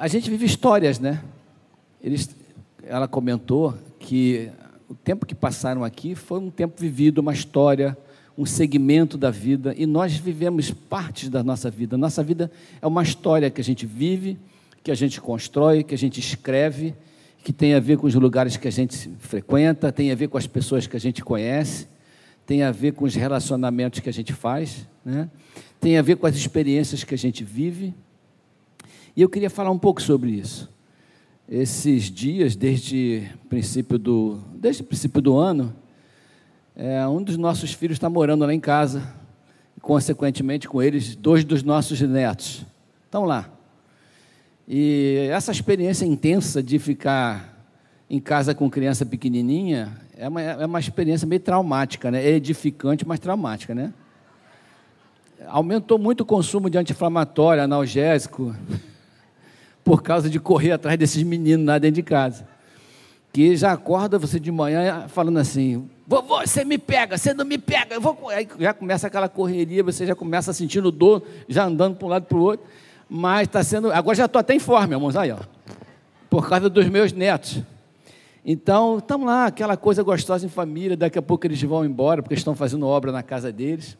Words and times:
a 0.00 0.08
gente 0.08 0.30
vive 0.30 0.46
histórias, 0.46 0.98
né? 0.98 1.22
Eles, 2.02 2.34
ela 2.84 3.06
comentou 3.06 3.74
que 3.98 4.50
o 4.88 4.94
tempo 4.94 5.26
que 5.26 5.34
passaram 5.34 5.84
aqui 5.84 6.14
foi 6.14 6.38
um 6.38 6.48
tempo 6.48 6.80
vivido, 6.80 7.18
uma 7.18 7.34
história, 7.34 7.94
um 8.36 8.46
segmento 8.46 9.18
da 9.18 9.30
vida, 9.30 9.74
e 9.76 9.84
nós 9.84 10.16
vivemos 10.16 10.70
partes 10.70 11.28
da 11.28 11.44
nossa 11.44 11.70
vida. 11.70 11.98
Nossa 11.98 12.22
vida 12.22 12.50
é 12.80 12.86
uma 12.86 13.02
história 13.02 13.50
que 13.50 13.60
a 13.60 13.64
gente 13.64 13.84
vive, 13.84 14.38
que 14.82 14.90
a 14.90 14.94
gente 14.94 15.20
constrói, 15.20 15.84
que 15.84 15.94
a 15.94 15.98
gente 15.98 16.18
escreve, 16.18 16.94
que 17.44 17.52
tem 17.52 17.74
a 17.74 17.80
ver 17.80 17.98
com 17.98 18.06
os 18.06 18.14
lugares 18.14 18.56
que 18.56 18.68
a 18.68 18.72
gente 18.72 19.10
frequenta, 19.18 19.92
tem 19.92 20.10
a 20.10 20.14
ver 20.14 20.28
com 20.28 20.38
as 20.38 20.46
pessoas 20.46 20.86
que 20.86 20.96
a 20.96 21.00
gente 21.00 21.22
conhece, 21.22 21.86
tem 22.46 22.62
a 22.62 22.72
ver 22.72 22.94
com 22.94 23.04
os 23.04 23.14
relacionamentos 23.14 24.00
que 24.00 24.08
a 24.08 24.12
gente 24.14 24.32
faz, 24.32 24.88
né? 25.04 25.28
tem 25.78 25.98
a 25.98 26.02
ver 26.02 26.16
com 26.16 26.26
as 26.26 26.36
experiências 26.36 27.04
que 27.04 27.14
a 27.14 27.18
gente 27.18 27.44
vive. 27.44 27.92
E 29.16 29.22
eu 29.22 29.28
queria 29.28 29.50
falar 29.50 29.70
um 29.70 29.78
pouco 29.78 30.00
sobre 30.00 30.30
isso. 30.30 30.70
Esses 31.48 32.04
dias, 32.04 32.54
desde 32.54 33.28
princípio 33.48 33.98
do, 33.98 34.38
desde 34.54 34.82
o 34.82 34.84
princípio 34.84 35.20
do 35.20 35.36
ano, 35.36 35.74
é, 36.76 37.06
um 37.08 37.22
dos 37.22 37.36
nossos 37.36 37.72
filhos 37.72 37.96
está 37.96 38.08
morando 38.08 38.46
lá 38.46 38.54
em 38.54 38.60
casa, 38.60 39.12
e, 39.76 39.80
consequentemente 39.80 40.68
com 40.68 40.80
eles, 40.80 41.16
dois 41.16 41.44
dos 41.44 41.62
nossos 41.62 42.00
netos 42.00 42.64
estão 43.04 43.24
lá. 43.24 43.50
E 44.68 45.28
essa 45.32 45.50
experiência 45.50 46.06
intensa 46.06 46.62
de 46.62 46.78
ficar 46.78 47.66
em 48.08 48.20
casa 48.20 48.54
com 48.54 48.70
criança 48.70 49.04
pequenininha 49.04 49.96
é 50.16 50.28
uma, 50.28 50.40
é 50.40 50.66
uma 50.66 50.78
experiência 50.78 51.26
meio 51.26 51.40
traumática, 51.40 52.10
né? 52.10 52.24
É 52.24 52.30
edificante, 52.30 53.06
mas 53.06 53.18
traumática, 53.18 53.74
né? 53.74 53.92
Aumentou 55.48 55.98
muito 55.98 56.20
o 56.20 56.24
consumo 56.24 56.70
de 56.70 56.78
anti-inflamatório, 56.78 57.62
analgésico 57.62 58.54
por 59.90 60.04
causa 60.04 60.30
de 60.30 60.38
correr 60.38 60.70
atrás 60.70 60.96
desses 60.96 61.20
meninos 61.24 61.66
lá 61.66 61.76
dentro 61.76 61.96
de 61.96 62.04
casa. 62.04 62.46
Que 63.32 63.56
já 63.56 63.72
acorda 63.72 64.20
você 64.20 64.38
de 64.38 64.52
manhã 64.52 65.08
falando 65.08 65.40
assim: 65.40 65.90
vovô, 66.06 66.38
você 66.46 66.64
me 66.64 66.78
pega, 66.78 67.18
você 67.18 67.34
não 67.34 67.44
me 67.44 67.58
pega. 67.58 67.96
Eu 67.96 68.00
vou... 68.00 68.28
Aí 68.28 68.46
já 68.60 68.72
começa 68.72 69.08
aquela 69.08 69.28
correria, 69.28 69.82
você 69.82 70.06
já 70.06 70.14
começa 70.14 70.52
sentindo 70.52 70.92
dor, 70.92 71.24
já 71.48 71.64
andando 71.64 71.96
para 71.96 72.06
um 72.06 72.08
lado 72.08 72.26
para 72.26 72.38
o 72.38 72.40
outro. 72.40 72.64
Mas 73.08 73.48
está 73.48 73.64
sendo. 73.64 73.90
Agora 73.90 74.16
já 74.16 74.26
estou 74.26 74.38
até 74.38 74.54
em 74.54 74.60
forma, 74.60 74.94
irmãos, 74.94 75.16
aí, 75.16 75.32
ó. 75.32 75.38
Por 76.30 76.48
causa 76.48 76.70
dos 76.70 76.86
meus 76.88 77.12
netos. 77.12 77.60
Então, 78.46 78.98
estamos 78.98 79.26
lá, 79.26 79.46
aquela 79.46 79.76
coisa 79.76 80.04
gostosa 80.04 80.46
em 80.46 80.48
família. 80.48 80.96
Daqui 80.96 81.18
a 81.18 81.22
pouco 81.22 81.48
eles 81.48 81.60
vão 81.60 81.84
embora, 81.84 82.22
porque 82.22 82.34
estão 82.36 82.54
fazendo 82.54 82.86
obra 82.86 83.10
na 83.10 83.24
casa 83.24 83.50
deles. 83.50 83.98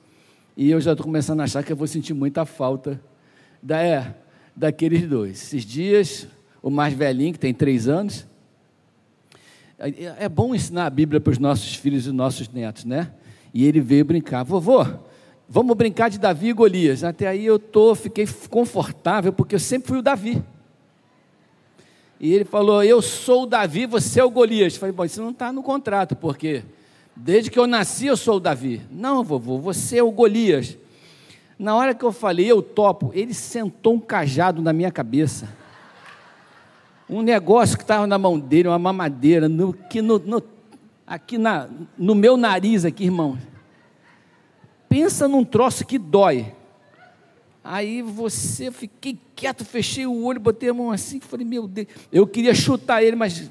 E 0.57 0.71
eu 0.71 0.81
já 0.81 0.93
estou 0.93 1.05
começando 1.05 1.41
a 1.41 1.45
achar 1.45 1.65
que 1.65 1.73
eu 1.73 1.77
vou 1.77 1.89
sentir 1.89 2.15
muita 2.15 2.45
falta 2.45 3.01
da, 3.61 3.83
é, 3.83 4.15
daqueles 4.61 5.09
dois. 5.09 5.43
Esses 5.43 5.65
dias, 5.65 6.27
o 6.63 6.69
mais 6.69 6.93
velhinho, 6.93 7.33
que 7.33 7.39
tem 7.39 7.55
três 7.55 7.89
anos, 7.89 8.27
é, 9.79 10.25
é 10.25 10.29
bom 10.29 10.55
ensinar 10.55 10.85
a 10.85 10.91
Bíblia 10.91 11.19
para 11.19 11.31
os 11.31 11.39
nossos 11.39 11.75
filhos 11.75 12.07
e 12.07 12.13
nossos 12.13 12.47
netos, 12.51 12.85
né? 12.85 13.11
E 13.55 13.65
ele 13.65 13.81
veio 13.81 14.05
brincar, 14.05 14.43
vovô, 14.43 14.87
vamos 15.49 15.75
brincar 15.75 16.11
de 16.11 16.19
Davi 16.19 16.49
e 16.49 16.53
Golias. 16.53 17.03
Até 17.03 17.27
aí 17.27 17.47
eu 17.47 17.59
tô, 17.59 17.95
fiquei 17.95 18.29
confortável, 18.51 19.33
porque 19.33 19.55
eu 19.55 19.59
sempre 19.59 19.89
fui 19.89 19.99
o 19.99 20.03
Davi. 20.03 20.43
E 22.21 22.35
ele 22.35 22.45
falou: 22.45 22.85
Eu 22.85 23.01
sou 23.01 23.45
o 23.45 23.47
Davi, 23.47 23.87
você 23.87 24.21
é 24.21 24.25
o 24.25 24.31
Golias. 24.31 24.75
Eu 24.75 24.81
falei: 24.81 24.95
Bom, 24.95 25.07
isso 25.07 25.23
não 25.23 25.31
está 25.31 25.51
no 25.51 25.63
contrato, 25.63 26.15
porque 26.15 26.63
desde 27.17 27.51
que 27.51 27.59
eu 27.59 27.67
nasci 27.67 28.07
eu 28.07 28.17
sou 28.17 28.37
o 28.37 28.41
Davi. 28.41 28.83
Não, 28.93 29.25
vovô, 29.25 29.59
você 29.59 29.97
é 29.97 30.03
o 30.03 30.11
Golias. 30.11 30.77
Na 31.61 31.77
hora 31.77 31.95
que 31.95 32.03
eu 32.03 32.11
falei, 32.11 32.51
eu 32.51 32.63
topo, 32.63 33.11
ele 33.13 33.35
sentou 33.35 33.93
um 33.93 34.01
cajado 34.01 34.63
na 34.63 34.73
minha 34.73 34.91
cabeça. 34.91 35.47
Um 37.07 37.21
negócio 37.21 37.77
que 37.77 37.85
estava 37.85 38.07
na 38.07 38.17
mão 38.17 38.39
dele, 38.39 38.67
uma 38.67 38.79
mamadeira, 38.79 39.47
no, 39.47 39.75
que 39.75 40.01
no, 40.01 40.19
no, 40.19 40.43
aqui 41.07 41.37
na, 41.37 41.69
no 41.99 42.15
meu 42.15 42.39
nariz, 42.39 42.87
aqui, 42.87 43.05
irmão. 43.05 43.39
Pensa 44.89 45.29
num 45.29 45.45
troço 45.45 45.85
que 45.85 45.99
dói. 45.99 46.51
Aí 47.63 48.01
você, 48.01 48.71
fiquei 48.71 49.19
quieto, 49.37 49.63
fechei 49.63 50.07
o 50.07 50.25
olho, 50.25 50.41
botei 50.41 50.71
a 50.71 50.73
mão 50.73 50.91
assim, 50.91 51.21
falei, 51.21 51.45
meu 51.45 51.69
Deus, 51.69 51.89
eu 52.11 52.27
queria 52.27 52.55
chutar 52.55 53.03
ele, 53.03 53.17
mas 53.17 53.51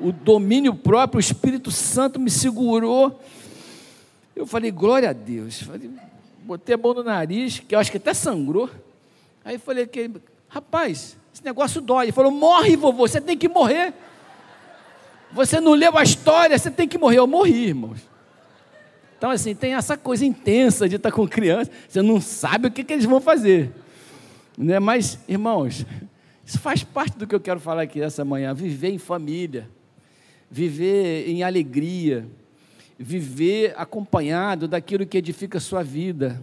o 0.00 0.12
domínio 0.12 0.76
próprio, 0.76 1.16
o 1.16 1.20
Espírito 1.20 1.72
Santo 1.72 2.20
me 2.20 2.30
segurou. 2.30 3.20
Eu 4.36 4.46
falei, 4.46 4.70
glória 4.70 5.10
a 5.10 5.12
Deus. 5.12 5.60
Falei, 5.60 5.90
botei 6.44 6.74
a 6.74 6.78
mão 6.78 6.94
no 6.94 7.02
nariz, 7.02 7.60
que 7.60 7.74
eu 7.74 7.78
acho 7.78 7.90
que 7.90 7.96
até 7.96 8.12
sangrou. 8.12 8.68
Aí 9.44 9.58
falei 9.58 9.86
que 9.86 10.10
rapaz, 10.48 11.16
esse 11.32 11.44
negócio 11.44 11.80
dói. 11.80 12.06
Ele 12.06 12.12
falou, 12.12 12.30
morre, 12.30 12.76
vovô, 12.76 13.08
você 13.08 13.20
tem 13.20 13.36
que 13.36 13.48
morrer. 13.48 13.94
Você 15.32 15.60
não 15.60 15.72
leu 15.72 15.96
a 15.96 16.02
história, 16.02 16.58
você 16.58 16.70
tem 16.70 16.86
que 16.86 16.98
morrer. 16.98 17.18
Eu 17.18 17.26
morri, 17.26 17.68
irmãos. 17.68 18.00
Então, 19.16 19.30
assim, 19.30 19.54
tem 19.54 19.74
essa 19.74 19.96
coisa 19.96 20.26
intensa 20.26 20.88
de 20.88 20.96
estar 20.96 21.10
com 21.12 21.26
criança, 21.26 21.70
você 21.88 22.02
não 22.02 22.20
sabe 22.20 22.66
o 22.66 22.70
que, 22.70 22.82
que 22.82 22.92
eles 22.92 23.04
vão 23.04 23.20
fazer. 23.20 23.72
Né? 24.58 24.78
Mas, 24.78 25.18
irmãos, 25.28 25.86
isso 26.44 26.58
faz 26.58 26.82
parte 26.82 27.16
do 27.16 27.26
que 27.26 27.34
eu 27.34 27.40
quero 27.40 27.60
falar 27.60 27.82
aqui 27.82 28.02
essa 28.02 28.24
manhã: 28.24 28.52
viver 28.52 28.90
em 28.90 28.98
família, 28.98 29.70
viver 30.50 31.28
em 31.28 31.42
alegria 31.42 32.26
viver 33.02 33.74
acompanhado 33.76 34.68
daquilo 34.68 35.04
que 35.04 35.18
edifica 35.18 35.58
a 35.58 35.60
sua 35.60 35.82
vida. 35.82 36.40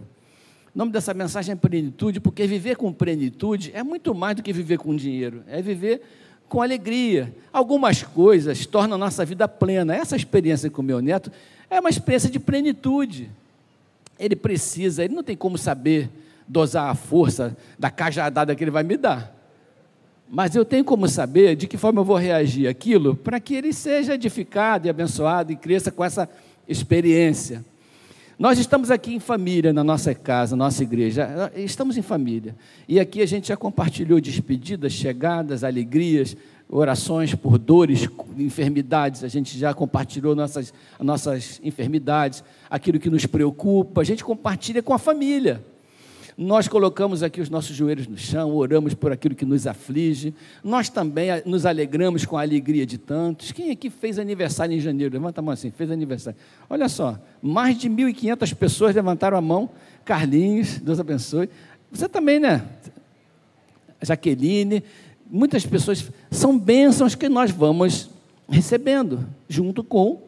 O 0.74 0.78
nome 0.78 0.92
dessa 0.92 1.12
mensagem 1.12 1.52
é 1.52 1.56
plenitude, 1.56 2.20
porque 2.20 2.46
viver 2.46 2.76
com 2.76 2.92
plenitude 2.92 3.72
é 3.74 3.82
muito 3.82 4.14
mais 4.14 4.36
do 4.36 4.42
que 4.42 4.52
viver 4.52 4.78
com 4.78 4.94
dinheiro, 4.94 5.42
é 5.48 5.60
viver 5.60 6.02
com 6.48 6.62
alegria. 6.62 7.34
Algumas 7.52 8.02
coisas 8.02 8.66
tornam 8.66 8.94
a 8.94 8.98
nossa 8.98 9.24
vida 9.24 9.48
plena. 9.48 9.94
Essa 9.94 10.16
experiência 10.16 10.70
com 10.70 10.82
meu 10.82 11.00
neto 11.00 11.32
é 11.68 11.80
uma 11.80 11.90
experiência 11.90 12.30
de 12.30 12.38
plenitude. 12.38 13.30
Ele 14.18 14.36
precisa, 14.36 15.04
ele 15.04 15.14
não 15.14 15.22
tem 15.22 15.36
como 15.36 15.56
saber 15.56 16.10
dosar 16.46 16.90
a 16.90 16.94
força 16.94 17.56
da 17.78 17.90
cajadada 17.90 18.54
que 18.54 18.62
ele 18.62 18.70
vai 18.70 18.82
me 18.82 18.96
dar. 18.96 19.34
Mas 20.28 20.54
eu 20.54 20.64
tenho 20.64 20.84
como 20.84 21.08
saber 21.08 21.56
de 21.56 21.66
que 21.66 21.76
forma 21.76 22.00
eu 22.00 22.04
vou 22.04 22.16
reagir 22.16 22.68
aquilo 22.68 23.16
para 23.16 23.40
que 23.40 23.54
ele 23.54 23.72
seja 23.72 24.14
edificado 24.14 24.86
e 24.86 24.90
abençoado 24.90 25.50
e 25.50 25.56
cresça 25.56 25.90
com 25.90 26.04
essa 26.04 26.28
experiência. 26.70 27.64
Nós 28.38 28.58
estamos 28.58 28.90
aqui 28.90 29.14
em 29.14 29.20
família, 29.20 29.72
na 29.72 29.84
nossa 29.84 30.14
casa, 30.14 30.56
na 30.56 30.64
nossa 30.64 30.82
igreja. 30.82 31.52
Estamos 31.54 31.98
em 31.98 32.02
família. 32.02 32.56
E 32.88 32.98
aqui 32.98 33.20
a 33.20 33.26
gente 33.26 33.48
já 33.48 33.56
compartilhou 33.56 34.18
despedidas, 34.18 34.92
chegadas, 34.92 35.62
alegrias, 35.62 36.34
orações 36.66 37.34
por 37.34 37.58
dores, 37.58 38.08
enfermidades. 38.38 39.24
A 39.24 39.28
gente 39.28 39.58
já 39.58 39.74
compartilhou 39.74 40.34
nossas, 40.34 40.72
nossas 40.98 41.60
enfermidades, 41.62 42.42
aquilo 42.70 42.98
que 42.98 43.10
nos 43.10 43.26
preocupa. 43.26 44.00
A 44.00 44.04
gente 44.04 44.24
compartilha 44.24 44.82
com 44.82 44.94
a 44.94 44.98
família. 44.98 45.62
Nós 46.36 46.68
colocamos 46.68 47.22
aqui 47.22 47.40
os 47.40 47.50
nossos 47.50 47.74
joelhos 47.74 48.06
no 48.06 48.16
chão, 48.16 48.54
oramos 48.54 48.94
por 48.94 49.12
aquilo 49.12 49.34
que 49.34 49.44
nos 49.44 49.66
aflige. 49.66 50.34
Nós 50.62 50.88
também 50.88 51.28
nos 51.44 51.66
alegramos 51.66 52.24
com 52.24 52.36
a 52.36 52.42
alegria 52.42 52.86
de 52.86 52.98
tantos. 52.98 53.52
Quem 53.52 53.70
aqui 53.70 53.90
fez 53.90 54.18
aniversário 54.18 54.74
em 54.74 54.80
janeiro? 54.80 55.12
Levanta 55.12 55.40
a 55.40 55.42
mão 55.42 55.52
assim, 55.52 55.70
fez 55.70 55.90
aniversário. 55.90 56.38
Olha 56.68 56.88
só, 56.88 57.18
mais 57.42 57.76
de 57.76 57.88
1.500 57.88 58.54
pessoas 58.54 58.94
levantaram 58.94 59.36
a 59.36 59.40
mão. 59.40 59.70
Carlinhos, 60.04 60.78
Deus 60.78 61.00
abençoe. 61.00 61.48
Você 61.90 62.08
também, 62.08 62.38
né? 62.38 62.64
Jaqueline, 64.02 64.82
muitas 65.30 65.66
pessoas. 65.66 66.10
São 66.30 66.58
bênçãos 66.58 67.14
que 67.14 67.28
nós 67.28 67.50
vamos 67.50 68.10
recebendo, 68.48 69.26
junto 69.48 69.84
com 69.84 70.22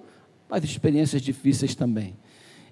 as 0.51 0.63
experiências 0.65 1.23
difíceis 1.23 1.75
também. 1.75 2.15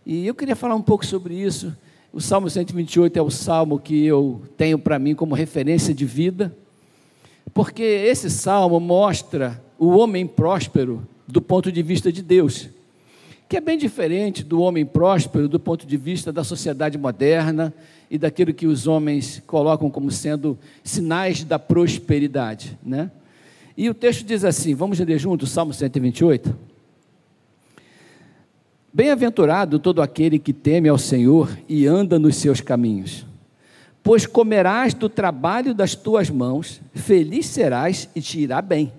E 0.04 0.26
eu 0.26 0.34
queria 0.34 0.56
falar 0.56 0.74
um 0.74 0.82
pouco 0.82 1.04
sobre 1.04 1.34
isso. 1.34 1.76
O 2.12 2.20
Salmo 2.20 2.50
128 2.50 3.16
é 3.16 3.22
o 3.22 3.30
salmo 3.30 3.78
que 3.78 4.04
eu 4.04 4.42
tenho 4.56 4.76
para 4.78 4.98
mim 4.98 5.14
como 5.14 5.32
referência 5.32 5.94
de 5.94 6.04
vida, 6.04 6.52
porque 7.54 7.82
esse 7.82 8.28
salmo 8.28 8.80
mostra 8.80 9.62
o 9.78 9.90
homem 9.90 10.26
próspero 10.26 11.06
do 11.26 11.40
ponto 11.40 11.70
de 11.70 11.82
vista 11.82 12.10
de 12.10 12.20
Deus, 12.20 12.68
que 13.48 13.56
é 13.56 13.60
bem 13.60 13.78
diferente 13.78 14.42
do 14.42 14.60
homem 14.60 14.84
próspero 14.84 15.48
do 15.48 15.60
ponto 15.60 15.86
de 15.86 15.96
vista 15.96 16.32
da 16.32 16.42
sociedade 16.42 16.98
moderna 16.98 17.72
e 18.10 18.18
daquilo 18.18 18.52
que 18.52 18.66
os 18.66 18.88
homens 18.88 19.40
colocam 19.46 19.88
como 19.88 20.10
sendo 20.10 20.58
sinais 20.82 21.44
da 21.44 21.60
prosperidade, 21.60 22.76
né? 22.82 23.08
E 23.76 23.88
o 23.88 23.94
texto 23.94 24.24
diz 24.24 24.44
assim, 24.44 24.74
vamos 24.74 24.98
ler 24.98 25.18
junto 25.18 25.44
o 25.44 25.46
Salmo 25.46 25.72
128? 25.72 26.56
Bem-aventurado 28.92 29.78
todo 29.78 30.02
aquele 30.02 30.36
que 30.36 30.52
teme 30.52 30.88
ao 30.88 30.98
Senhor 30.98 31.56
e 31.68 31.86
anda 31.86 32.18
nos 32.18 32.34
seus 32.36 32.60
caminhos. 32.60 33.24
Pois 34.02 34.26
comerás 34.26 34.94
do 34.94 35.08
trabalho 35.08 35.72
das 35.72 35.94
tuas 35.94 36.28
mãos, 36.28 36.80
feliz 36.92 37.46
serás 37.46 38.08
e 38.16 38.20
te 38.20 38.40
irá 38.40 38.60
bem. 38.60 38.92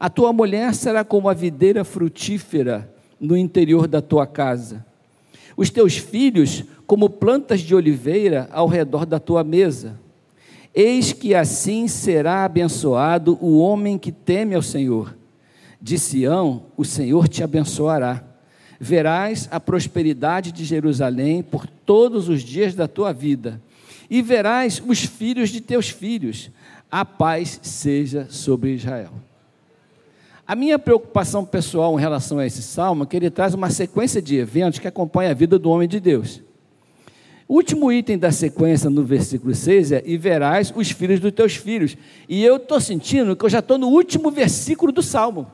A 0.00 0.08
tua 0.08 0.32
mulher 0.32 0.74
será 0.74 1.04
como 1.04 1.28
a 1.28 1.34
videira 1.34 1.84
frutífera 1.84 2.90
no 3.20 3.36
interior 3.36 3.86
da 3.86 4.00
tua 4.00 4.26
casa. 4.26 4.84
Os 5.54 5.68
teus 5.68 5.98
filhos 5.98 6.64
como 6.86 7.10
plantas 7.10 7.60
de 7.60 7.74
oliveira 7.74 8.48
ao 8.52 8.66
redor 8.66 9.04
da 9.04 9.18
tua 9.18 9.44
mesa. 9.44 10.00
Eis 10.74 11.12
que 11.12 11.34
assim 11.34 11.88
será 11.88 12.44
abençoado 12.44 13.36
o 13.40 13.58
homem 13.58 13.98
que 13.98 14.12
teme 14.12 14.54
ao 14.54 14.62
Senhor. 14.62 15.14
De 15.80 15.98
Sião, 15.98 16.64
o 16.74 16.86
Senhor 16.86 17.28
te 17.28 17.42
abençoará. 17.42 18.35
Verás 18.78 19.48
a 19.50 19.58
prosperidade 19.58 20.52
de 20.52 20.64
Jerusalém 20.64 21.42
por 21.42 21.66
todos 21.66 22.28
os 22.28 22.42
dias 22.42 22.74
da 22.74 22.86
tua 22.86 23.12
vida, 23.12 23.60
e 24.08 24.22
verás 24.22 24.82
os 24.86 25.04
filhos 25.04 25.50
de 25.50 25.60
teus 25.60 25.88
filhos. 25.88 26.50
A 26.90 27.04
paz 27.04 27.58
seja 27.62 28.26
sobre 28.30 28.74
Israel. 28.74 29.12
A 30.46 30.54
minha 30.54 30.78
preocupação 30.78 31.44
pessoal 31.44 31.98
em 31.98 32.00
relação 32.00 32.38
a 32.38 32.46
esse 32.46 32.62
salmo 32.62 33.02
é 33.02 33.06
que 33.06 33.16
ele 33.16 33.30
traz 33.30 33.52
uma 33.52 33.68
sequência 33.68 34.22
de 34.22 34.36
eventos 34.36 34.78
que 34.78 34.86
acompanha 34.86 35.32
a 35.32 35.34
vida 35.34 35.58
do 35.58 35.68
homem 35.68 35.88
de 35.88 35.98
Deus. 35.98 36.40
O 37.48 37.54
último 37.54 37.92
item 37.92 38.16
da 38.16 38.30
sequência 38.30 38.88
no 38.88 39.02
versículo 39.02 39.54
6 39.54 39.92
é: 39.92 40.02
E 40.04 40.16
verás 40.16 40.72
os 40.74 40.90
filhos 40.90 41.18
dos 41.18 41.32
teus 41.32 41.56
filhos. 41.56 41.96
E 42.28 42.44
eu 42.44 42.56
estou 42.56 42.80
sentindo 42.80 43.34
que 43.34 43.44
eu 43.44 43.50
já 43.50 43.58
estou 43.60 43.78
no 43.78 43.88
último 43.88 44.30
versículo 44.30 44.92
do 44.92 45.02
salmo. 45.02 45.50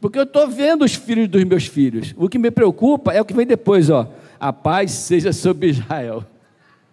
Porque 0.00 0.18
eu 0.18 0.24
estou 0.24 0.48
vendo 0.48 0.84
os 0.84 0.94
filhos 0.94 1.28
dos 1.28 1.42
meus 1.44 1.66
filhos. 1.66 2.14
O 2.16 2.28
que 2.28 2.38
me 2.38 2.50
preocupa 2.50 3.12
é 3.12 3.20
o 3.20 3.24
que 3.24 3.34
vem 3.34 3.46
depois, 3.46 3.90
ó. 3.90 4.10
A 4.38 4.52
paz 4.52 4.90
seja 4.90 5.32
sobre 5.32 5.68
Israel. 5.68 6.24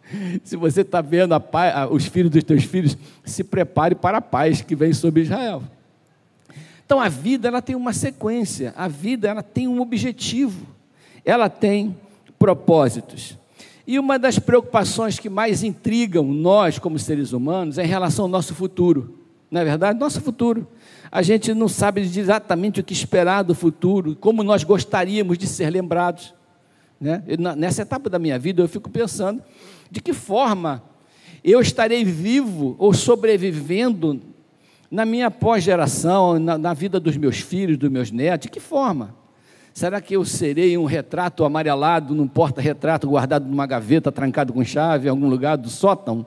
Se 0.44 0.56
você 0.56 0.82
está 0.82 1.02
vendo 1.02 1.40
paz, 1.40 1.90
os 1.92 2.06
filhos 2.06 2.32
dos 2.32 2.44
teus 2.44 2.64
filhos, 2.64 2.98
se 3.26 3.44
prepare 3.44 3.96
para 3.96 4.20
a 4.20 4.22
paz 4.22 4.62
que 4.62 4.76
vem 4.76 4.94
sobre 4.94 5.22
Israel. 5.24 5.64
Então 6.86 7.00
a 7.00 7.10
vida 7.10 7.48
ela 7.48 7.62
tem 7.62 7.76
uma 7.76 7.94
sequência, 7.94 8.74
a 8.76 8.88
vida 8.88 9.28
ela 9.28 9.42
tem 9.42 9.68
um 9.68 9.82
objetivo, 9.82 10.66
ela 11.26 11.50
tem 11.50 11.96
propósitos. 12.38 13.38
E 13.86 14.00
uma 14.00 14.18
das 14.18 14.40
preocupações 14.40 15.20
que 15.20 15.30
mais 15.30 15.64
intrigam 15.64 16.24
nós, 16.26 16.80
como 16.80 16.98
seres 16.98 17.34
humanos, 17.34 17.78
é 17.78 17.84
em 17.84 17.88
relação 17.88 18.26
ao 18.26 18.30
nosso 18.30 18.54
futuro. 18.56 19.18
Não 19.52 19.62
é 19.62 19.66
verdade? 19.66 20.00
Nosso 20.00 20.22
futuro. 20.22 20.68
A 21.16 21.22
gente 21.22 21.54
não 21.54 21.68
sabe 21.68 22.02
exatamente 22.02 22.80
o 22.80 22.84
que 22.84 22.92
esperar 22.92 23.44
do 23.44 23.54
futuro, 23.54 24.16
como 24.16 24.42
nós 24.42 24.64
gostaríamos 24.64 25.38
de 25.38 25.46
ser 25.46 25.70
lembrados. 25.70 26.34
Né? 27.00 27.22
Nessa 27.56 27.84
etapa 27.84 28.10
da 28.10 28.18
minha 28.18 28.40
vida, 28.40 28.64
eu 28.64 28.68
fico 28.68 28.90
pensando 28.90 29.40
de 29.92 30.02
que 30.02 30.12
forma 30.12 30.82
eu 31.44 31.62
estarei 31.62 32.04
vivo 32.04 32.76
ou 32.80 32.96
sobrevivendo 32.96 34.22
na 34.90 35.06
minha 35.06 35.30
pós-geração, 35.30 36.40
na, 36.40 36.58
na 36.58 36.74
vida 36.74 37.00
dos 37.00 37.16
meus 37.16 37.38
filhos, 37.40 37.78
dos 37.78 37.92
meus 37.92 38.10
netos, 38.10 38.46
de 38.46 38.50
que 38.50 38.60
forma? 38.60 39.16
Será 39.72 40.02
que 40.02 40.16
eu 40.16 40.26
serei 40.26 40.76
um 40.80 40.86
retrato 40.86 41.46
amarelado 41.46 42.16
num 42.16 42.28
porta-retrato 42.28 43.08
guardado 43.08 43.48
numa 43.48 43.68
gaveta, 43.68 44.12
trancado 44.12 44.52
com 44.52 44.66
chave 44.66 45.06
em 45.06 45.10
algum 45.12 45.30
lugar 45.30 45.58
do 45.58 45.70
sótão? 45.70 46.26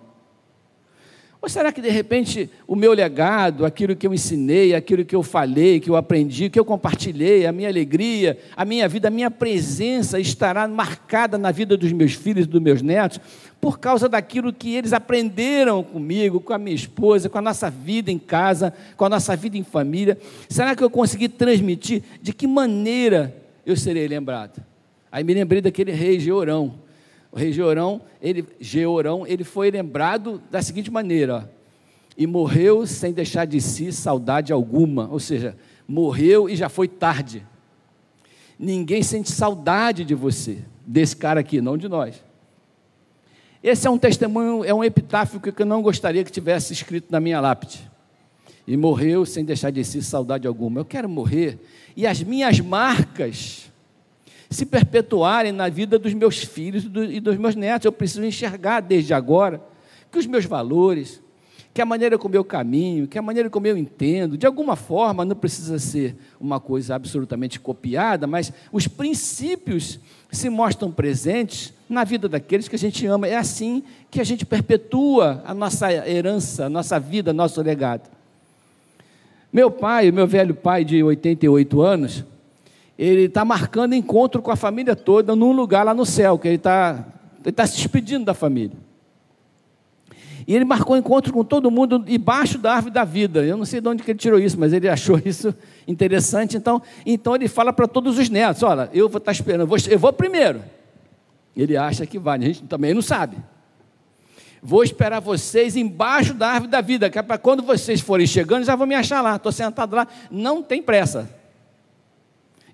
Ou 1.46 1.48
será 1.48 1.70
que 1.70 1.80
de 1.80 1.88
repente 1.88 2.50
o 2.66 2.74
meu 2.74 2.92
legado, 2.92 3.64
aquilo 3.64 3.94
que 3.94 4.04
eu 4.04 4.12
ensinei, 4.12 4.74
aquilo 4.74 5.04
que 5.04 5.14
eu 5.14 5.22
falei, 5.22 5.78
que 5.78 5.88
eu 5.88 5.94
aprendi, 5.94 6.50
que 6.50 6.58
eu 6.58 6.64
compartilhei, 6.64 7.46
a 7.46 7.52
minha 7.52 7.68
alegria, 7.68 8.36
a 8.56 8.64
minha 8.64 8.88
vida, 8.88 9.06
a 9.06 9.12
minha 9.12 9.30
presença 9.30 10.18
estará 10.18 10.66
marcada 10.66 11.38
na 11.38 11.52
vida 11.52 11.76
dos 11.76 11.92
meus 11.92 12.14
filhos 12.14 12.46
e 12.46 12.48
dos 12.48 12.60
meus 12.60 12.82
netos 12.82 13.20
por 13.60 13.78
causa 13.78 14.08
daquilo 14.08 14.52
que 14.52 14.74
eles 14.74 14.92
aprenderam 14.92 15.84
comigo, 15.84 16.40
com 16.40 16.52
a 16.52 16.58
minha 16.58 16.74
esposa, 16.74 17.28
com 17.28 17.38
a 17.38 17.42
nossa 17.42 17.70
vida 17.70 18.10
em 18.10 18.18
casa, 18.18 18.74
com 18.96 19.04
a 19.04 19.08
nossa 19.08 19.36
vida 19.36 19.56
em 19.56 19.62
família? 19.62 20.18
Será 20.48 20.74
que 20.74 20.82
eu 20.82 20.90
consegui 20.90 21.28
transmitir 21.28 22.02
de 22.20 22.32
que 22.32 22.48
maneira 22.48 23.32
eu 23.64 23.76
serei 23.76 24.08
lembrado? 24.08 24.60
Aí 25.12 25.22
me 25.22 25.32
lembrei 25.32 25.60
daquele 25.60 25.92
rei 25.92 26.18
Georão 26.18 26.85
o 27.30 27.38
rei 27.38 27.52
Georão, 27.52 28.00
ele, 28.20 28.46
Georão, 28.60 29.26
ele 29.26 29.44
foi 29.44 29.70
lembrado 29.70 30.40
da 30.50 30.62
seguinte 30.62 30.90
maneira: 30.90 31.50
e 32.16 32.26
morreu 32.26 32.86
sem 32.86 33.12
deixar 33.12 33.44
de 33.44 33.60
si 33.60 33.92
saudade 33.92 34.52
alguma, 34.52 35.08
ou 35.10 35.20
seja, 35.20 35.56
morreu 35.86 36.48
e 36.48 36.56
já 36.56 36.68
foi 36.68 36.88
tarde. 36.88 37.46
Ninguém 38.58 39.02
sente 39.02 39.30
saudade 39.30 40.04
de 40.04 40.14
você, 40.14 40.58
desse 40.86 41.14
cara 41.14 41.40
aqui, 41.40 41.60
não 41.60 41.76
de 41.76 41.88
nós. 41.88 42.24
Esse 43.62 43.86
é 43.86 43.90
um 43.90 43.98
testemunho, 43.98 44.64
é 44.64 44.72
um 44.72 44.84
epitáfio 44.84 45.40
que 45.40 45.60
eu 45.60 45.66
não 45.66 45.82
gostaria 45.82 46.24
que 46.24 46.30
tivesse 46.30 46.72
escrito 46.72 47.10
na 47.10 47.20
minha 47.20 47.40
lápide. 47.40 47.90
E 48.66 48.76
morreu 48.76 49.26
sem 49.26 49.44
deixar 49.44 49.70
de 49.70 49.84
si 49.84 50.02
saudade 50.02 50.46
alguma. 50.46 50.80
Eu 50.80 50.84
quero 50.84 51.08
morrer 51.08 51.58
e 51.96 52.06
as 52.06 52.22
minhas 52.22 52.60
marcas 52.60 53.70
se 54.48 54.64
perpetuarem 54.64 55.52
na 55.52 55.68
vida 55.68 55.98
dos 55.98 56.14
meus 56.14 56.38
filhos 56.38 56.84
e 56.84 57.20
dos 57.20 57.36
meus 57.36 57.54
netos. 57.54 57.84
Eu 57.84 57.92
preciso 57.92 58.24
enxergar 58.24 58.80
desde 58.80 59.12
agora 59.12 59.60
que 60.10 60.18
os 60.18 60.26
meus 60.26 60.44
valores, 60.44 61.20
que 61.74 61.82
a 61.82 61.86
maneira 61.86 62.16
como 62.16 62.34
eu 62.34 62.44
caminho, 62.44 63.06
que 63.06 63.18
a 63.18 63.22
maneira 63.22 63.50
como 63.50 63.66
eu 63.66 63.76
entendo, 63.76 64.38
de 64.38 64.46
alguma 64.46 64.76
forma, 64.76 65.24
não 65.24 65.36
precisa 65.36 65.78
ser 65.78 66.16
uma 66.40 66.58
coisa 66.58 66.94
absolutamente 66.94 67.60
copiada, 67.60 68.26
mas 68.26 68.52
os 68.72 68.88
princípios 68.88 70.00
se 70.30 70.48
mostram 70.48 70.90
presentes 70.90 71.72
na 71.88 72.02
vida 72.04 72.28
daqueles 72.28 72.68
que 72.68 72.76
a 72.76 72.78
gente 72.78 73.06
ama. 73.06 73.28
É 73.28 73.36
assim 73.36 73.82
que 74.10 74.20
a 74.20 74.24
gente 74.24 74.46
perpetua 74.46 75.42
a 75.44 75.52
nossa 75.52 75.92
herança, 75.92 76.66
a 76.66 76.70
nossa 76.70 76.98
vida, 76.98 77.32
nosso 77.32 77.60
legado. 77.62 78.08
Meu 79.52 79.70
pai, 79.70 80.10
meu 80.10 80.26
velho 80.26 80.54
pai 80.54 80.84
de 80.84 81.02
88 81.02 81.80
anos, 81.80 82.24
ele 82.98 83.22
está 83.22 83.44
marcando 83.44 83.94
encontro 83.94 84.40
com 84.40 84.50
a 84.50 84.56
família 84.56 84.96
toda 84.96 85.36
num 85.36 85.52
lugar 85.52 85.84
lá 85.84 85.92
no 85.92 86.06
céu, 86.06 86.38
que 86.38 86.48
ele 86.48 86.56
está 86.56 87.04
ele 87.44 87.52
tá 87.52 87.64
se 87.64 87.76
despedindo 87.76 88.24
da 88.24 88.34
família. 88.34 88.76
E 90.48 90.54
ele 90.54 90.64
marcou 90.64 90.96
encontro 90.96 91.32
com 91.32 91.44
todo 91.44 91.70
mundo 91.70 92.04
embaixo 92.08 92.58
da 92.58 92.74
árvore 92.74 92.92
da 92.92 93.04
vida. 93.04 93.44
Eu 93.44 93.56
não 93.56 93.64
sei 93.64 93.80
de 93.80 93.88
onde 93.88 94.02
que 94.02 94.10
ele 94.10 94.18
tirou 94.18 94.38
isso, 94.38 94.58
mas 94.58 94.72
ele 94.72 94.88
achou 94.88 95.20
isso 95.24 95.54
interessante. 95.86 96.56
Então, 96.56 96.82
então 97.04 97.34
ele 97.34 97.46
fala 97.46 97.72
para 97.72 97.86
todos 97.86 98.18
os 98.18 98.28
netos: 98.28 98.62
Olha, 98.62 98.90
eu 98.92 99.08
vou 99.08 99.18
estar 99.18 99.26
tá 99.26 99.32
esperando, 99.32 99.60
eu 99.60 99.66
vou, 99.66 99.78
eu 99.88 99.98
vou 99.98 100.12
primeiro. 100.12 100.62
Ele 101.56 101.76
acha 101.76 102.04
que 102.04 102.18
vai, 102.18 102.38
a 102.38 102.42
gente 102.42 102.64
também 102.64 102.92
não 102.92 103.02
sabe. 103.02 103.36
Vou 104.62 104.82
esperar 104.82 105.20
vocês 105.20 105.76
embaixo 105.76 106.34
da 106.34 106.48
árvore 106.48 106.70
da 106.70 106.80
vida, 106.80 107.08
que 107.08 107.18
é 107.18 107.22
para 107.22 107.38
quando 107.38 107.62
vocês 107.62 108.00
forem 108.00 108.26
chegando, 108.26 108.64
já 108.64 108.74
vão 108.74 108.86
me 108.86 108.94
achar 108.94 109.20
lá. 109.22 109.36
Estou 109.36 109.52
sentado 109.52 109.94
lá, 109.94 110.08
não 110.30 110.62
tem 110.62 110.82
pressa 110.82 111.30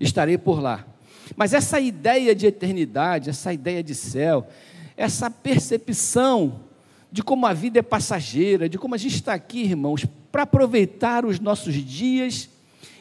estarei 0.02 0.36
por 0.36 0.60
lá. 0.60 0.86
Mas 1.36 1.54
essa 1.54 1.80
ideia 1.80 2.34
de 2.34 2.46
eternidade, 2.46 3.30
essa 3.30 3.52
ideia 3.52 3.82
de 3.82 3.94
céu, 3.94 4.46
essa 4.96 5.30
percepção 5.30 6.60
de 7.10 7.22
como 7.22 7.46
a 7.46 7.52
vida 7.52 7.78
é 7.78 7.82
passageira, 7.82 8.68
de 8.68 8.78
como 8.78 8.94
a 8.94 8.98
gente 8.98 9.16
está 9.16 9.34
aqui, 9.34 9.62
irmãos, 9.62 10.06
para 10.30 10.42
aproveitar 10.42 11.24
os 11.24 11.38
nossos 11.38 11.74
dias 11.74 12.48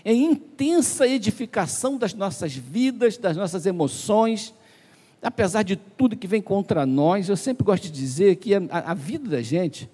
em 0.04 0.26
intensa 0.26 1.08
edificação 1.08 1.98
das 1.98 2.14
nossas 2.14 2.54
vidas, 2.54 3.18
das 3.18 3.38
nossas 3.38 3.66
emoções, 3.66 4.54
apesar 5.22 5.64
de 5.64 5.76
tudo 5.76 6.18
que 6.18 6.28
vem 6.28 6.42
contra 6.42 6.86
nós, 6.86 7.30
eu 7.30 7.38
sempre 7.38 7.64
gosto 7.64 7.84
de 7.84 7.92
dizer 7.92 8.38
que 8.38 8.56
a, 8.56 8.62
a 8.70 8.94
vida 8.94 9.30
da 9.30 9.42
gente 9.42 9.90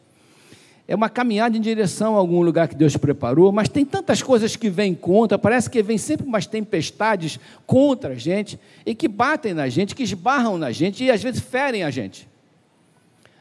é 0.88 0.96
uma 0.96 1.10
caminhada 1.10 1.58
em 1.58 1.62
direção 1.62 2.16
a 2.16 2.18
algum 2.18 2.42
lugar 2.42 2.68
que 2.70 2.76
Deus 2.76 2.96
preparou, 2.96 3.52
mas 3.52 3.68
tem 3.68 3.84
tantas 3.84 4.22
coisas 4.22 4.56
que 4.56 4.70
vêm 4.70 4.96
contra, 4.96 5.38
parece 5.38 5.70
que 5.70 5.84
vem 5.84 5.98
sempre 5.98 6.26
umas 6.26 6.46
tempestades 6.46 7.38
contra 7.66 8.14
a 8.14 8.16
gente, 8.16 8.58
e 8.86 8.96
que 8.96 9.08
batem 9.08 9.54
na 9.54 9.68
gente, 9.68 9.94
que 9.94 10.04
esbarram 10.04 10.58
na 10.58 10.72
gente 10.72 11.04
e 11.04 11.12
às 11.12 11.22
vezes 11.22 11.42
ferem 11.42 11.84
a 11.84 11.90
gente. 11.90 12.28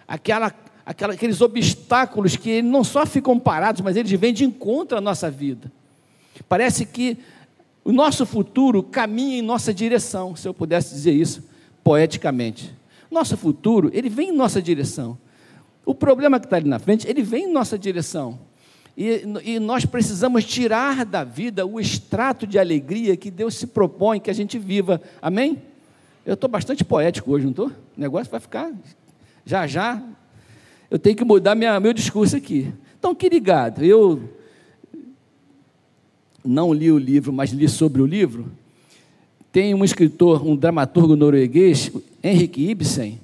Aquela, 0.08 0.52
aquela, 0.84 1.12
aqueles 1.14 1.40
obstáculos 1.40 2.34
que 2.34 2.60
não 2.62 2.82
só 2.82 3.06
ficam 3.06 3.38
parados, 3.38 3.80
mas 3.80 3.96
eles 3.96 4.10
vêm 4.10 4.34
de 4.34 4.44
encontro 4.44 4.98
à 4.98 5.00
nossa 5.00 5.30
vida. 5.30 5.70
Parece 6.48 6.84
que 6.84 7.16
o 7.84 7.92
nosso 7.92 8.26
futuro 8.26 8.82
caminha 8.82 9.38
em 9.38 9.42
nossa 9.42 9.72
direção, 9.72 10.34
se 10.34 10.48
eu 10.48 10.52
pudesse 10.52 10.92
dizer 10.92 11.12
isso 11.12 11.44
poeticamente. 11.84 12.74
Nosso 13.08 13.36
futuro, 13.36 13.88
ele 13.94 14.08
vem 14.08 14.30
em 14.30 14.36
nossa 14.36 14.60
direção. 14.60 15.16
O 15.86 15.94
problema 15.94 16.40
que 16.40 16.46
está 16.46 16.56
ali 16.56 16.68
na 16.68 16.80
frente, 16.80 17.08
ele 17.08 17.22
vem 17.22 17.44
em 17.44 17.52
nossa 17.52 17.78
direção. 17.78 18.40
E, 18.96 19.22
e, 19.44 19.60
nós 19.60 19.86
precisamos 19.86 20.44
tirar 20.44 21.04
da 21.04 21.22
vida 21.22 21.64
o 21.64 21.78
extrato 21.78 22.44
de 22.44 22.58
alegria 22.58 23.16
que 23.16 23.30
Deus 23.30 23.54
se 23.54 23.68
propõe 23.68 24.18
que 24.18 24.28
a 24.28 24.34
gente 24.34 24.58
viva. 24.58 25.00
Amém? 25.22 25.62
Eu 26.24 26.34
estou 26.34 26.50
bastante 26.50 26.82
poético 26.82 27.30
hoje, 27.30 27.44
não 27.44 27.52
estou? 27.52 27.68
O 27.68 27.72
negócio 27.96 28.28
vai 28.28 28.40
ficar. 28.40 28.72
Já 29.44 29.64
já. 29.68 30.02
Eu 30.90 30.98
tenho 30.98 31.14
que 31.14 31.24
mudar 31.24 31.54
minha, 31.54 31.78
meu 31.78 31.92
discurso 31.92 32.36
aqui. 32.36 32.72
Então, 32.98 33.14
que 33.14 33.28
ligado. 33.28 33.84
Eu 33.84 34.28
não 36.44 36.72
li 36.72 36.90
o 36.90 36.98
livro, 36.98 37.32
mas 37.32 37.50
li 37.50 37.68
sobre 37.68 38.02
o 38.02 38.06
livro. 38.06 38.50
Tem 39.52 39.72
um 39.72 39.84
escritor, 39.84 40.44
um 40.44 40.56
dramaturgo 40.56 41.14
norueguês, 41.14 41.92
Henrik 42.24 42.70
Ibsen, 42.70 43.20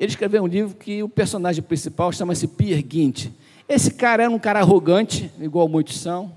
ele 0.00 0.08
escreveu 0.08 0.42
um 0.42 0.46
livro 0.46 0.74
que 0.74 1.02
o 1.02 1.08
personagem 1.10 1.62
principal 1.62 2.10
chama-se 2.10 2.48
Pierre 2.48 2.84
Gint. 2.88 3.26
Esse 3.68 3.90
cara 3.90 4.22
era 4.22 4.32
um 4.32 4.38
cara 4.38 4.60
arrogante, 4.60 5.30
igual 5.38 5.68
muitos 5.68 6.00
são, 6.00 6.32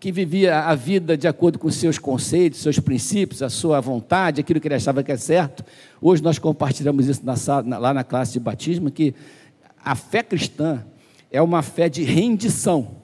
que 0.00 0.10
vivia 0.10 0.60
a 0.60 0.74
vida 0.74 1.14
de 1.14 1.28
acordo 1.28 1.58
com 1.58 1.70
seus 1.70 1.98
conceitos, 1.98 2.60
seus 2.60 2.78
princípios, 2.78 3.42
a 3.42 3.50
sua 3.50 3.82
vontade, 3.82 4.40
aquilo 4.40 4.58
que 4.58 4.66
ele 4.66 4.76
achava 4.76 5.02
que 5.02 5.12
é 5.12 5.16
certo. 5.18 5.62
Hoje 6.00 6.22
nós 6.22 6.38
compartilhamos 6.38 7.06
isso 7.06 7.20
na, 7.22 7.78
lá 7.78 7.92
na 7.92 8.02
classe 8.02 8.32
de 8.32 8.40
batismo, 8.40 8.90
que 8.90 9.14
a 9.84 9.94
fé 9.94 10.22
cristã 10.22 10.82
é 11.30 11.42
uma 11.42 11.60
fé 11.60 11.90
de 11.90 12.02
rendição. 12.02 12.96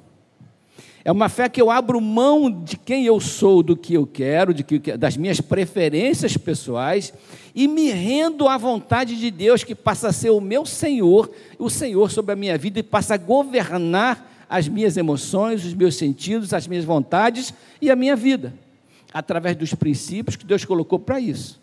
É 1.05 1.11
uma 1.11 1.29
fé 1.29 1.49
que 1.49 1.61
eu 1.61 1.71
abro 1.71 2.01
mão 2.01 2.51
de 2.51 2.77
quem 2.77 3.05
eu 3.05 3.19
sou, 3.19 3.63
do 3.63 3.77
que 3.77 3.95
eu 3.95 4.07
quero, 4.07 4.55
de 4.55 4.63
que, 4.63 4.79
das 4.97 5.17
minhas 5.17 5.41
preferências 5.41 6.37
pessoais 6.37 7.13
e 7.55 7.67
me 7.67 7.91
rendo 7.91 8.47
à 8.47 8.57
vontade 8.57 9.19
de 9.19 9.31
Deus, 9.31 9.65
que 9.65 9.75
passa 9.75 10.09
a 10.09 10.13
ser 10.13 10.31
o 10.31 10.41
meu 10.41 10.65
Senhor, 10.65 11.31
o 11.59 11.69
Senhor 11.69 12.11
sobre 12.11 12.33
a 12.33 12.37
minha 12.37 12.57
vida 12.57 12.79
e 12.79 12.83
passa 12.83 13.15
a 13.15 13.19
governar 13.19 14.31
as 14.49 14.69
minhas 14.69 14.97
emoções, 14.97 15.65
os 15.65 15.75
meus 15.75 15.97
sentidos, 15.97 16.53
as 16.53 16.67
minhas 16.67 16.85
vontades 16.85 17.55
e 17.81 17.91
a 17.91 17.97
minha 17.97 18.15
vida, 18.15 18.55
através 19.13 19.57
dos 19.57 19.75
princípios 19.75 20.37
que 20.37 20.45
Deus 20.45 20.65
colocou 20.65 20.99
para 20.99 21.19
isso. 21.19 21.62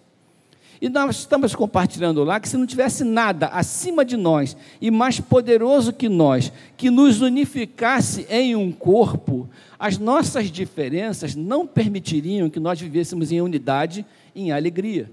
E 0.82 0.88
nós 0.88 1.18
estamos 1.18 1.54
compartilhando 1.54 2.24
lá 2.24 2.40
que 2.40 2.48
se 2.48 2.56
não 2.56 2.66
tivesse 2.66 3.04
nada 3.04 3.48
acima 3.48 4.06
de 4.06 4.16
nós 4.16 4.56
e 4.80 4.90
mais 4.90 5.20
poderoso 5.20 5.92
que 5.92 6.08
nós, 6.08 6.54
que 6.78 6.90
nos 6.90 7.22
unificasse 7.22 8.26
em 8.30 8.56
um 8.56 8.72
corpo, 8.72 9.50
as 9.78 9.98
nossas 9.98 10.50
diferenças 10.50 11.36
não 11.36 11.68
permitiriam 11.68 12.50
que 12.50 12.60
nós 12.60 12.80
vivêssemos 12.80 13.30
em 13.32 13.42
unidade, 13.42 14.06
em 14.34 14.52
alegria. 14.52 15.12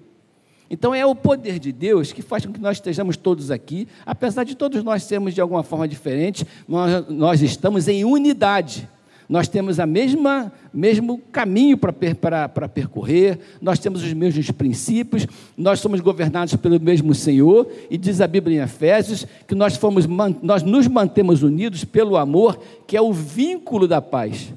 Então 0.71 0.95
é 0.95 1.05
o 1.05 1.15
poder 1.15 1.59
de 1.59 1.73
Deus 1.73 2.13
que 2.13 2.23
faz 2.23 2.47
com 2.47 2.53
que 2.53 2.61
nós 2.61 2.77
estejamos 2.77 3.17
todos 3.17 3.51
aqui, 3.51 3.89
apesar 4.05 4.45
de 4.45 4.55
todos 4.55 4.83
nós 4.85 5.03
sermos 5.03 5.35
de 5.35 5.41
alguma 5.41 5.63
forma 5.63 5.87
diferentes, 5.87 6.45
nós, 6.67 7.09
nós 7.09 7.43
estamos 7.43 7.89
em 7.89 8.05
unidade. 8.05 8.89
Nós 9.29 9.49
temos 9.49 9.81
a 9.81 9.87
mesma 9.87 10.53
mesmo 10.77 11.19
caminho 11.33 11.79
para 11.79 12.69
percorrer, 12.69 13.39
nós 13.63 13.79
temos 13.79 14.03
os 14.05 14.13
mesmos 14.13 14.51
princípios, 14.51 15.27
nós 15.57 15.81
somos 15.81 16.01
governados 16.01 16.55
pelo 16.57 16.79
mesmo 16.79 17.15
Senhor, 17.15 17.67
e 17.91 17.97
diz 17.97 18.21
a 18.21 18.27
Bíblia 18.27 18.61
em 18.61 18.63
Efésios 18.63 19.27
que 19.49 19.55
nós, 19.55 19.75
fomos, 19.77 20.07
nós 20.43 20.63
nos 20.63 20.87
mantemos 20.87 21.43
unidos 21.43 21.83
pelo 21.83 22.17
amor, 22.17 22.61
que 22.87 22.95
é 22.97 23.01
o 23.01 23.11
vínculo 23.11 23.89
da 23.89 24.03
paz. 24.03 24.53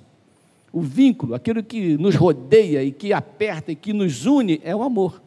O 0.73 0.81
vínculo, 0.81 1.33
aquilo 1.33 1.63
que 1.63 1.97
nos 1.97 2.15
rodeia 2.15 2.83
e 2.83 2.91
que 2.91 3.13
aperta 3.13 3.71
e 3.71 3.75
que 3.75 3.93
nos 3.93 4.25
une, 4.25 4.59
é 4.63 4.75
o 4.75 4.83
amor, 4.83 5.21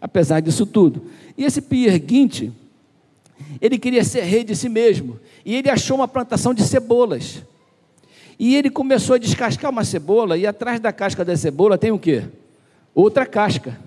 apesar 0.00 0.40
disso 0.40 0.66
tudo. 0.66 1.06
E 1.36 1.44
esse 1.44 1.62
Pierre 1.62 1.98
Guinte, 1.98 2.52
ele 3.60 3.78
queria 3.78 4.04
ser 4.04 4.22
rei 4.22 4.44
de 4.44 4.54
si 4.54 4.68
mesmo, 4.68 5.18
e 5.44 5.54
ele 5.56 5.70
achou 5.70 5.96
uma 5.96 6.06
plantação 6.06 6.52
de 6.52 6.62
cebolas. 6.62 7.42
E 8.38 8.54
ele 8.54 8.70
começou 8.70 9.14
a 9.14 9.18
descascar 9.18 9.70
uma 9.70 9.84
cebola, 9.84 10.36
e 10.36 10.46
atrás 10.46 10.78
da 10.78 10.92
casca 10.92 11.24
da 11.24 11.36
cebola 11.36 11.78
tem 11.78 11.90
o 11.90 11.98
quê? 11.98 12.24
Outra 12.94 13.24
casca. 13.24 13.78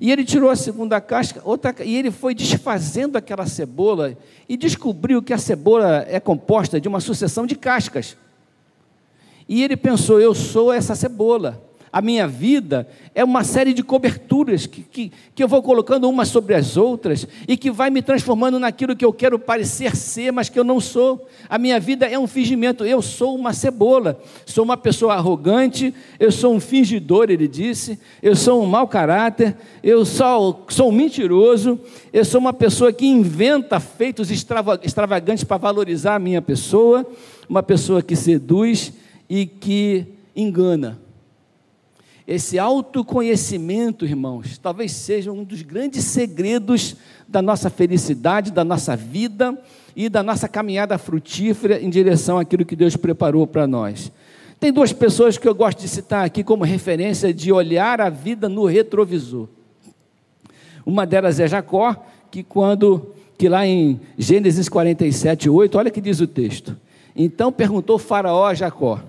E 0.00 0.12
ele 0.12 0.24
tirou 0.24 0.50
a 0.50 0.56
segunda 0.56 1.00
casca, 1.00 1.40
outra, 1.44 1.74
e 1.84 1.96
ele 1.96 2.10
foi 2.10 2.34
desfazendo 2.34 3.16
aquela 3.16 3.46
cebola 3.46 4.16
e 4.48 4.56
descobriu 4.56 5.22
que 5.22 5.32
a 5.32 5.38
cebola 5.38 6.04
é 6.08 6.20
composta 6.20 6.80
de 6.80 6.86
uma 6.88 7.00
sucessão 7.00 7.46
de 7.46 7.56
cascas. 7.56 8.16
E 9.48 9.64
ele 9.64 9.76
pensou: 9.76 10.20
eu 10.20 10.34
sou 10.34 10.72
essa 10.72 10.94
cebola 10.94 11.67
a 11.92 12.02
minha 12.02 12.26
vida 12.28 12.86
é 13.14 13.24
uma 13.24 13.42
série 13.42 13.72
de 13.72 13.82
coberturas 13.82 14.66
que, 14.66 14.82
que, 14.82 15.12
que, 15.34 15.42
eu 15.42 15.48
vou 15.48 15.62
colocando 15.62 16.08
umas 16.08 16.28
sobre 16.28 16.54
as 16.54 16.76
outras 16.76 17.26
e 17.46 17.56
que 17.56 17.70
vai 17.70 17.90
me 17.90 18.02
transformando 18.02 18.58
naquilo 18.58 18.94
que 18.94 19.04
eu 19.04 19.12
quero 19.12 19.38
parecer 19.38 19.96
ser, 19.96 20.30
mas 20.30 20.48
que 20.48 20.58
eu 20.58 20.64
não 20.64 20.80
sou. 20.80 21.26
A 21.48 21.58
minha 21.58 21.80
vida 21.80 22.06
é 22.06 22.18
um 22.18 22.26
fingimento. 22.26 22.84
Eu 22.84 23.00
sou 23.00 23.34
uma 23.34 23.52
cebola, 23.52 24.20
sou 24.44 24.64
uma 24.64 24.76
pessoa 24.76 25.14
arrogante, 25.14 25.94
eu 26.20 26.30
sou 26.30 26.54
um 26.54 26.60
fingidor, 26.60 27.30
ele 27.30 27.48
disse, 27.48 27.98
eu 28.22 28.36
sou 28.36 28.62
um 28.62 28.66
mau 28.66 28.86
caráter, 28.86 29.56
eu 29.82 30.04
sou, 30.04 30.66
sou 30.68 30.90
um 30.90 30.92
mentiroso, 30.92 31.80
eu 32.12 32.24
sou 32.24 32.40
uma 32.40 32.52
pessoa 32.52 32.92
que 32.92 33.06
inventa 33.06 33.80
feitos 33.80 34.30
extravagantes 34.30 35.44
para 35.44 35.56
valorizar 35.56 36.16
a 36.16 36.18
minha 36.18 36.42
pessoa, 36.42 37.06
uma 37.48 37.62
pessoa 37.62 38.02
que 38.02 38.14
seduz 38.14 38.92
e 39.28 39.46
que 39.46 40.06
engana. 40.36 41.07
Esse 42.28 42.58
autoconhecimento, 42.58 44.04
irmãos, 44.04 44.58
talvez 44.58 44.92
seja 44.92 45.32
um 45.32 45.42
dos 45.42 45.62
grandes 45.62 46.04
segredos 46.04 46.94
da 47.26 47.40
nossa 47.40 47.70
felicidade, 47.70 48.52
da 48.52 48.62
nossa 48.62 48.94
vida 48.94 49.58
e 49.96 50.10
da 50.10 50.22
nossa 50.22 50.46
caminhada 50.46 50.98
frutífera 50.98 51.80
em 51.80 51.88
direção 51.88 52.38
àquilo 52.38 52.66
que 52.66 52.76
Deus 52.76 52.96
preparou 52.96 53.46
para 53.46 53.66
nós. 53.66 54.12
Tem 54.60 54.70
duas 54.70 54.92
pessoas 54.92 55.38
que 55.38 55.48
eu 55.48 55.54
gosto 55.54 55.80
de 55.80 55.88
citar 55.88 56.26
aqui 56.26 56.44
como 56.44 56.64
referência 56.64 57.32
de 57.32 57.50
olhar 57.50 57.98
a 57.98 58.10
vida 58.10 58.46
no 58.46 58.66
retrovisor. 58.66 59.48
Uma 60.84 61.06
delas 61.06 61.40
é 61.40 61.48
Jacó, 61.48 61.96
que 62.30 62.42
quando 62.42 63.06
que 63.38 63.48
lá 63.48 63.66
em 63.66 63.98
Gênesis 64.18 64.68
47, 64.68 65.48
8, 65.48 65.78
olha 65.78 65.90
que 65.90 66.00
diz 66.00 66.20
o 66.20 66.26
texto. 66.26 66.76
Então 67.16 67.50
perguntou 67.50 67.98
Faraó 67.98 68.44
a 68.44 68.54
Jacó: 68.54 69.00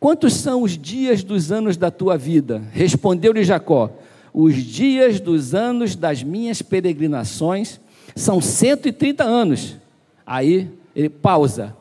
Quantos 0.00 0.34
são 0.34 0.62
os 0.62 0.78
dias 0.78 1.24
dos 1.24 1.50
anos 1.50 1.76
da 1.76 1.90
tua 1.90 2.16
vida? 2.16 2.62
Respondeu-lhe 2.72 3.42
Jacó: 3.42 3.90
Os 4.32 4.54
dias 4.56 5.18
dos 5.18 5.54
anos 5.54 5.96
das 5.96 6.22
minhas 6.22 6.62
peregrinações 6.62 7.80
são 8.14 8.40
130 8.40 9.24
anos. 9.24 9.76
Aí 10.24 10.70
ele 10.94 11.08
pausa. 11.08 11.76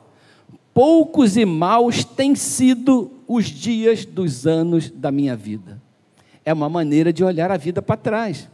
Poucos 0.74 1.38
e 1.38 1.46
maus 1.46 2.04
têm 2.04 2.36
sido 2.36 3.12
os 3.28 3.46
dias 3.46 4.06
dos 4.06 4.48
anos 4.48 4.90
da 4.90 5.12
minha 5.12 5.36
vida. 5.36 5.82
É 6.46 6.54
uma 6.54 6.70
maneira 6.70 7.12
de 7.12 7.24
olhar 7.24 7.52
a 7.52 7.58
vida 7.58 7.82
para 7.82 7.98
trás. 7.98 8.48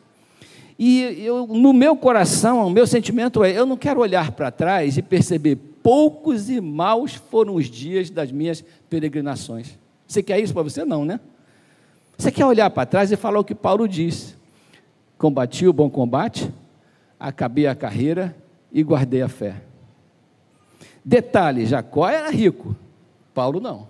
E 0.79 1.23
eu, 1.23 1.45
no 1.47 1.71
meu 1.71 1.95
coração, 1.95 2.65
o 2.65 2.69
meu 2.69 2.87
sentimento 2.87 3.43
é: 3.43 3.51
eu 3.57 3.65
não 3.65 3.77
quero 3.77 4.01
olhar 4.01 4.31
para 4.31 4.51
trás 4.51 4.97
e 4.97 5.01
perceber 5.01 5.57
poucos 5.83 6.49
e 6.49 6.61
maus 6.61 7.13
foram 7.13 7.55
os 7.55 7.65
dias 7.67 8.09
das 8.09 8.31
minhas 8.31 8.63
peregrinações. 8.89 9.77
Você 10.07 10.23
quer 10.23 10.39
isso 10.39 10.53
para 10.53 10.63
você? 10.63 10.85
Não, 10.85 11.03
né? 11.03 11.19
Você 12.17 12.31
quer 12.31 12.45
olhar 12.45 12.69
para 12.69 12.85
trás 12.85 13.11
e 13.11 13.17
falar 13.17 13.39
o 13.39 13.43
que 13.43 13.53
Paulo 13.53 13.87
disse: 13.87 14.35
Combati 15.17 15.67
o 15.67 15.73
bom 15.73 15.89
combate, 15.89 16.49
acabei 17.19 17.67
a 17.67 17.75
carreira 17.75 18.35
e 18.71 18.81
guardei 18.81 19.21
a 19.21 19.27
fé. 19.27 19.61
Detalhe: 21.03 21.65
Jacó 21.65 22.07
era 22.07 22.29
rico, 22.29 22.75
Paulo 23.33 23.59
não. 23.59 23.87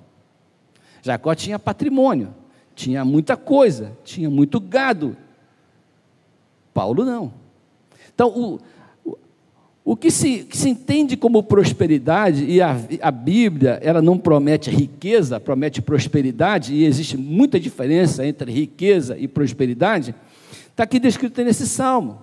Jacó 1.03 1.35
tinha 1.35 1.59
patrimônio, 1.59 2.33
tinha 2.73 3.05
muita 3.05 3.37
coisa, 3.37 3.95
tinha 4.03 4.29
muito 4.29 4.59
gado. 4.59 5.15
Paulo 6.73 7.05
não. 7.05 7.31
Então, 8.13 8.29
o, 8.29 8.59
o 9.85 9.97
que 9.97 10.09
se, 10.09 10.45
que 10.45 10.55
se, 10.55 10.69
entende 10.69 11.17
como 11.17 11.43
prosperidade, 11.43 12.45
e 12.45 12.61
a, 12.61 12.77
a, 13.01 13.11
Bíblia 13.11 13.79
ela 13.81 14.01
não 14.01 14.17
promete 14.17 14.69
riqueza, 14.69 15.41
promete 15.41 15.81
prosperidade, 15.81 16.73
e 16.73 16.85
existe 16.85 17.17
muita 17.17 17.59
diferença 17.59 18.25
entre 18.25 18.49
riqueza 18.49 19.17
e 19.17 19.27
prosperidade, 19.27 20.15
está 20.69 20.83
aqui 20.83 20.99
descrito 20.99 21.43
nesse 21.43 21.67
salmo. 21.67 22.21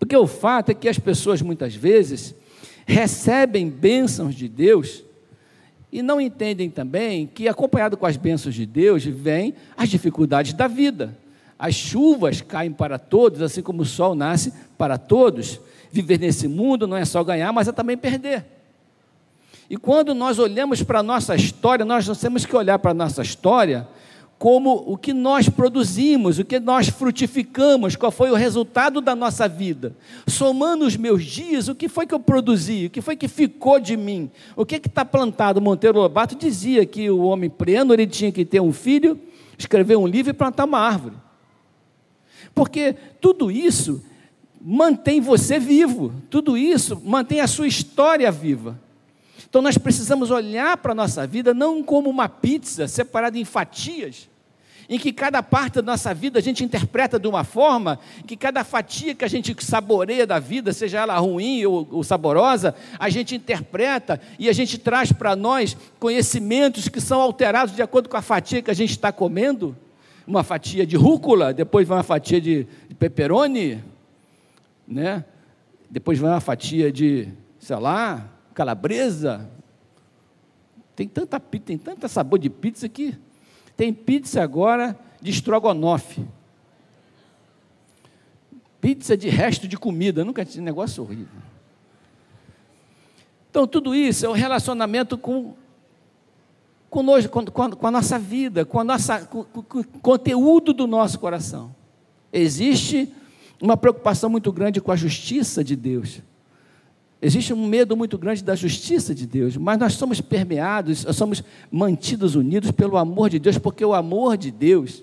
Porque 0.00 0.16
o 0.16 0.26
fato 0.26 0.70
é 0.70 0.74
que 0.74 0.88
as 0.88 0.98
pessoas 0.98 1.40
muitas 1.40 1.76
vezes 1.76 2.34
recebem 2.84 3.68
bênçãos 3.70 4.34
de 4.34 4.48
Deus 4.48 5.04
e 5.92 6.02
não 6.02 6.20
entendem 6.20 6.68
também 6.68 7.26
que, 7.26 7.46
acompanhado 7.46 7.96
com 7.96 8.04
as 8.04 8.16
bênçãos 8.16 8.54
de 8.54 8.66
Deus, 8.66 9.04
vêm 9.04 9.54
as 9.76 9.88
dificuldades 9.88 10.52
da 10.54 10.66
vida. 10.66 11.16
As 11.56 11.74
chuvas 11.74 12.40
caem 12.40 12.72
para 12.72 12.98
todos, 12.98 13.42
assim 13.42 13.62
como 13.62 13.82
o 13.82 13.86
sol 13.86 14.16
nasce 14.16 14.52
para 14.76 14.98
todos 14.98 15.60
viver 15.90 16.18
nesse 16.18 16.48
mundo 16.48 16.86
não 16.86 16.96
é 16.96 17.04
só 17.04 17.22
ganhar, 17.22 17.52
mas 17.52 17.68
é 17.68 17.72
também 17.72 17.96
perder. 17.96 18.44
E 19.70 19.76
quando 19.76 20.14
nós 20.14 20.38
olhamos 20.38 20.82
para 20.82 21.00
a 21.00 21.02
nossa 21.02 21.34
história, 21.34 21.84
nós 21.84 22.06
temos 22.18 22.46
que 22.46 22.56
olhar 22.56 22.78
para 22.78 22.92
a 22.92 22.94
nossa 22.94 23.22
história 23.22 23.86
como 24.38 24.84
o 24.86 24.96
que 24.96 25.12
nós 25.12 25.48
produzimos, 25.48 26.38
o 26.38 26.44
que 26.44 26.60
nós 26.60 26.88
frutificamos, 26.88 27.96
qual 27.96 28.12
foi 28.12 28.30
o 28.30 28.36
resultado 28.36 29.00
da 29.00 29.14
nossa 29.16 29.48
vida. 29.48 29.96
Somando 30.28 30.86
os 30.86 30.96
meus 30.96 31.24
dias, 31.24 31.66
o 31.66 31.74
que 31.74 31.88
foi 31.88 32.06
que 32.06 32.14
eu 32.14 32.20
produzi, 32.20 32.86
o 32.86 32.90
que 32.90 33.00
foi 33.00 33.16
que 33.16 33.26
ficou 33.26 33.80
de 33.80 33.96
mim, 33.96 34.30
o 34.54 34.64
que 34.64 34.76
está 34.76 35.04
plantado. 35.04 35.60
Monteiro 35.60 35.98
Lobato 35.98 36.36
dizia 36.36 36.86
que 36.86 37.10
o 37.10 37.24
homem 37.24 37.50
pleno 37.50 37.92
ele 37.92 38.06
tinha 38.06 38.30
que 38.30 38.44
ter 38.44 38.60
um 38.60 38.72
filho, 38.72 39.18
escrever 39.58 39.96
um 39.96 40.06
livro 40.06 40.30
e 40.30 40.34
plantar 40.34 40.66
uma 40.66 40.78
árvore. 40.78 41.16
Porque 42.54 42.94
tudo 43.20 43.50
isso 43.50 44.04
mantém 44.60 45.20
você 45.20 45.58
vivo. 45.58 46.12
Tudo 46.28 46.56
isso 46.56 47.00
mantém 47.04 47.40
a 47.40 47.46
sua 47.46 47.66
história 47.66 48.30
viva. 48.30 48.78
Então 49.48 49.62
nós 49.62 49.78
precisamos 49.78 50.30
olhar 50.30 50.76
para 50.76 50.92
a 50.92 50.94
nossa 50.94 51.26
vida 51.26 51.54
não 51.54 51.82
como 51.82 52.10
uma 52.10 52.28
pizza 52.28 52.86
separada 52.86 53.38
em 53.38 53.44
fatias, 53.44 54.28
em 54.88 54.98
que 54.98 55.12
cada 55.12 55.42
parte 55.42 55.74
da 55.74 55.82
nossa 55.82 56.12
vida 56.12 56.38
a 56.38 56.42
gente 56.42 56.62
interpreta 56.62 57.18
de 57.18 57.26
uma 57.26 57.44
forma, 57.44 57.98
que 58.26 58.36
cada 58.36 58.62
fatia 58.62 59.14
que 59.14 59.24
a 59.24 59.28
gente 59.28 59.54
saboreia 59.64 60.26
da 60.26 60.38
vida, 60.38 60.72
seja 60.72 60.98
ela 61.00 61.18
ruim 61.18 61.64
ou, 61.64 61.88
ou 61.90 62.04
saborosa, 62.04 62.74
a 62.98 63.08
gente 63.08 63.34
interpreta 63.34 64.20
e 64.38 64.48
a 64.48 64.52
gente 64.52 64.76
traz 64.76 65.12
para 65.12 65.34
nós 65.34 65.76
conhecimentos 65.98 66.88
que 66.88 67.00
são 67.00 67.20
alterados 67.20 67.74
de 67.74 67.82
acordo 67.82 68.08
com 68.08 68.16
a 68.16 68.22
fatia 68.22 68.60
que 68.60 68.70
a 68.70 68.74
gente 68.74 68.90
está 68.90 69.10
comendo. 69.12 69.76
Uma 70.26 70.42
fatia 70.42 70.86
de 70.86 70.94
rúcula, 70.94 71.54
depois 71.54 71.88
uma 71.88 72.02
fatia 72.02 72.38
de, 72.38 72.66
de 72.86 72.94
pepperoni, 72.94 73.82
né? 74.88 75.24
Depois 75.90 76.18
vai 76.18 76.30
uma 76.30 76.40
fatia 76.40 76.90
de 76.90 77.28
sei 77.58 77.76
lá, 77.76 78.28
calabresa. 78.54 79.48
Tem 80.94 81.06
tanta 81.06 81.38
pizza, 81.38 81.66
tem 81.66 81.78
tanto 81.78 82.08
sabor 82.08 82.38
de 82.38 82.50
pizza 82.50 82.88
que 82.88 83.16
tem 83.76 83.92
pizza 83.92 84.42
agora 84.42 84.98
de 85.20 85.30
estrogonofe. 85.30 86.26
Pizza 88.80 89.16
de 89.16 89.28
resto 89.28 89.68
de 89.68 89.76
comida, 89.76 90.24
nunca 90.24 90.44
tinha 90.44 90.64
negócio 90.64 91.02
horrível. 91.02 91.42
Então, 93.50 93.66
tudo 93.66 93.94
isso 93.94 94.24
é 94.24 94.28
o 94.28 94.32
um 94.32 94.34
relacionamento 94.34 95.16
com 95.18 95.54
conosco, 96.88 97.30
com, 97.30 97.44
com, 97.44 97.70
com, 97.70 97.86
a 97.86 97.90
nossa 97.90 98.18
vida, 98.18 98.64
com, 98.64 98.80
a 98.80 98.84
nossa, 98.84 99.20
com, 99.26 99.44
com 99.44 99.80
o 99.80 99.84
conteúdo 99.84 100.72
do 100.72 100.86
nosso 100.86 101.18
coração. 101.18 101.74
Existe 102.32 103.12
uma 103.60 103.76
preocupação 103.76 104.30
muito 104.30 104.52
grande 104.52 104.80
com 104.80 104.92
a 104.92 104.96
justiça 104.96 105.64
de 105.64 105.74
Deus. 105.74 106.20
Existe 107.20 107.52
um 107.52 107.66
medo 107.66 107.96
muito 107.96 108.16
grande 108.16 108.44
da 108.44 108.54
justiça 108.54 109.12
de 109.12 109.26
Deus, 109.26 109.56
mas 109.56 109.76
nós 109.76 109.94
somos 109.94 110.20
permeados, 110.20 111.04
somos 111.12 111.42
mantidos 111.70 112.36
unidos 112.36 112.70
pelo 112.70 112.96
amor 112.96 113.28
de 113.28 113.40
Deus, 113.40 113.58
porque 113.58 113.84
o 113.84 113.92
amor 113.92 114.36
de 114.36 114.52
Deus, 114.52 115.02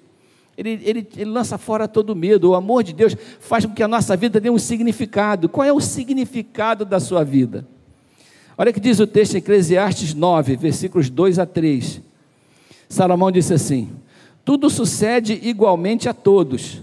ele, 0.58 0.80
ele, 0.84 1.08
ele 1.18 1.30
lança 1.30 1.58
fora 1.58 1.90
todo 1.90 2.16
medo. 2.16 2.52
O 2.52 2.56
amor 2.56 2.84
de 2.84 2.94
Deus 2.94 3.18
faz 3.42 3.66
com 3.66 3.74
que 3.74 3.84
a 3.84 3.88
nossa 3.88 4.16
vida 4.16 4.40
tenha 4.40 4.54
um 4.54 4.58
significado. 4.58 5.50
Qual 5.50 5.68
é 5.68 5.74
o 5.74 5.82
significado 5.82 6.86
da 6.86 7.02
sua 7.02 7.26
vida? 7.26 7.68
Olha 8.58 8.72
que 8.72 8.80
diz 8.80 9.02
o 9.02 9.08
texto 9.08 9.34
em 9.34 9.40
Eclesiastes 9.40 10.14
9, 10.14 10.56
versículos 10.56 11.10
2 11.10 11.40
a 11.40 11.46
3. 11.46 12.02
Salomão 12.88 13.30
disse 13.30 13.54
assim: 13.54 13.90
Tudo 14.46 14.70
sucede 14.70 15.38
igualmente 15.44 16.08
a 16.08 16.14
todos. 16.14 16.82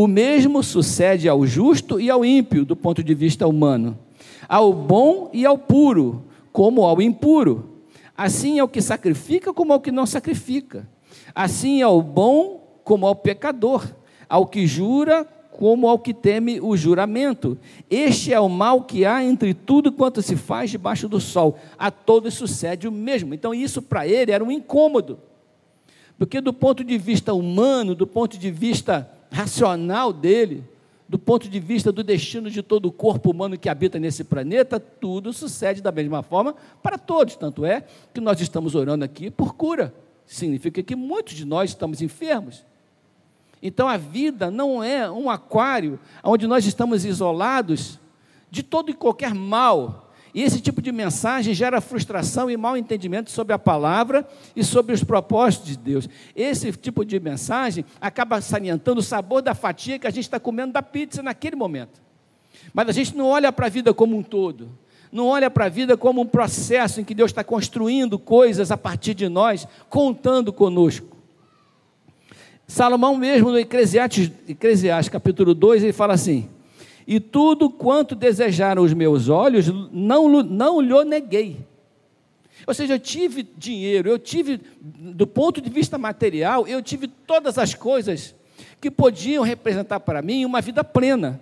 O 0.00 0.06
mesmo 0.06 0.62
sucede 0.62 1.28
ao 1.28 1.44
justo 1.44 1.98
e 1.98 2.08
ao 2.08 2.24
ímpio, 2.24 2.64
do 2.64 2.76
ponto 2.76 3.02
de 3.02 3.12
vista 3.16 3.48
humano, 3.48 3.98
ao 4.48 4.72
bom 4.72 5.28
e 5.32 5.44
ao 5.44 5.58
puro, 5.58 6.22
como 6.52 6.84
ao 6.84 7.02
impuro. 7.02 7.68
Assim 8.16 8.60
é 8.60 8.62
o 8.62 8.68
que 8.68 8.80
sacrifica, 8.80 9.52
como 9.52 9.72
ao 9.72 9.80
que 9.80 9.90
não 9.90 10.06
sacrifica. 10.06 10.88
Assim 11.34 11.82
é 11.82 11.86
o 11.88 12.00
bom, 12.00 12.78
como 12.84 13.08
ao 13.08 13.16
pecador. 13.16 13.92
Ao 14.28 14.46
que 14.46 14.68
jura, 14.68 15.24
como 15.50 15.88
ao 15.88 15.98
que 15.98 16.14
teme 16.14 16.60
o 16.60 16.76
juramento. 16.76 17.58
Este 17.90 18.32
é 18.32 18.38
o 18.38 18.48
mal 18.48 18.82
que 18.82 19.04
há 19.04 19.24
entre 19.24 19.52
tudo 19.52 19.90
quanto 19.90 20.22
se 20.22 20.36
faz 20.36 20.70
debaixo 20.70 21.08
do 21.08 21.18
sol. 21.18 21.58
A 21.76 21.90
todos 21.90 22.34
sucede 22.34 22.86
o 22.86 22.92
mesmo. 22.92 23.34
Então, 23.34 23.52
isso 23.52 23.82
para 23.82 24.06
ele 24.06 24.30
era 24.30 24.44
um 24.44 24.52
incômodo. 24.52 25.18
Porque, 26.16 26.40
do 26.40 26.52
ponto 26.52 26.84
de 26.84 26.96
vista 26.96 27.34
humano, 27.34 27.96
do 27.96 28.06
ponto 28.06 28.38
de 28.38 28.48
vista 28.48 29.17
racional 29.30 30.12
dele, 30.12 30.64
do 31.08 31.18
ponto 31.18 31.48
de 31.48 31.58
vista 31.58 31.90
do 31.90 32.04
destino 32.04 32.50
de 32.50 32.62
todo 32.62 32.86
o 32.86 32.92
corpo 32.92 33.30
humano 33.30 33.58
que 33.58 33.68
habita 33.68 33.98
nesse 33.98 34.24
planeta, 34.24 34.78
tudo 34.78 35.32
sucede 35.32 35.80
da 35.80 35.90
mesma 35.90 36.22
forma 36.22 36.54
para 36.82 36.98
todos. 36.98 37.36
Tanto 37.36 37.64
é 37.64 37.84
que 38.12 38.20
nós 38.20 38.40
estamos 38.40 38.74
orando 38.74 39.04
aqui 39.04 39.30
por 39.30 39.54
cura. 39.54 39.94
Significa 40.26 40.82
que 40.82 40.94
muitos 40.94 41.34
de 41.34 41.46
nós 41.46 41.70
estamos 41.70 42.02
enfermos. 42.02 42.64
Então 43.62 43.88
a 43.88 43.96
vida 43.96 44.50
não 44.50 44.84
é 44.84 45.10
um 45.10 45.30
aquário 45.30 45.98
onde 46.22 46.46
nós 46.46 46.66
estamos 46.66 47.04
isolados 47.04 47.98
de 48.50 48.62
todo 48.62 48.90
e 48.90 48.94
qualquer 48.94 49.34
mal. 49.34 50.07
E 50.38 50.42
esse 50.44 50.60
tipo 50.60 50.80
de 50.80 50.92
mensagem 50.92 51.52
gera 51.52 51.80
frustração 51.80 52.48
e 52.48 52.56
mal 52.56 52.76
entendimento 52.76 53.28
sobre 53.28 53.52
a 53.52 53.58
palavra 53.58 54.24
e 54.54 54.62
sobre 54.62 54.92
os 54.92 55.02
propósitos 55.02 55.70
de 55.70 55.76
Deus. 55.76 56.08
Esse 56.32 56.70
tipo 56.70 57.04
de 57.04 57.18
mensagem 57.18 57.84
acaba 58.00 58.40
salientando 58.40 59.00
o 59.00 59.02
sabor 59.02 59.42
da 59.42 59.52
fatia 59.52 59.98
que 59.98 60.06
a 60.06 60.10
gente 60.10 60.22
está 60.22 60.38
comendo 60.38 60.74
da 60.74 60.80
pizza 60.80 61.24
naquele 61.24 61.56
momento. 61.56 62.00
Mas 62.72 62.88
a 62.88 62.92
gente 62.92 63.16
não 63.16 63.26
olha 63.26 63.50
para 63.50 63.66
a 63.66 63.68
vida 63.68 63.92
como 63.92 64.16
um 64.16 64.22
todo. 64.22 64.70
Não 65.10 65.26
olha 65.26 65.50
para 65.50 65.64
a 65.64 65.68
vida 65.68 65.96
como 65.96 66.20
um 66.20 66.26
processo 66.26 67.00
em 67.00 67.04
que 67.04 67.16
Deus 67.16 67.32
está 67.32 67.42
construindo 67.42 68.16
coisas 68.16 68.70
a 68.70 68.76
partir 68.76 69.14
de 69.14 69.28
nós, 69.28 69.66
contando 69.88 70.52
conosco. 70.52 71.16
Salomão 72.64 73.16
mesmo 73.16 73.50
no 73.50 73.58
Eclesiastes, 73.58 74.30
Eclesiastes 74.46 75.08
capítulo 75.08 75.52
2, 75.52 75.82
ele 75.82 75.92
fala 75.92 76.14
assim: 76.14 76.48
E 77.10 77.18
tudo 77.18 77.70
quanto 77.70 78.14
desejaram 78.14 78.82
os 78.82 78.92
meus 78.92 79.30
olhos, 79.30 79.66
não, 79.90 80.42
não 80.42 80.78
lhe 80.78 81.04
neguei. 81.06 81.56
Ou 82.66 82.74
seja, 82.74 82.96
eu 82.96 82.98
tive 82.98 83.48
dinheiro, 83.56 84.10
eu 84.10 84.18
tive, 84.18 84.60
do 84.78 85.26
ponto 85.26 85.58
de 85.58 85.70
vista 85.70 85.96
material, 85.96 86.68
eu 86.68 86.82
tive 86.82 87.08
todas 87.08 87.56
as 87.56 87.72
coisas 87.72 88.34
que 88.78 88.90
podiam 88.90 89.42
representar 89.42 90.00
para 90.00 90.20
mim 90.20 90.44
uma 90.44 90.60
vida 90.60 90.84
plena, 90.84 91.40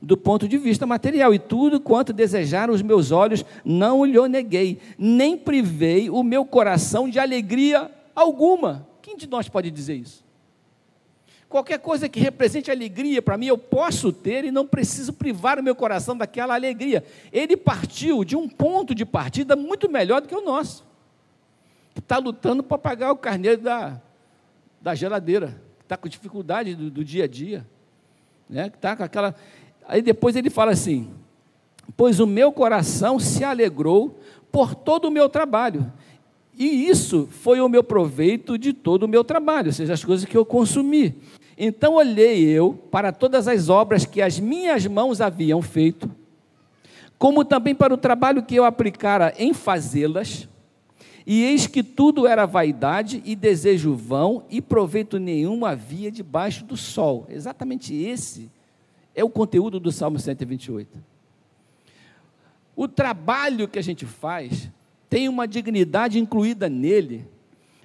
do 0.00 0.16
ponto 0.16 0.46
de 0.46 0.56
vista 0.56 0.86
material. 0.86 1.34
E 1.34 1.38
tudo 1.40 1.80
quanto 1.80 2.12
desejaram 2.12 2.72
os 2.72 2.80
meus 2.80 3.10
olhos, 3.10 3.44
não 3.64 4.04
lhe 4.04 4.28
neguei, 4.28 4.78
nem 4.96 5.36
privei 5.36 6.08
o 6.08 6.22
meu 6.22 6.44
coração 6.44 7.10
de 7.10 7.18
alegria 7.18 7.90
alguma. 8.14 8.86
Quem 9.02 9.16
de 9.16 9.28
nós 9.28 9.48
pode 9.48 9.68
dizer 9.68 9.96
isso? 9.96 10.27
Qualquer 11.48 11.78
coisa 11.78 12.10
que 12.10 12.20
represente 12.20 12.70
alegria 12.70 13.22
para 13.22 13.38
mim, 13.38 13.46
eu 13.46 13.56
posso 13.56 14.12
ter 14.12 14.44
e 14.44 14.50
não 14.50 14.66
preciso 14.66 15.14
privar 15.14 15.58
o 15.58 15.62
meu 15.62 15.74
coração 15.74 16.14
daquela 16.14 16.54
alegria. 16.54 17.02
Ele 17.32 17.56
partiu 17.56 18.22
de 18.22 18.36
um 18.36 18.46
ponto 18.46 18.94
de 18.94 19.06
partida 19.06 19.56
muito 19.56 19.90
melhor 19.90 20.20
do 20.20 20.28
que 20.28 20.34
o 20.34 20.44
nosso. 20.44 20.84
Está 21.96 22.18
lutando 22.18 22.62
para 22.62 22.76
pagar 22.76 23.12
o 23.12 23.16
carneiro 23.16 23.62
da, 23.62 23.98
da 24.80 24.94
geladeira, 24.94 25.60
está 25.82 25.96
com 25.96 26.06
dificuldade 26.06 26.74
do, 26.74 26.90
do, 26.90 27.02
dia 27.02 27.24
a 27.24 27.26
dia. 27.26 27.66
Né? 28.48 28.66
Está 28.66 28.94
com 28.94 29.02
aquela. 29.02 29.34
Aí 29.86 30.02
depois 30.02 30.36
ele 30.36 30.50
fala 30.50 30.72
assim: 30.72 31.10
Pois 31.96 32.20
o 32.20 32.26
meu 32.26 32.52
coração 32.52 33.18
se 33.18 33.42
alegrou 33.42 34.20
por 34.52 34.74
todo 34.74 35.06
o 35.06 35.10
meu 35.10 35.30
trabalho. 35.30 35.90
E 36.58 36.88
isso 36.88 37.28
foi 37.30 37.60
o 37.60 37.68
meu 37.68 37.84
proveito 37.84 38.58
de 38.58 38.72
todo 38.72 39.04
o 39.04 39.08
meu 39.08 39.22
trabalho, 39.22 39.68
ou 39.68 39.72
seja, 39.72 39.94
as 39.94 40.04
coisas 40.04 40.26
que 40.26 40.36
eu 40.36 40.44
consumi. 40.44 41.14
Então 41.60 41.94
olhei 41.94 42.44
eu 42.44 42.72
para 42.72 43.10
todas 43.10 43.48
as 43.48 43.68
obras 43.68 44.06
que 44.06 44.22
as 44.22 44.38
minhas 44.38 44.86
mãos 44.86 45.20
haviam 45.20 45.60
feito, 45.60 46.08
como 47.18 47.44
também 47.44 47.74
para 47.74 47.92
o 47.92 47.96
trabalho 47.98 48.44
que 48.44 48.54
eu 48.54 48.64
aplicara 48.64 49.34
em 49.36 49.52
fazê-las, 49.52 50.48
e 51.26 51.42
eis 51.42 51.66
que 51.66 51.82
tudo 51.82 52.28
era 52.28 52.46
vaidade 52.46 53.20
e 53.24 53.34
desejo 53.34 53.92
vão, 53.94 54.44
e 54.48 54.62
proveito 54.62 55.18
nenhum 55.18 55.66
havia 55.66 56.12
debaixo 56.12 56.64
do 56.64 56.76
sol. 56.76 57.26
Exatamente 57.28 57.92
esse 57.92 58.48
é 59.12 59.24
o 59.24 59.28
conteúdo 59.28 59.80
do 59.80 59.90
Salmo 59.90 60.18
128. 60.18 60.96
O 62.76 62.86
trabalho 62.86 63.66
que 63.66 63.80
a 63.80 63.82
gente 63.82 64.06
faz 64.06 64.70
tem 65.10 65.28
uma 65.28 65.48
dignidade 65.48 66.20
incluída 66.20 66.68
nele 66.68 67.26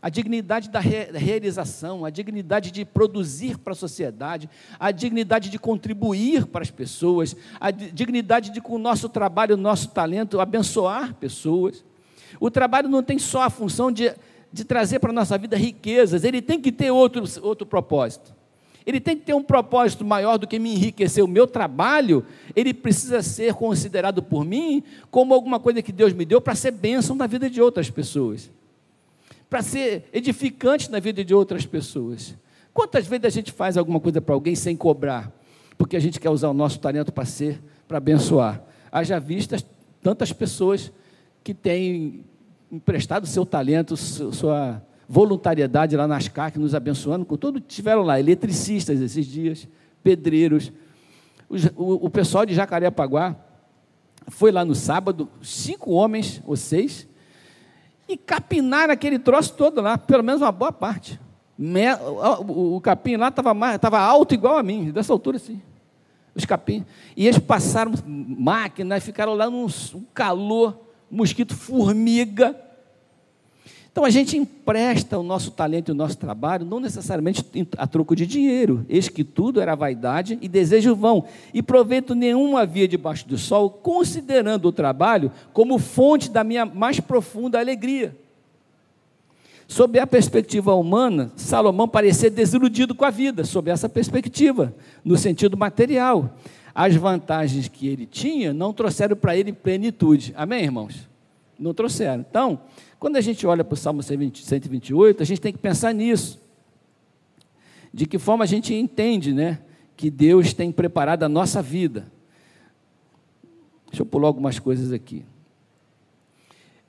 a 0.03 0.09
dignidade 0.09 0.69
da 0.69 0.81
realização, 0.81 2.03
a 2.03 2.09
dignidade 2.09 2.71
de 2.71 2.83
produzir 2.83 3.57
para 3.57 3.71
a 3.71 3.75
sociedade, 3.75 4.49
a 4.77 4.91
dignidade 4.91 5.49
de 5.49 5.57
contribuir 5.57 6.45
para 6.45 6.61
as 6.61 6.69
pessoas, 6.69 7.33
a 7.57 7.71
dignidade 7.71 8.49
de, 8.49 8.59
com 8.59 8.75
o 8.75 8.77
nosso 8.77 9.07
trabalho, 9.07 9.55
o 9.55 9.57
nosso 9.57 9.87
talento, 9.91 10.41
abençoar 10.41 11.13
pessoas. 11.13 11.85
O 12.37 12.51
trabalho 12.51 12.89
não 12.89 13.01
tem 13.01 13.17
só 13.17 13.43
a 13.43 13.49
função 13.49 13.89
de, 13.89 14.13
de 14.51 14.65
trazer 14.65 14.99
para 14.99 15.11
a 15.11 15.13
nossa 15.13 15.37
vida 15.37 15.55
riquezas, 15.55 16.25
ele 16.25 16.41
tem 16.41 16.59
que 16.59 16.73
ter 16.73 16.91
outro, 16.91 17.23
outro 17.41 17.65
propósito. 17.65 18.35
Ele 18.85 18.99
tem 18.99 19.15
que 19.15 19.23
ter 19.23 19.33
um 19.33 19.41
propósito 19.41 20.03
maior 20.03 20.37
do 20.37 20.45
que 20.45 20.59
me 20.59 20.73
enriquecer. 20.73 21.23
O 21.23 21.29
meu 21.29 21.47
trabalho, 21.47 22.25
ele 22.53 22.73
precisa 22.73 23.21
ser 23.21 23.53
considerado 23.53 24.21
por 24.21 24.43
mim 24.43 24.83
como 25.09 25.33
alguma 25.33 25.61
coisa 25.61 25.81
que 25.81 25.93
Deus 25.93 26.11
me 26.11 26.25
deu 26.25 26.41
para 26.41 26.55
ser 26.55 26.71
bênção 26.71 27.15
na 27.15 27.25
vida 27.25 27.49
de 27.49 27.61
outras 27.61 27.89
pessoas 27.89 28.51
para 29.53 29.61
ser 29.61 30.05
edificante 30.11 30.89
na 30.89 30.99
vida 30.99 31.23
de 31.23 31.31
outras 31.31 31.63
pessoas. 31.63 32.35
Quantas 32.73 33.05
vezes 33.05 33.25
a 33.25 33.29
gente 33.29 33.51
faz 33.51 33.77
alguma 33.77 33.99
coisa 33.99 34.19
para 34.19 34.33
alguém 34.33 34.55
sem 34.55 34.75
cobrar, 34.75 35.31
porque 35.77 35.95
a 35.95 35.99
gente 35.99 36.19
quer 36.19 36.31
usar 36.31 36.49
o 36.49 36.55
nosso 36.55 36.79
talento 36.79 37.11
para 37.11 37.23
ser, 37.23 37.61
para 37.87 37.99
abençoar? 37.99 38.63
Haja 38.91 39.19
vistas 39.19 39.63
tantas 40.01 40.33
pessoas 40.33 40.91
que 41.43 41.53
têm 41.53 42.25
emprestado 42.71 43.27
seu 43.27 43.45
talento, 43.45 43.95
sua 43.95 44.81
voluntariedade 45.07 45.95
lá 45.95 46.07
nas 46.07 46.27
CAC, 46.27 46.57
nos 46.57 46.73
abençoando 46.73 47.23
com. 47.23 47.37
Tiveram 47.59 48.01
lá 48.01 48.19
eletricistas 48.19 48.99
esses 49.01 49.27
dias, 49.27 49.67
pedreiros. 50.03 50.71
O, 51.77 52.07
o 52.07 52.09
pessoal 52.09 52.43
de 52.43 52.55
Jacarepaguá 52.55 53.35
foi 54.29 54.51
lá 54.51 54.65
no 54.65 54.73
sábado, 54.73 55.29
cinco 55.43 55.91
homens 55.91 56.41
ou 56.43 56.55
seis, 56.55 57.07
e 58.07 58.17
capinar 58.17 58.89
aquele 58.89 59.17
troço 59.17 59.53
todo 59.53 59.81
lá, 59.81 59.97
pelo 59.97 60.23
menos 60.23 60.41
uma 60.41 60.51
boa 60.51 60.71
parte. 60.71 61.19
O 62.47 62.81
capim 62.81 63.15
lá 63.15 63.29
estava 63.29 63.99
alto 63.99 64.33
igual 64.33 64.57
a 64.57 64.63
mim, 64.63 64.91
dessa 64.91 65.13
altura 65.13 65.37
assim. 65.37 65.61
Os 66.35 66.45
capins. 66.45 66.83
E 67.15 67.27
eles 67.27 67.39
passaram 67.39 67.93
máquina 68.05 68.99
ficaram 68.99 69.35
lá 69.35 69.49
num 69.49 69.67
calor, 70.13 70.79
mosquito, 71.09 71.55
formiga. 71.55 72.59
Então 73.93 74.03
a 74.03 74.09
gente 74.09 74.35
empresta 74.35 75.19
o 75.19 75.23
nosso 75.23 75.51
talento 75.51 75.89
e 75.89 75.91
o 75.91 75.95
nosso 75.95 76.17
trabalho, 76.17 76.65
não 76.65 76.79
necessariamente 76.79 77.45
a 77.77 77.85
troco 77.85 78.15
de 78.15 78.25
dinheiro. 78.25 78.83
Eis 78.89 79.07
que 79.07 79.23
tudo 79.23 79.61
era 79.61 79.75
vaidade 79.75 80.35
e 80.41 80.47
desejo 80.47 80.95
vão, 80.95 81.25
e 81.53 81.61
proveito 81.61 82.15
nenhum 82.15 82.57
havia 82.57 82.87
debaixo 82.87 83.27
do 83.27 83.37
sol, 83.37 83.69
considerando 83.69 84.65
o 84.67 84.71
trabalho 84.71 85.31
como 85.53 85.77
fonte 85.77 86.31
da 86.31 86.43
minha 86.43 86.65
mais 86.65 86.99
profunda 86.99 87.59
alegria. 87.59 88.17
Sob 89.67 89.99
a 89.99 90.07
perspectiva 90.07 90.73
humana, 90.73 91.31
Salomão 91.35 91.87
parecia 91.87 92.31
desiludido 92.31 92.95
com 92.95 93.05
a 93.05 93.11
vida, 93.11 93.43
sob 93.45 93.69
essa 93.69 93.87
perspectiva, 93.87 94.73
no 95.05 95.15
sentido 95.15 95.55
material. 95.55 96.35
As 96.73 96.95
vantagens 96.95 97.67
que 97.67 97.87
ele 97.87 98.07
tinha 98.07 98.53
não 98.53 98.73
trouxeram 98.73 99.15
para 99.15 99.37
ele 99.37 99.53
plenitude. 99.53 100.33
Amém, 100.35 100.63
irmãos? 100.63 101.07
Não 101.59 101.75
trouxeram. 101.75 102.25
Então, 102.27 102.59
quando 103.03 103.17
a 103.17 103.21
gente 103.21 103.45
olha 103.45 103.65
para 103.65 103.73
o 103.73 103.75
Salmo 103.75 104.01
128, 104.01 105.21
a 105.21 105.25
gente 105.25 105.41
tem 105.41 105.51
que 105.51 105.59
pensar 105.59 105.93
nisso. 105.93 106.39
De 107.93 108.05
que 108.05 108.17
forma 108.17 108.45
a 108.45 108.47
gente 108.47 108.73
entende, 108.73 109.33
né? 109.33 109.59
Que 109.97 110.09
Deus 110.09 110.53
tem 110.53 110.71
preparado 110.71 111.23
a 111.23 111.27
nossa 111.27 111.61
vida. 111.61 112.09
Deixa 113.87 114.03
eu 114.03 114.05
pular 114.05 114.29
algumas 114.29 114.57
coisas 114.57 114.93
aqui. 114.93 115.25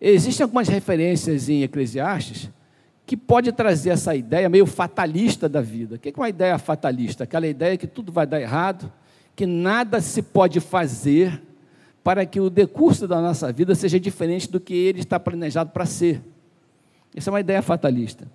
Existem 0.00 0.44
algumas 0.44 0.68
referências 0.68 1.48
em 1.48 1.64
Eclesiastes 1.64 2.48
que 3.04 3.16
pode 3.16 3.50
trazer 3.50 3.90
essa 3.90 4.14
ideia 4.14 4.48
meio 4.48 4.66
fatalista 4.66 5.48
da 5.48 5.60
vida. 5.60 5.96
O 5.96 5.98
que 5.98 6.10
é 6.10 6.12
uma 6.16 6.28
ideia 6.28 6.56
fatalista? 6.58 7.24
Aquela 7.24 7.48
ideia 7.48 7.76
que 7.76 7.88
tudo 7.88 8.12
vai 8.12 8.24
dar 8.24 8.40
errado, 8.40 8.88
que 9.34 9.46
nada 9.46 10.00
se 10.00 10.22
pode 10.22 10.60
fazer 10.60 11.42
para 12.04 12.26
que 12.26 12.38
o 12.38 12.50
decurso 12.50 13.08
da 13.08 13.18
nossa 13.18 13.50
vida 13.50 13.74
seja 13.74 13.98
diferente 13.98 14.50
do 14.50 14.60
que 14.60 14.74
ele 14.74 15.00
está 15.00 15.18
planejado 15.18 15.70
para 15.70 15.86
ser. 15.86 16.20
Essa 17.16 17.30
é 17.30 17.32
uma 17.32 17.40
ideia 17.40 17.62
fatalista. 17.62 18.30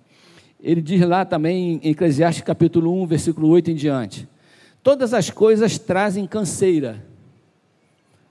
Ele 0.60 0.82
diz 0.82 1.00
lá 1.06 1.24
também 1.24 1.80
em 1.80 1.90
Eclesiastes 1.90 2.42
capítulo 2.42 3.00
1, 3.02 3.06
versículo 3.06 3.48
8 3.48 3.70
em 3.70 3.74
diante: 3.76 4.28
Todas 4.82 5.14
as 5.14 5.30
coisas 5.30 5.78
trazem 5.78 6.26
canseira. 6.26 7.06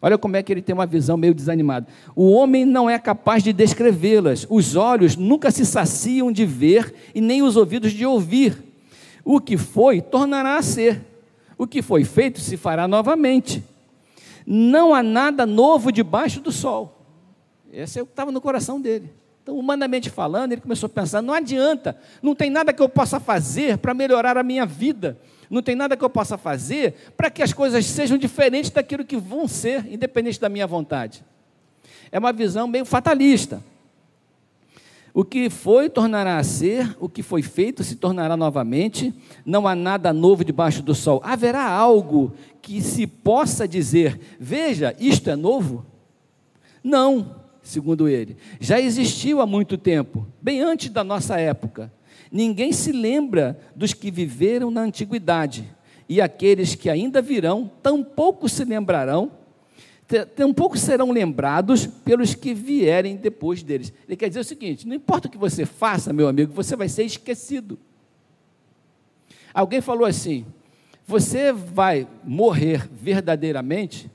Olha 0.02 0.18
como 0.18 0.36
é 0.36 0.44
que 0.44 0.52
ele 0.52 0.62
tem 0.62 0.74
uma 0.74 0.86
visão 0.86 1.16
meio 1.16 1.34
desanimada. 1.34 1.88
O 2.16 2.32
homem 2.32 2.66
não 2.66 2.90
é 2.90 3.00
capaz 3.00 3.42
de 3.42 3.54
descrevê-las. 3.54 4.46
Os 4.50 4.76
olhos 4.76 5.16
nunca 5.16 5.52
se 5.52 5.66
saciam 5.66 6.32
de 6.32 6.46
ver 6.46 6.94
e 7.16 7.22
nem 7.22 7.42
os 7.42 7.56
ouvidos 7.56 7.92
de 7.92 8.06
ouvir. 8.06 8.62
O 9.24 9.40
que 9.40 9.58
foi, 9.58 10.02
tornará 10.02 10.58
a 10.58 10.62
ser. 10.62 11.02
O 11.58 11.68
que 11.68 11.82
foi 11.82 12.04
feito 12.04 12.40
se 12.40 12.56
fará 12.56 12.88
novamente 12.88 13.64
não 14.52 14.96
há 14.96 15.04
nada 15.04 15.46
novo 15.46 15.92
debaixo 15.92 16.40
do 16.40 16.52
sol. 16.52 17.06
Esse 17.72 18.00
é 18.00 18.02
o 18.02 18.06
que 18.08 18.12
estava 18.12 18.32
no 18.32 18.42
coração 18.42 18.82
dele. 18.82 19.14
Então, 19.44 19.56
humanamente 19.56 20.10
falando, 20.10 20.54
ele 20.54 20.62
começou 20.62 20.88
a 20.88 20.90
pensar: 20.90 21.22
não 21.22 21.36
adianta, 21.36 21.96
não 22.20 22.34
tem 22.34 22.50
nada 22.50 22.74
que 22.74 22.82
eu 22.82 22.90
possa 22.90 23.20
fazer 23.20 23.78
para 23.78 23.94
melhorar 23.94 24.40
a 24.40 24.44
minha 24.44 24.66
vida, 24.66 25.20
não 25.52 25.62
tem 25.62 25.76
nada 25.76 25.96
que 25.96 26.04
eu 26.04 26.10
possa 26.10 26.36
fazer 26.36 26.96
para 27.16 27.30
que 27.30 27.44
as 27.44 27.54
coisas 27.54 27.86
sejam 27.86 28.18
diferentes 28.18 28.72
daquilo 28.72 29.06
que 29.06 29.18
vão 29.18 29.48
ser, 29.48 29.86
independente 29.86 30.42
da 30.42 30.50
minha 30.50 30.66
vontade. 30.66 31.24
É 32.12 32.18
uma 32.18 32.34
visão 32.34 32.68
meio 32.68 32.86
fatalista. 32.86 33.64
O 35.20 35.26
que 35.26 35.50
foi 35.50 35.90
tornará 35.90 36.38
a 36.38 36.44
ser, 36.46 36.96
o 36.98 37.10
que 37.10 37.22
foi 37.22 37.42
feito 37.42 37.84
se 37.84 37.98
tornará 37.98 38.38
novamente, 38.38 39.14
não 39.46 39.68
há 39.68 39.76
nada 39.76 40.14
novo 40.14 40.46
debaixo 40.46 40.82
do 40.82 40.96
sol. 40.96 41.20
Haverá 41.26 41.70
algo 41.70 42.32
que 42.62 42.82
se 42.82 43.06
possa 43.06 43.68
dizer: 43.68 44.18
veja, 44.40 44.96
isto 44.98 45.30
é 45.30 45.36
novo? 45.36 45.86
Não, 46.82 47.36
segundo 47.62 48.08
ele. 48.08 48.38
Já 48.62 48.80
existiu 48.80 49.42
há 49.42 49.46
muito 49.46 49.78
tempo, 49.78 50.26
bem 50.42 50.62
antes 50.62 50.90
da 50.90 51.04
nossa 51.04 51.38
época. 51.38 51.92
Ninguém 52.32 52.72
se 52.72 52.94
lembra 52.94 53.60
dos 53.76 53.94
que 53.94 54.10
viveram 54.10 54.72
na 54.72 54.84
antiguidade, 54.84 55.70
e 56.08 56.22
aqueles 56.22 56.76
que 56.76 56.90
ainda 56.90 57.22
virão 57.22 57.70
tampouco 57.84 58.48
se 58.48 58.64
lembrarão 58.64 59.34
tampouco 60.36 60.78
serão 60.78 61.12
lembrados 61.12 61.86
pelos 61.86 62.34
que 62.34 62.54
vierem 62.54 63.16
depois 63.16 63.62
deles. 63.62 63.94
Ele 64.08 64.18
quer 64.18 64.28
dizer 64.28 64.40
o 64.40 64.44
seguinte: 64.44 64.88
não 64.88 64.96
importa 64.96 65.28
o 65.28 65.32
que 65.32 65.38
você 65.38 65.66
faça, 65.66 66.12
meu 66.12 66.28
amigo, 66.28 66.52
você 66.54 66.76
vai 66.76 66.90
ser 66.90 67.04
esquecido. 67.04 67.78
Alguém 69.54 69.82
falou 69.82 70.06
assim: 70.06 70.46
você 71.06 71.52
vai 71.54 72.08
morrer 72.24 72.90
verdadeiramente 72.92 74.10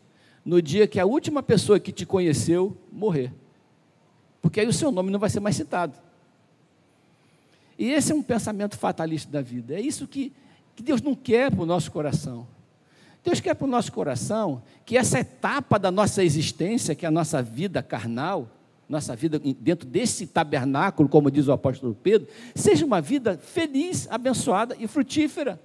no 0.44 0.61
dia 0.61 0.87
que 0.87 0.98
a 0.98 1.07
última 1.07 1.42
pessoa 1.42 1.78
que 1.78 1.92
te 1.92 2.04
conheceu 2.04 2.76
morrer. 2.90 3.33
Porque 4.42 4.61
aí 4.61 4.66
o 4.66 4.72
seu 4.72 4.90
nome 4.90 5.11
não 5.11 5.18
vai 5.18 5.30
ser 5.30 5.40
mais 5.40 5.57
citado. 5.57 5.98
E 7.78 7.90
esse 7.90 8.12
é 8.12 8.14
um 8.14 8.22
pensamento 8.22 8.76
fatalista 8.76 9.30
da 9.30 9.40
vida. 9.40 9.74
É 9.74 9.80
isso 9.80 10.07
que, 10.07 10.33
que 10.76 10.83
Deus 10.83 11.00
não 11.00 11.14
quer 11.14 11.50
para 11.50 11.62
o 11.62 11.66
nosso 11.66 11.90
coração. 11.90 12.46
Deus 13.24 13.40
quer 13.40 13.54
para 13.54 13.64
o 13.64 13.70
nosso 13.70 13.90
coração 13.90 14.62
que 14.84 14.98
essa 14.98 15.18
etapa 15.18 15.78
da 15.78 15.90
nossa 15.90 16.22
existência, 16.22 16.94
que 16.94 17.06
é 17.06 17.08
a 17.08 17.10
nossa 17.10 17.42
vida 17.42 17.82
carnal, 17.82 18.50
nossa 18.87 19.16
vida 19.16 19.40
dentro 19.58 19.88
desse 19.88 20.26
tabernáculo, 20.26 21.08
como 21.08 21.30
diz 21.30 21.48
o 21.48 21.52
apóstolo 21.52 21.96
Pedro, 22.02 22.28
seja 22.54 22.84
uma 22.84 23.00
vida 23.00 23.38
feliz, 23.38 24.06
abençoada 24.10 24.76
e 24.78 24.87
frutífera. 24.87 25.58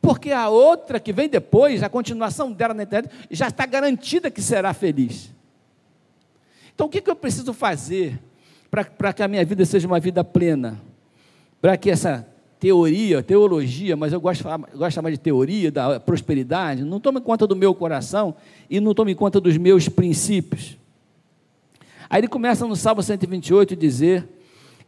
Porque 0.00 0.30
a 0.30 0.48
outra 0.48 1.00
que 1.00 1.12
vem 1.12 1.28
depois, 1.28 1.82
a 1.82 1.88
continuação 1.88 2.52
dela 2.52 2.72
na 2.72 2.84
eternidade, 2.84 3.26
já 3.28 3.48
está 3.48 3.66
garantida 3.66 4.30
que 4.30 4.40
será 4.40 4.72
feliz. 4.72 5.34
Então, 6.72 6.86
o 6.86 6.90
que, 6.90 7.00
que 7.00 7.10
eu 7.10 7.16
preciso 7.16 7.52
fazer 7.52 8.20
para 8.70 9.12
que 9.12 9.20
a 9.20 9.26
minha 9.26 9.44
vida 9.44 9.64
seja 9.64 9.88
uma 9.88 9.98
vida 9.98 10.22
plena? 10.22 10.80
Para 11.60 11.76
que 11.76 11.90
essa 11.90 12.24
teoria, 12.58 13.22
teologia, 13.22 13.96
mas 13.96 14.12
eu 14.12 14.20
gosto 14.20 14.42
gosto 14.44 14.88
de 14.88 14.94
chamar 14.94 15.10
de 15.10 15.18
teoria 15.18 15.70
da 15.70 16.00
prosperidade, 16.00 16.82
não 16.84 16.98
tome 16.98 17.20
conta 17.20 17.46
do 17.46 17.54
meu 17.54 17.74
coração 17.74 18.34
e 18.68 18.80
não 18.80 18.94
tome 18.94 19.14
conta 19.14 19.40
dos 19.40 19.56
meus 19.56 19.88
princípios. 19.88 20.76
Aí 22.10 22.20
ele 22.20 22.28
começa 22.28 22.66
no 22.66 22.74
Salmo 22.74 23.02
128 23.02 23.74
a 23.74 23.76
dizer 23.76 24.26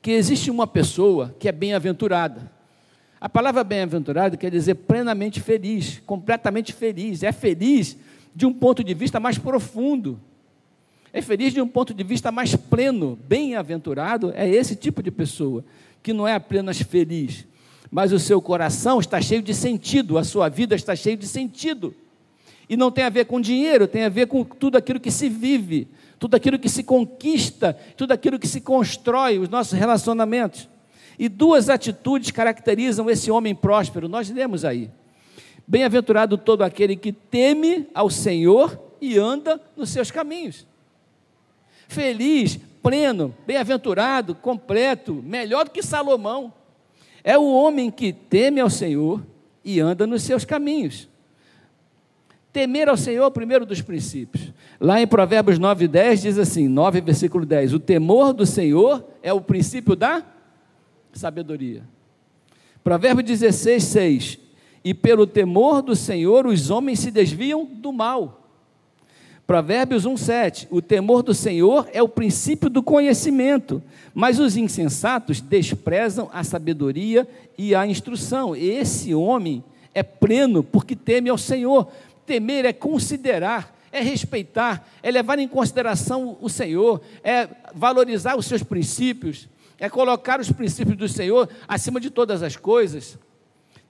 que 0.00 0.10
existe 0.10 0.50
uma 0.50 0.66
pessoa 0.66 1.34
que 1.38 1.48
é 1.48 1.52
bem-aventurada. 1.52 2.50
A 3.20 3.28
palavra 3.28 3.62
bem-aventurado 3.62 4.38
quer 4.38 4.50
dizer 4.50 4.76
plenamente 4.76 5.40
feliz, 5.40 6.00
completamente 6.06 6.72
feliz. 6.72 7.22
É 7.22 7.30
feliz 7.30 7.96
de 8.34 8.46
um 8.46 8.52
ponto 8.52 8.82
de 8.82 8.94
vista 8.94 9.20
mais 9.20 9.36
profundo. 9.36 10.18
É 11.12 11.20
feliz 11.20 11.52
de 11.52 11.60
um 11.60 11.68
ponto 11.68 11.92
de 11.92 12.02
vista 12.02 12.32
mais 12.32 12.56
pleno. 12.56 13.18
Bem-aventurado 13.28 14.32
é 14.34 14.48
esse 14.48 14.74
tipo 14.74 15.02
de 15.02 15.10
pessoa, 15.10 15.62
que 16.02 16.14
não 16.14 16.26
é 16.26 16.34
apenas 16.34 16.80
feliz, 16.80 17.46
mas 17.90 18.12
o 18.12 18.18
seu 18.18 18.40
coração 18.40 19.00
está 19.00 19.20
cheio 19.20 19.42
de 19.42 19.52
sentido, 19.52 20.16
a 20.16 20.24
sua 20.24 20.48
vida 20.48 20.74
está 20.74 20.94
cheia 20.94 21.16
de 21.16 21.26
sentido. 21.26 21.94
E 22.68 22.76
não 22.76 22.90
tem 22.90 23.02
a 23.02 23.08
ver 23.08 23.24
com 23.24 23.40
dinheiro, 23.40 23.88
tem 23.88 24.04
a 24.04 24.08
ver 24.08 24.28
com 24.28 24.44
tudo 24.44 24.78
aquilo 24.78 25.00
que 25.00 25.10
se 25.10 25.28
vive, 25.28 25.88
tudo 26.18 26.36
aquilo 26.36 26.58
que 26.58 26.68
se 26.68 26.84
conquista, 26.84 27.76
tudo 27.96 28.12
aquilo 28.12 28.38
que 28.38 28.46
se 28.46 28.60
constrói, 28.60 29.38
os 29.38 29.48
nossos 29.48 29.72
relacionamentos. 29.72 30.68
E 31.18 31.28
duas 31.28 31.68
atitudes 31.68 32.30
caracterizam 32.30 33.10
esse 33.10 33.30
homem 33.30 33.54
próspero, 33.54 34.08
nós 34.08 34.30
lemos 34.30 34.64
aí. 34.64 34.88
Bem-aventurado 35.66 36.38
todo 36.38 36.62
aquele 36.62 36.94
que 36.94 37.12
teme 37.12 37.88
ao 37.92 38.08
Senhor 38.08 38.80
e 39.00 39.18
anda 39.18 39.60
nos 39.76 39.90
seus 39.90 40.10
caminhos. 40.10 40.66
Feliz, 41.88 42.58
pleno, 42.80 43.34
bem-aventurado, 43.46 44.34
completo, 44.34 45.14
melhor 45.14 45.64
do 45.64 45.70
que 45.72 45.82
Salomão. 45.82 46.52
É 47.22 47.38
o 47.38 47.52
homem 47.52 47.90
que 47.90 48.12
teme 48.12 48.60
ao 48.60 48.70
Senhor 48.70 49.22
e 49.64 49.80
anda 49.80 50.06
nos 50.06 50.22
seus 50.22 50.44
caminhos. 50.44 51.08
Temer 52.52 52.88
ao 52.88 52.96
Senhor 52.96 53.22
é 53.22 53.26
o 53.26 53.30
primeiro 53.30 53.64
dos 53.64 53.80
princípios. 53.80 54.52
Lá 54.80 55.00
em 55.00 55.06
Provérbios 55.06 55.58
9, 55.58 55.86
10 55.86 56.22
diz 56.22 56.38
assim, 56.38 56.66
9, 56.66 57.00
versículo 57.00 57.46
10: 57.46 57.74
O 57.74 57.78
temor 57.78 58.32
do 58.32 58.44
Senhor 58.44 59.06
é 59.22 59.32
o 59.32 59.40
princípio 59.40 59.94
da 59.94 60.24
sabedoria. 61.12 61.82
Provérbio 62.82 63.22
16, 63.22 63.84
6: 63.84 64.38
E 64.84 64.92
pelo 64.92 65.26
temor 65.26 65.82
do 65.82 65.94
Senhor 65.94 66.46
os 66.46 66.70
homens 66.70 67.00
se 67.00 67.10
desviam 67.10 67.64
do 67.64 67.92
mal. 67.92 68.39
Provérbios 69.50 70.06
1,7: 70.06 70.68
O 70.70 70.80
temor 70.80 71.24
do 71.24 71.34
Senhor 71.34 71.88
é 71.92 72.00
o 72.00 72.08
princípio 72.08 72.70
do 72.70 72.84
conhecimento, 72.84 73.82
mas 74.14 74.38
os 74.38 74.56
insensatos 74.56 75.40
desprezam 75.40 76.30
a 76.32 76.44
sabedoria 76.44 77.26
e 77.58 77.74
a 77.74 77.84
instrução. 77.84 78.54
Esse 78.54 79.12
homem 79.12 79.64
é 79.92 80.04
pleno 80.04 80.62
porque 80.62 80.94
teme 80.94 81.30
ao 81.30 81.36
Senhor. 81.36 81.90
Temer 82.24 82.64
é 82.64 82.72
considerar, 82.72 83.76
é 83.90 84.00
respeitar, 84.00 84.88
é 85.02 85.10
levar 85.10 85.40
em 85.40 85.48
consideração 85.48 86.38
o 86.40 86.48
Senhor, 86.48 87.00
é 87.24 87.48
valorizar 87.74 88.36
os 88.36 88.46
seus 88.46 88.62
princípios, 88.62 89.48
é 89.80 89.88
colocar 89.88 90.38
os 90.38 90.52
princípios 90.52 90.96
do 90.96 91.08
Senhor 91.08 91.48
acima 91.66 91.98
de 91.98 92.08
todas 92.08 92.44
as 92.44 92.54
coisas. 92.54 93.18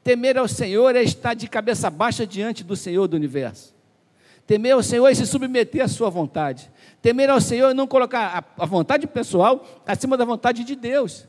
Temer 0.02 0.38
ao 0.38 0.48
Senhor 0.48 0.96
é 0.96 1.02
estar 1.02 1.34
de 1.34 1.46
cabeça 1.46 1.90
baixa 1.90 2.26
diante 2.26 2.64
do 2.64 2.74
Senhor 2.74 3.06
do 3.06 3.14
universo. 3.14 3.78
Temer 4.50 4.72
ao 4.74 4.82
Senhor 4.82 5.06
é 5.06 5.14
se 5.14 5.24
submeter 5.28 5.80
à 5.80 5.86
sua 5.86 6.10
vontade. 6.10 6.68
Temer 7.00 7.30
ao 7.30 7.40
Senhor 7.40 7.70
é 7.70 7.72
não 7.72 7.86
colocar 7.86 8.52
a, 8.58 8.66
vontade 8.66 9.06
pessoal 9.06 9.64
acima 9.86 10.16
da 10.16 10.24
vontade 10.24 10.64
de 10.64 10.74
Deus. 10.74 11.24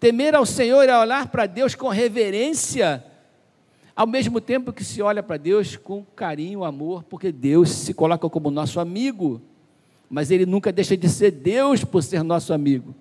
Temer 0.00 0.34
ao 0.34 0.46
Senhor 0.46 0.88
é 0.88 0.98
olhar 0.98 1.28
para 1.28 1.44
Deus 1.44 1.74
com 1.74 1.88
reverência, 1.88 3.04
ao 3.94 4.06
mesmo 4.06 4.40
tempo 4.40 4.72
que 4.72 4.82
se 4.82 5.02
olha 5.02 5.22
para 5.22 5.36
Deus 5.36 5.76
com 5.76 6.02
carinho, 6.16 6.64
amor, 6.64 7.02
porque 7.02 7.30
Deus 7.30 7.68
se 7.68 7.92
coloca 7.92 8.26
como 8.30 8.50
nosso 8.50 8.80
amigo, 8.80 9.42
mas 10.08 10.30
Ele 10.30 10.46
nunca 10.46 10.72
deixa 10.72 10.96
de 10.96 11.06
ser 11.06 11.32
Deus 11.32 11.84
por 11.84 12.02
ser 12.02 12.22
nosso 12.22 12.54
amigo. 12.54 12.94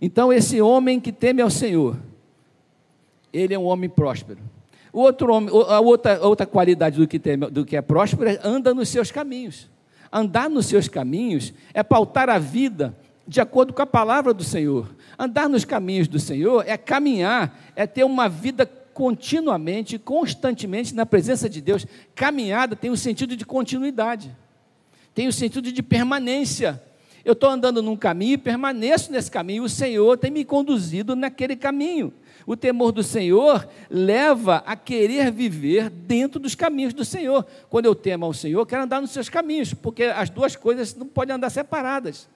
Então, 0.00 0.32
esse 0.32 0.62
homem 0.62 0.98
que 0.98 1.12
teme 1.12 1.42
ao 1.42 1.50
Senhor, 1.50 1.94
ele 3.30 3.52
é 3.52 3.58
um 3.58 3.66
homem 3.66 3.90
próspero. 3.90 4.40
O 4.92 5.00
outro 5.00 5.32
homem, 5.32 5.50
a 5.50 5.80
outra, 5.80 6.20
outra 6.26 6.46
qualidade 6.46 6.98
do 6.98 7.06
que, 7.06 7.18
teme, 7.18 7.50
do 7.50 7.64
que 7.64 7.76
é 7.76 7.82
próspero 7.82 8.30
é 8.30 8.40
anda 8.42 8.72
nos 8.74 8.88
seus 8.88 9.10
caminhos. 9.10 9.68
Andar 10.12 10.48
nos 10.48 10.66
seus 10.66 10.88
caminhos 10.88 11.52
é 11.74 11.82
pautar 11.82 12.30
a 12.30 12.38
vida 12.38 12.96
de 13.26 13.42
acordo 13.42 13.74
com 13.74 13.82
a 13.82 13.86
palavra 13.86 14.32
do 14.32 14.42
Senhor. 14.42 14.88
Andar 15.18 15.48
nos 15.48 15.64
caminhos 15.64 16.08
do 16.08 16.18
Senhor 16.18 16.64
é 16.66 16.78
caminhar, 16.78 17.72
é 17.76 17.86
ter 17.86 18.04
uma 18.04 18.26
vida 18.26 18.64
continuamente, 18.64 19.98
constantemente 19.98 20.94
na 20.94 21.04
presença 21.04 21.48
de 21.48 21.60
Deus. 21.60 21.86
Caminhada 22.14 22.74
tem 22.74 22.88
o 22.90 22.94
um 22.94 22.96
sentido 22.96 23.36
de 23.36 23.44
continuidade, 23.44 24.34
tem 25.14 25.26
o 25.26 25.28
um 25.28 25.32
sentido 25.32 25.70
de 25.70 25.82
permanência. 25.82 26.82
Eu 27.24 27.34
estou 27.34 27.50
andando 27.50 27.82
num 27.82 27.96
caminho 27.96 28.32
e 28.32 28.38
permaneço 28.38 29.12
nesse 29.12 29.30
caminho. 29.30 29.64
O 29.64 29.68
Senhor 29.68 30.16
tem 30.16 30.30
me 30.30 30.44
conduzido 30.44 31.14
naquele 31.14 31.54
caminho. 31.54 32.12
O 32.48 32.56
temor 32.56 32.92
do 32.92 33.02
Senhor 33.02 33.68
leva 33.90 34.62
a 34.64 34.74
querer 34.74 35.30
viver 35.30 35.90
dentro 35.90 36.40
dos 36.40 36.54
caminhos 36.54 36.94
do 36.94 37.04
Senhor. 37.04 37.46
Quando 37.68 37.84
eu 37.84 37.94
temo 37.94 38.24
ao 38.24 38.32
Senhor, 38.32 38.58
eu 38.58 38.64
quero 38.64 38.84
andar 38.84 39.02
nos 39.02 39.10
seus 39.10 39.28
caminhos, 39.28 39.74
porque 39.74 40.04
as 40.04 40.30
duas 40.30 40.56
coisas 40.56 40.94
não 40.94 41.06
podem 41.06 41.36
andar 41.36 41.50
separadas. 41.50 42.26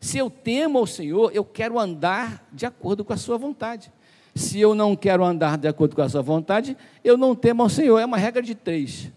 Se 0.00 0.18
eu 0.18 0.30
temo 0.30 0.78
ao 0.78 0.86
Senhor, 0.86 1.32
eu 1.34 1.44
quero 1.44 1.80
andar 1.80 2.46
de 2.52 2.64
acordo 2.64 3.04
com 3.04 3.12
a 3.12 3.16
sua 3.16 3.36
vontade. 3.36 3.90
Se 4.36 4.60
eu 4.60 4.72
não 4.72 4.94
quero 4.94 5.24
andar 5.24 5.58
de 5.58 5.66
acordo 5.66 5.96
com 5.96 6.02
a 6.02 6.08
sua 6.08 6.22
vontade, 6.22 6.76
eu 7.02 7.16
não 7.16 7.34
temo 7.34 7.64
ao 7.64 7.68
Senhor. 7.68 7.98
É 7.98 8.06
uma 8.06 8.18
regra 8.18 8.40
de 8.40 8.54
três. 8.54 9.10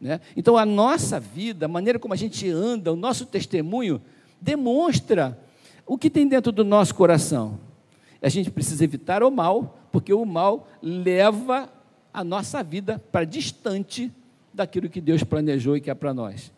Né? 0.00 0.20
Então, 0.36 0.56
a 0.56 0.64
nossa 0.64 1.18
vida, 1.18 1.66
a 1.66 1.68
maneira 1.68 1.98
como 1.98 2.14
a 2.14 2.16
gente 2.16 2.48
anda, 2.48 2.92
o 2.92 2.96
nosso 2.96 3.26
testemunho, 3.26 4.00
demonstra 4.40 5.36
o 5.84 5.98
que 5.98 6.08
tem 6.08 6.28
dentro 6.28 6.52
do 6.52 6.62
nosso 6.62 6.94
coração. 6.94 7.68
A 8.22 8.28
gente 8.28 8.50
precisa 8.50 8.84
evitar 8.84 9.22
o 9.22 9.30
mal, 9.30 9.78
porque 9.90 10.12
o 10.12 10.24
mal 10.24 10.68
leva 10.82 11.68
a 12.12 12.22
nossa 12.22 12.62
vida 12.62 13.02
para 13.10 13.24
distante 13.24 14.12
daquilo 14.52 14.88
que 14.88 15.00
Deus 15.00 15.22
planejou 15.22 15.76
e 15.76 15.80
que 15.80 15.90
é 15.90 15.94
para 15.94 16.12
nós. 16.12 16.52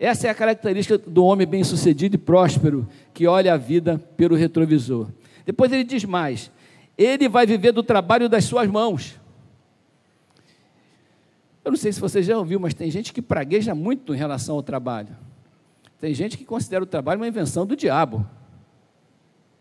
Essa 0.00 0.28
é 0.28 0.30
a 0.30 0.34
característica 0.34 0.96
do 0.96 1.24
homem 1.24 1.46
bem-sucedido 1.46 2.14
e 2.14 2.18
próspero, 2.18 2.88
que 3.12 3.26
olha 3.26 3.54
a 3.54 3.56
vida 3.56 3.98
pelo 4.16 4.36
retrovisor. 4.36 5.08
Depois 5.44 5.72
ele 5.72 5.84
diz 5.84 6.04
mais: 6.04 6.50
ele 6.96 7.28
vai 7.28 7.46
viver 7.46 7.72
do 7.72 7.82
trabalho 7.82 8.28
das 8.28 8.44
suas 8.44 8.68
mãos. 8.68 9.16
Eu 11.64 11.72
não 11.72 11.76
sei 11.76 11.92
se 11.92 12.00
você 12.00 12.22
já 12.22 12.38
ouviu, 12.38 12.58
mas 12.58 12.74
tem 12.74 12.90
gente 12.90 13.12
que 13.12 13.20
pragueja 13.20 13.74
muito 13.74 14.14
em 14.14 14.16
relação 14.16 14.56
ao 14.56 14.62
trabalho. 14.62 15.16
Tem 16.00 16.14
gente 16.14 16.38
que 16.38 16.44
considera 16.44 16.82
o 16.82 16.86
trabalho 16.86 17.20
uma 17.20 17.28
invenção 17.28 17.66
do 17.66 17.76
diabo. 17.76 18.26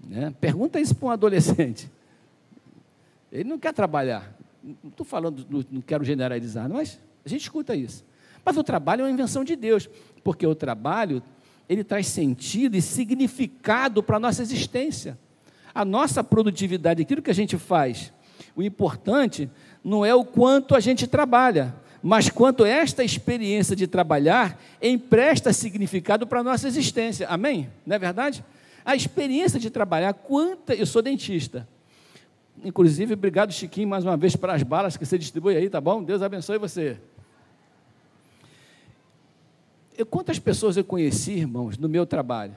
Né? 0.07 0.33
Pergunta 0.39 0.79
isso 0.79 0.95
para 0.95 1.07
um 1.07 1.11
adolescente. 1.11 1.91
Ele 3.31 3.49
não 3.49 3.59
quer 3.59 3.73
trabalhar. 3.73 4.33
Não 4.63 4.89
estou 4.89 5.05
falando, 5.05 5.45
não 5.69 5.81
quero 5.81 6.03
generalizar, 6.03 6.69
mas 6.69 6.99
a 7.25 7.29
gente 7.29 7.41
escuta 7.41 7.75
isso. 7.75 8.05
Mas 8.43 8.57
o 8.57 8.63
trabalho 8.63 9.01
é 9.01 9.03
uma 9.05 9.11
invenção 9.11 9.43
de 9.43 9.55
Deus 9.55 9.89
porque 10.23 10.47
o 10.47 10.55
trabalho 10.55 11.21
ele 11.69 11.83
traz 11.83 12.07
sentido 12.07 12.75
e 12.75 12.81
significado 12.81 14.01
para 14.01 14.17
a 14.17 14.19
nossa 14.19 14.41
existência. 14.41 15.17
A 15.75 15.83
nossa 15.83 16.23
produtividade, 16.23 17.01
aquilo 17.01 17.21
que 17.21 17.29
a 17.29 17.35
gente 17.35 17.57
faz, 17.57 18.11
o 18.55 18.63
importante 18.63 19.49
não 19.83 20.05
é 20.05 20.15
o 20.15 20.23
quanto 20.23 20.75
a 20.75 20.79
gente 20.79 21.05
trabalha, 21.05 21.75
mas 22.01 22.29
quanto 22.29 22.65
esta 22.65 23.03
experiência 23.03 23.75
de 23.75 23.85
trabalhar 23.85 24.61
empresta 24.81 25.51
significado 25.51 26.25
para 26.25 26.39
a 26.39 26.43
nossa 26.43 26.67
existência. 26.67 27.27
Amém? 27.27 27.69
Não 27.85 27.95
é 27.95 27.99
verdade? 27.99 28.43
A 28.87 28.95
experiência 28.95 29.59
de 29.59 29.69
trabalhar, 29.69 30.13
quanta. 30.13 30.73
Eu 30.73 30.85
sou 30.85 31.01
dentista. 31.01 31.67
Inclusive, 32.63 33.15
obrigado, 33.15 33.51
Chiquinho, 33.51 33.85
mais 33.85 34.05
uma 34.05 34.15
vez, 34.15 34.33
para 34.37 34.53
as 34.53 34.63
balas 34.63 34.95
que 34.95 35.05
você 35.05 35.17
distribui 35.17 35.57
aí, 35.57 35.69
tá 35.69 35.81
bom? 35.81 36.01
Deus 36.01 36.21
abençoe 36.21 36.57
você. 36.57 36.97
Eu, 39.97 40.05
quantas 40.05 40.39
pessoas 40.39 40.77
eu 40.77 40.85
conheci, 40.85 41.33
irmãos, 41.33 41.77
no 41.77 41.89
meu 41.89 42.05
trabalho, 42.05 42.55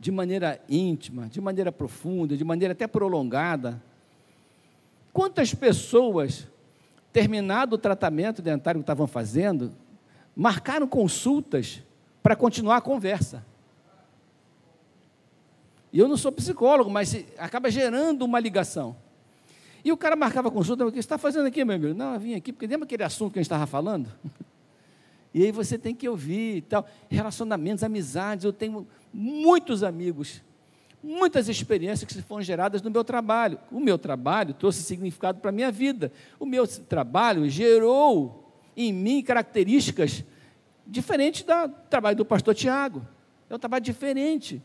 de 0.00 0.10
maneira 0.10 0.60
íntima, 0.68 1.28
de 1.28 1.40
maneira 1.40 1.70
profunda, 1.70 2.36
de 2.36 2.42
maneira 2.42 2.72
até 2.72 2.88
prolongada. 2.88 3.80
Quantas 5.12 5.54
pessoas, 5.54 6.48
terminado 7.12 7.76
o 7.76 7.78
tratamento 7.78 8.42
dentário 8.42 8.80
que 8.80 8.82
estavam 8.82 9.06
fazendo, 9.06 9.70
marcaram 10.34 10.88
consultas 10.88 11.80
para 12.20 12.34
continuar 12.34 12.78
a 12.78 12.80
conversa. 12.80 13.51
E 15.92 15.98
eu 15.98 16.08
não 16.08 16.16
sou 16.16 16.32
psicólogo, 16.32 16.90
mas 16.90 17.24
acaba 17.36 17.70
gerando 17.70 18.24
uma 18.24 18.40
ligação. 18.40 18.96
E 19.84 19.92
o 19.92 19.96
cara 19.96 20.16
marcava 20.16 20.50
consulta, 20.50 20.86
o 20.86 20.88
que 20.88 20.94
você 20.94 21.00
está 21.00 21.18
fazendo 21.18 21.46
aqui, 21.46 21.64
meu 21.64 21.76
amigo? 21.76 21.94
Não, 21.94 22.14
eu 22.14 22.20
vim 22.20 22.34
aqui, 22.34 22.52
porque 22.52 22.66
lembra 22.66 22.84
aquele 22.84 23.02
assunto 23.02 23.32
que 23.32 23.38
a 23.38 23.42
gente 23.42 23.46
estava 23.46 23.66
falando? 23.66 24.08
E 25.34 25.44
aí 25.44 25.50
você 25.50 25.78
tem 25.78 25.94
que 25.94 26.06
ouvir 26.06 26.56
e 26.58 26.60
tal. 26.60 26.86
Relacionamentos, 27.08 27.82
amizades. 27.82 28.44
Eu 28.44 28.52
tenho 28.52 28.86
muitos 29.10 29.82
amigos, 29.82 30.42
muitas 31.02 31.48
experiências 31.48 32.06
que 32.06 32.20
foram 32.20 32.42
geradas 32.42 32.82
no 32.82 32.90
meu 32.90 33.02
trabalho. 33.02 33.58
O 33.70 33.80
meu 33.80 33.96
trabalho 33.96 34.52
trouxe 34.52 34.82
significado 34.82 35.40
para 35.40 35.48
a 35.48 35.52
minha 35.52 35.72
vida. 35.72 36.12
O 36.38 36.44
meu 36.44 36.66
trabalho 36.66 37.48
gerou 37.48 38.52
em 38.76 38.92
mim 38.92 39.22
características 39.22 40.22
diferentes 40.86 41.44
do 41.44 41.68
trabalho 41.88 42.16
do 42.16 42.26
pastor 42.26 42.54
Tiago. 42.54 43.06
É 43.48 43.54
um 43.54 43.58
trabalho 43.58 43.82
diferente. 43.82 44.62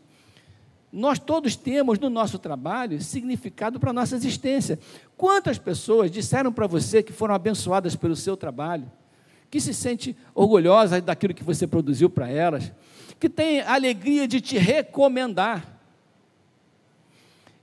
Nós 0.92 1.18
todos 1.18 1.54
temos 1.54 1.98
no 1.98 2.08
nosso 2.08 2.38
trabalho 2.38 3.00
significado 3.02 3.78
para 3.78 3.90
a 3.90 3.92
nossa 3.92 4.16
existência. 4.16 4.78
Quantas 5.16 5.58
pessoas 5.58 6.10
disseram 6.10 6.52
para 6.52 6.66
você 6.66 7.02
que 7.02 7.12
foram 7.12 7.34
abençoadas 7.34 7.94
pelo 7.94 8.16
seu 8.16 8.36
trabalho? 8.36 8.90
que 9.50 9.60
se 9.60 9.72
sente 9.72 10.16
orgulhosa 10.34 11.00
daquilo 11.00 11.34
que 11.34 11.44
você 11.44 11.66
produziu 11.66 12.10
para 12.10 12.28
elas, 12.28 12.72
que 13.18 13.28
tem 13.28 13.60
alegria 13.60 14.28
de 14.28 14.40
te 14.40 14.58
recomendar. 14.58 15.76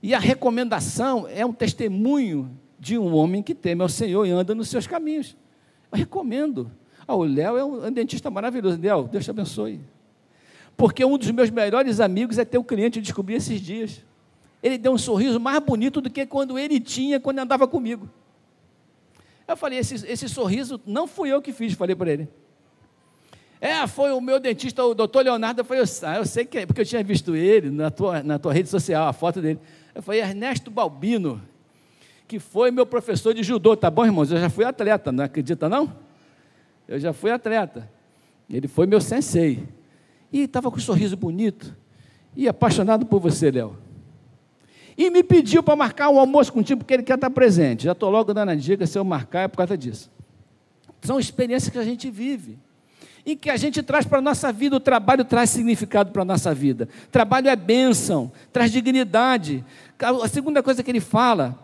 E 0.02 0.14
a 0.14 0.18
recomendação 0.18 1.26
é 1.28 1.44
um 1.44 1.52
testemunho 1.52 2.50
de 2.78 2.98
um 2.98 3.14
homem 3.14 3.42
que 3.42 3.54
teme 3.54 3.82
ao 3.82 3.88
Senhor 3.88 4.26
e 4.26 4.30
anda 4.30 4.54
nos 4.54 4.68
seus 4.68 4.86
caminhos. 4.86 5.36
Eu 5.90 5.98
recomendo. 5.98 6.70
Ah, 7.06 7.14
o 7.14 7.24
Léo 7.24 7.56
é 7.56 7.64
um 7.64 7.92
dentista 7.92 8.30
maravilhoso. 8.30 8.78
Léo, 8.80 9.08
Deus 9.08 9.24
te 9.24 9.30
abençoe. 9.30 9.80
Porque 10.76 11.04
um 11.04 11.16
dos 11.16 11.30
meus 11.30 11.50
melhores 11.50 12.00
amigos 12.00 12.38
é 12.38 12.44
teu 12.44 12.62
cliente, 12.62 12.98
eu 12.98 13.02
descobri 13.02 13.34
esses 13.34 13.60
dias. 13.60 14.02
Ele 14.62 14.76
deu 14.76 14.92
um 14.92 14.98
sorriso 14.98 15.40
mais 15.40 15.58
bonito 15.60 16.00
do 16.00 16.10
que 16.10 16.26
quando 16.26 16.58
ele 16.58 16.78
tinha, 16.80 17.18
quando 17.18 17.38
andava 17.38 17.66
comigo. 17.66 18.08
Eu 19.46 19.56
falei, 19.56 19.78
esse, 19.78 19.94
esse 20.06 20.28
sorriso 20.28 20.80
não 20.84 21.06
fui 21.06 21.32
eu 21.32 21.40
que 21.40 21.52
fiz, 21.52 21.72
falei 21.74 21.94
para 21.94 22.12
ele. 22.12 22.28
É, 23.60 23.86
foi 23.86 24.12
o 24.12 24.20
meu 24.20 24.38
dentista, 24.38 24.84
o 24.84 24.92
doutor 24.92 25.24
Leonardo. 25.24 25.60
Eu 25.60 25.64
falei, 25.64 25.82
eu 25.82 26.26
sei 26.26 26.44
que 26.44 26.58
é, 26.58 26.66
porque 26.66 26.80
eu 26.82 26.84
tinha 26.84 27.02
visto 27.02 27.34
ele 27.34 27.70
na 27.70 27.90
tua, 27.90 28.22
na 28.22 28.38
tua 28.38 28.52
rede 28.52 28.68
social, 28.68 29.08
a 29.08 29.12
foto 29.12 29.40
dele. 29.40 29.58
Eu 29.94 30.02
falei, 30.02 30.20
Ernesto 30.20 30.70
Balbino, 30.70 31.40
que 32.28 32.38
foi 32.38 32.70
meu 32.70 32.84
professor 32.84 33.32
de 33.32 33.42
judô, 33.42 33.76
tá 33.76 33.90
bom, 33.90 34.04
irmãos? 34.04 34.30
Eu 34.30 34.38
já 34.38 34.50
fui 34.50 34.64
atleta, 34.64 35.10
não 35.10 35.24
acredita 35.24 35.68
não? 35.68 35.96
Eu 36.86 36.98
já 36.98 37.12
fui 37.12 37.30
atleta. 37.30 37.88
Ele 38.50 38.68
foi 38.68 38.86
meu 38.86 39.00
sensei. 39.00 39.66
E 40.36 40.42
estava 40.42 40.70
com 40.70 40.76
um 40.76 40.80
sorriso 40.80 41.16
bonito. 41.16 41.74
E 42.36 42.46
apaixonado 42.46 43.06
por 43.06 43.18
você, 43.18 43.50
Léo. 43.50 43.78
E 44.98 45.08
me 45.08 45.22
pediu 45.22 45.62
para 45.62 45.74
marcar 45.74 46.10
um 46.10 46.20
almoço 46.20 46.52
contigo, 46.52 46.80
porque 46.80 46.92
ele 46.92 47.02
quer 47.02 47.14
estar 47.14 47.30
presente. 47.30 47.84
Já 47.84 47.92
estou 47.92 48.10
logo 48.10 48.34
dando 48.34 48.50
a 48.50 48.54
dica, 48.54 48.86
se 48.86 48.98
eu 48.98 49.04
marcar 49.04 49.40
é 49.40 49.48
por 49.48 49.56
causa 49.56 49.78
disso. 49.78 50.10
São 51.00 51.18
experiências 51.18 51.70
que 51.70 51.78
a 51.78 51.84
gente 51.84 52.10
vive. 52.10 52.58
E 53.24 53.34
que 53.34 53.48
a 53.48 53.56
gente 53.56 53.82
traz 53.82 54.04
para 54.04 54.18
a 54.18 54.20
nossa 54.20 54.52
vida, 54.52 54.76
o 54.76 54.80
trabalho 54.80 55.24
traz 55.24 55.48
significado 55.48 56.12
para 56.12 56.20
a 56.20 56.24
nossa 56.24 56.54
vida. 56.54 56.86
Trabalho 57.10 57.48
é 57.48 57.56
bênção, 57.56 58.30
traz 58.52 58.70
dignidade. 58.70 59.64
A 59.98 60.28
segunda 60.28 60.62
coisa 60.62 60.82
que 60.82 60.90
ele 60.90 61.00
fala, 61.00 61.58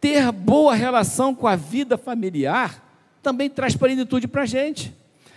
ter 0.00 0.32
boa 0.32 0.74
relação 0.74 1.34
com 1.34 1.46
a 1.46 1.56
vida 1.56 1.98
familiar, 1.98 2.82
também 3.22 3.50
traz 3.50 3.76
plenitude 3.76 4.26
para 4.26 4.42
a 4.42 4.46
gente. 4.46 4.94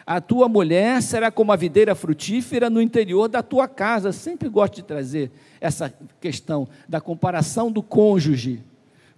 A 0.09 0.19
tua 0.19 0.49
mulher 0.49 1.03
será 1.03 1.29
como 1.29 1.51
a 1.51 1.55
videira 1.55 1.93
frutífera 1.93 2.67
no 2.67 2.81
interior 2.81 3.27
da 3.27 3.43
tua 3.43 3.67
casa. 3.67 4.11
Sempre 4.11 4.49
gosto 4.49 4.77
de 4.77 4.81
trazer 4.81 5.29
essa 5.61 5.93
questão 6.19 6.67
da 6.87 6.99
comparação 6.99 7.71
do 7.71 7.83
cônjuge 7.83 8.63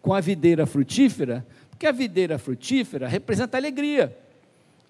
com 0.01 0.13
a 0.13 0.19
videira 0.19 0.65
frutífera, 0.65 1.47
porque 1.69 1.88
a 1.88 1.93
videira 1.93 2.38
frutífera 2.38 3.08
representa 3.08 3.56
alegria. 3.56 4.13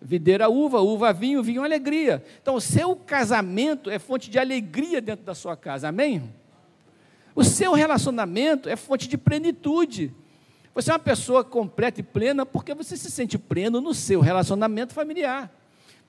Videira 0.01 0.49
uva, 0.49 0.81
uva 0.81 1.13
vinho, 1.13 1.43
vinho 1.43 1.63
alegria. 1.63 2.25
Então, 2.41 2.55
o 2.55 2.61
seu 2.61 2.95
casamento 2.95 3.87
é 3.87 3.99
fonte 3.99 4.27
de 4.27 4.39
alegria 4.39 4.99
dentro 5.01 5.23
da 5.23 5.35
sua 5.35 5.55
casa, 5.55 5.89
amém? 5.89 6.23
O 7.35 7.43
seu 7.43 7.73
relacionamento 7.73 8.67
é 8.67 8.75
fonte 8.75 9.07
de 9.07 9.19
plenitude. 9.19 10.11
Você 10.73 10.89
é 10.89 10.93
uma 10.93 10.99
pessoa 10.99 11.43
completa 11.43 11.99
e 11.99 12.03
plena 12.03 12.43
porque 12.43 12.73
você 12.73 12.97
se 12.97 13.11
sente 13.11 13.37
pleno 13.37 13.79
no 13.79 13.93
seu 13.93 14.19
relacionamento 14.19 14.95
familiar. 14.95 15.60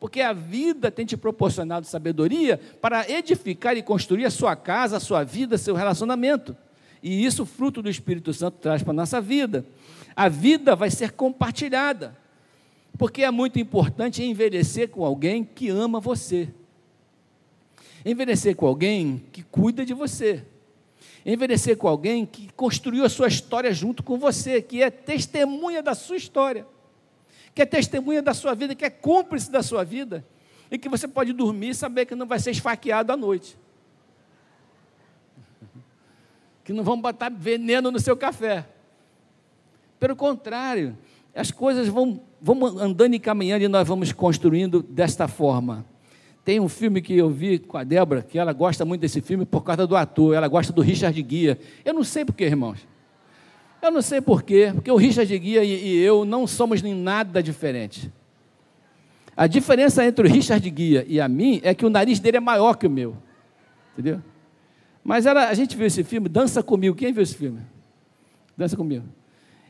Porque 0.02 0.20
a 0.20 0.32
vida 0.32 0.90
tem 0.90 1.06
te 1.06 1.16
proporcionado 1.16 1.86
sabedoria 1.86 2.58
para 2.80 3.08
edificar 3.08 3.76
e 3.76 3.84
construir 3.84 4.24
a 4.24 4.32
sua 4.32 4.56
casa, 4.56 4.96
a 4.96 5.00
sua 5.00 5.22
vida, 5.22 5.56
seu 5.56 5.76
relacionamento. 5.76 6.56
E 7.00 7.24
isso, 7.24 7.46
fruto 7.46 7.80
do 7.80 7.88
Espírito 7.88 8.34
Santo, 8.34 8.58
traz 8.58 8.82
para 8.82 8.90
a 8.90 8.94
nossa 8.94 9.20
vida. 9.20 9.64
A 10.16 10.28
vida 10.28 10.74
vai 10.74 10.90
ser 10.90 11.12
compartilhada. 11.12 12.18
Porque 12.98 13.22
é 13.22 13.30
muito 13.30 13.60
importante 13.60 14.24
envelhecer 14.24 14.88
com 14.88 15.04
alguém 15.04 15.44
que 15.44 15.68
ama 15.68 16.00
você. 16.00 16.48
Envelhecer 18.04 18.56
com 18.56 18.66
alguém 18.66 19.22
que 19.30 19.44
cuida 19.44 19.86
de 19.86 19.94
você. 19.94 20.42
Envelhecer 21.24 21.76
com 21.76 21.86
alguém 21.86 22.26
que 22.26 22.52
construiu 22.54 23.04
a 23.04 23.08
sua 23.08 23.28
história 23.28 23.72
junto 23.72 24.02
com 24.02 24.18
você, 24.18 24.60
que 24.60 24.82
é 24.82 24.90
testemunha 24.90 25.80
da 25.80 25.94
sua 25.94 26.16
história, 26.16 26.66
que 27.54 27.62
é 27.62 27.66
testemunha 27.66 28.22
da 28.22 28.34
sua 28.34 28.54
vida, 28.54 28.74
que 28.74 28.84
é 28.84 28.90
cúmplice 28.90 29.50
da 29.50 29.62
sua 29.62 29.84
vida, 29.84 30.24
e 30.70 30.78
que 30.78 30.88
você 30.88 31.06
pode 31.06 31.32
dormir 31.32 31.70
e 31.70 31.74
saber 31.74 32.06
que 32.06 32.14
não 32.14 32.26
vai 32.26 32.38
ser 32.38 32.50
esfaqueado 32.50 33.12
à 33.12 33.16
noite. 33.16 33.58
Que 36.64 36.72
não 36.72 36.82
vão 36.82 37.00
botar 37.00 37.28
veneno 37.30 37.90
no 37.90 38.00
seu 38.00 38.16
café. 38.16 38.66
Pelo 40.00 40.16
contrário, 40.16 40.96
as 41.34 41.50
coisas 41.50 41.88
vão, 41.88 42.20
vão 42.40 42.64
andando 42.78 43.14
e 43.14 43.18
caminhando 43.18 43.64
e 43.64 43.68
nós 43.68 43.86
vamos 43.86 44.12
construindo 44.12 44.82
desta 44.82 45.28
forma. 45.28 45.84
Tem 46.44 46.58
um 46.58 46.68
filme 46.68 47.00
que 47.00 47.16
eu 47.16 47.30
vi 47.30 47.58
com 47.58 47.76
a 47.76 47.84
Débora, 47.84 48.22
que 48.22 48.38
ela 48.38 48.52
gosta 48.52 48.84
muito 48.84 49.00
desse 49.00 49.20
filme 49.20 49.44
por 49.44 49.62
causa 49.62 49.86
do 49.86 49.94
ator, 49.94 50.34
ela 50.34 50.48
gosta 50.48 50.72
do 50.72 50.80
Richard 50.80 51.20
Guia. 51.22 51.58
Eu 51.84 51.94
não 51.94 52.02
sei 52.02 52.24
porquê, 52.24 52.44
irmãos. 52.44 52.80
Eu 53.82 53.90
não 53.90 54.00
sei 54.00 54.20
porquê, 54.20 54.70
porque 54.72 54.92
o 54.92 54.96
Richard 54.96 55.38
Guia 55.40 55.64
e, 55.64 55.96
eu 55.96 56.24
não 56.24 56.46
somos 56.46 56.80
nem 56.80 56.94
nada 56.94 57.42
diferente. 57.42 58.12
A 59.36 59.48
diferença 59.48 60.04
entre 60.06 60.24
o 60.24 60.30
Richard 60.30 60.70
Guia 60.70 61.04
e 61.08 61.20
a 61.20 61.26
mim 61.26 61.60
é 61.64 61.74
que 61.74 61.84
o 61.84 61.90
nariz 61.90 62.20
dele 62.20 62.36
é 62.36 62.40
maior 62.40 62.76
que 62.76 62.86
o 62.86 62.90
meu. 62.90 63.16
Entendeu? 63.92 64.22
Mas 65.02 65.26
ela, 65.26 65.48
a 65.48 65.54
gente 65.54 65.76
viu 65.76 65.84
esse 65.84 66.04
filme, 66.04 66.28
Dança 66.28 66.62
Comigo. 66.62 66.94
Quem 66.94 67.12
viu 67.12 67.24
esse 67.24 67.34
filme? 67.34 67.60
Dança 68.56 68.76
Comigo. 68.76 69.04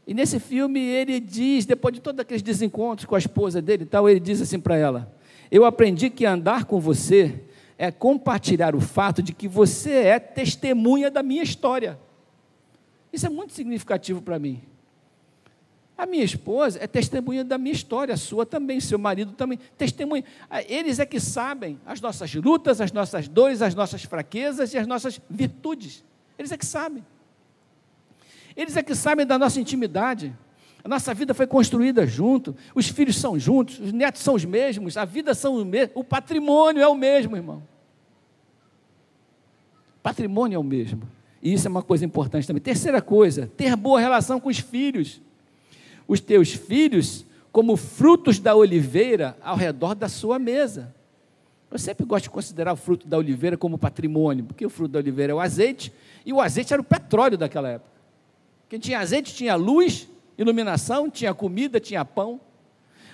E 0.07 0.13
nesse 0.13 0.39
filme 0.39 0.79
ele 0.79 1.19
diz, 1.19 1.65
depois 1.65 1.95
de 1.95 2.01
todos 2.01 2.21
aqueles 2.21 2.43
desencontros 2.43 3.07
com 3.07 3.15
a 3.15 3.19
esposa 3.19 3.63
dele 3.63 3.85
e 3.85 3.87
tal, 3.87 4.11
ele 4.11 4.21
diz 4.21 4.43
assim 4.43 4.61
para 4.61 4.77
ela: 4.77 5.11
Eu 5.51 5.65
aprendi 5.65 6.11
que 6.11 6.27
andar 6.27 6.67
com 6.67 6.79
você 6.79 7.45
é 7.79 7.91
compartilhar 7.91 8.75
o 8.77 8.81
fato 8.81 9.23
de 9.23 9.33
que 9.33 9.49
você 9.49 9.93
é 9.93 10.19
testemunha 10.19 11.11
da 11.11 11.23
minha 11.23 11.43
história. 11.43 11.99
Isso 13.13 13.27
é 13.27 13.29
muito 13.29 13.53
significativo 13.53 14.23
para 14.23 14.39
mim. 14.39 14.63
A 15.97 16.07
minha 16.07 16.25
esposa 16.25 16.79
é 16.83 16.87
testemunha 16.87 17.45
da 17.45 17.59
minha 17.59 17.73
história, 17.73 18.15
a 18.15 18.17
sua 18.17 18.47
também, 18.47 18.81
seu 18.81 18.99
marido 18.99 19.33
também, 19.33 19.59
testemunha. 19.77 20.25
Ah, 20.51 20.63
eles 20.63 20.99
é 20.99 21.07
que 21.07 21.21
sabem 21.21 21.79
as 21.87 22.01
nossas 22.01 22.35
lutas, 22.35 22.81
as 22.81 22.91
nossas 22.91 23.29
dores, 23.29 23.63
as 23.63 23.75
nossas 23.75 24.03
fraquezas 24.03 24.73
e 24.73 24.79
as 24.79 24.87
nossas 24.87 25.21
virtudes. 25.29 26.03
Eles 26.39 26.51
é 26.51 26.57
que 26.57 26.67
sabem. 26.67 27.05
Eles 28.57 28.77
é 28.77 28.83
que 28.83 28.95
sabem 28.95 29.27
da 29.27 29.39
nossa 29.39 29.61
intimidade. 29.61 30.35
A 30.83 30.89
nossa 30.89 31.15
vida 31.15 31.33
foi 31.35 31.47
construída 31.47 32.05
junto, 32.07 32.57
os 32.75 32.89
filhos 32.89 33.17
são 33.17 33.39
juntos, 33.39 33.79
os 33.79 33.93
netos 33.93 34.21
são 34.23 34.35
os 34.35 34.45
mesmos, 34.45 34.97
a 34.97 35.05
vida 35.05 35.33
são 35.33 35.55
os 35.55 35.65
mesmos, 35.65 35.93
o 35.95 36.03
patrimônio 36.03 36.83
é 36.83 36.89
o 36.89 36.95
mesmo, 36.97 37.37
irmão. 37.37 37.63
Patrimônio 40.03 40.57
é 40.57 40.59
o 40.59 40.65
mesmo. 40.65 41.09
E 41.43 41.53
isso 41.53 41.67
é 41.67 41.71
uma 41.71 41.83
coisa 41.83 42.05
importante 42.05 42.47
também. 42.47 42.63
Terceira 42.63 43.03
coisa, 43.03 43.51
ter 43.57 43.75
boa 43.75 43.99
relação 43.99 44.39
com 44.39 44.49
os 44.49 44.61
filhos. 44.61 45.21
Os 46.07 46.21
teus 46.21 46.53
filhos 46.53 47.27
como 47.51 47.77
frutos 47.77 48.39
da 48.39 48.55
oliveira 48.55 49.37
ao 49.43 49.57
redor 49.57 49.95
da 49.95 50.09
sua 50.09 50.39
mesa. 50.39 50.95
Eu 51.71 51.79
sempre 51.79 52.07
gosto 52.07 52.25
de 52.25 52.31
considerar 52.31 52.73
o 52.73 52.77
fruto 52.77 53.09
da 53.09 53.19
oliveira 53.19 53.57
como 53.57 53.77
patrimônio, 53.79 54.45
porque 54.45 54.65
o 54.65 54.71
fruto 54.71 54.93
da 54.93 54.99
oliveira 54.99 55.33
é 55.33 55.35
o 55.35 55.41
azeite, 55.41 55.93
e 56.25 56.33
o 56.33 56.41
azeite 56.41 56.73
era 56.73 56.81
o 56.81 56.85
petróleo 56.85 57.37
daquela 57.37 57.69
época. 57.69 57.91
Quem 58.69 58.79
tinha 58.79 59.01
azeite 59.01 59.35
tinha 59.35 59.55
luz, 59.55 60.09
iluminação, 60.37 61.11
tinha 61.11 61.35
comida, 61.35 61.81
tinha 61.81 62.05
pão. 62.05 62.41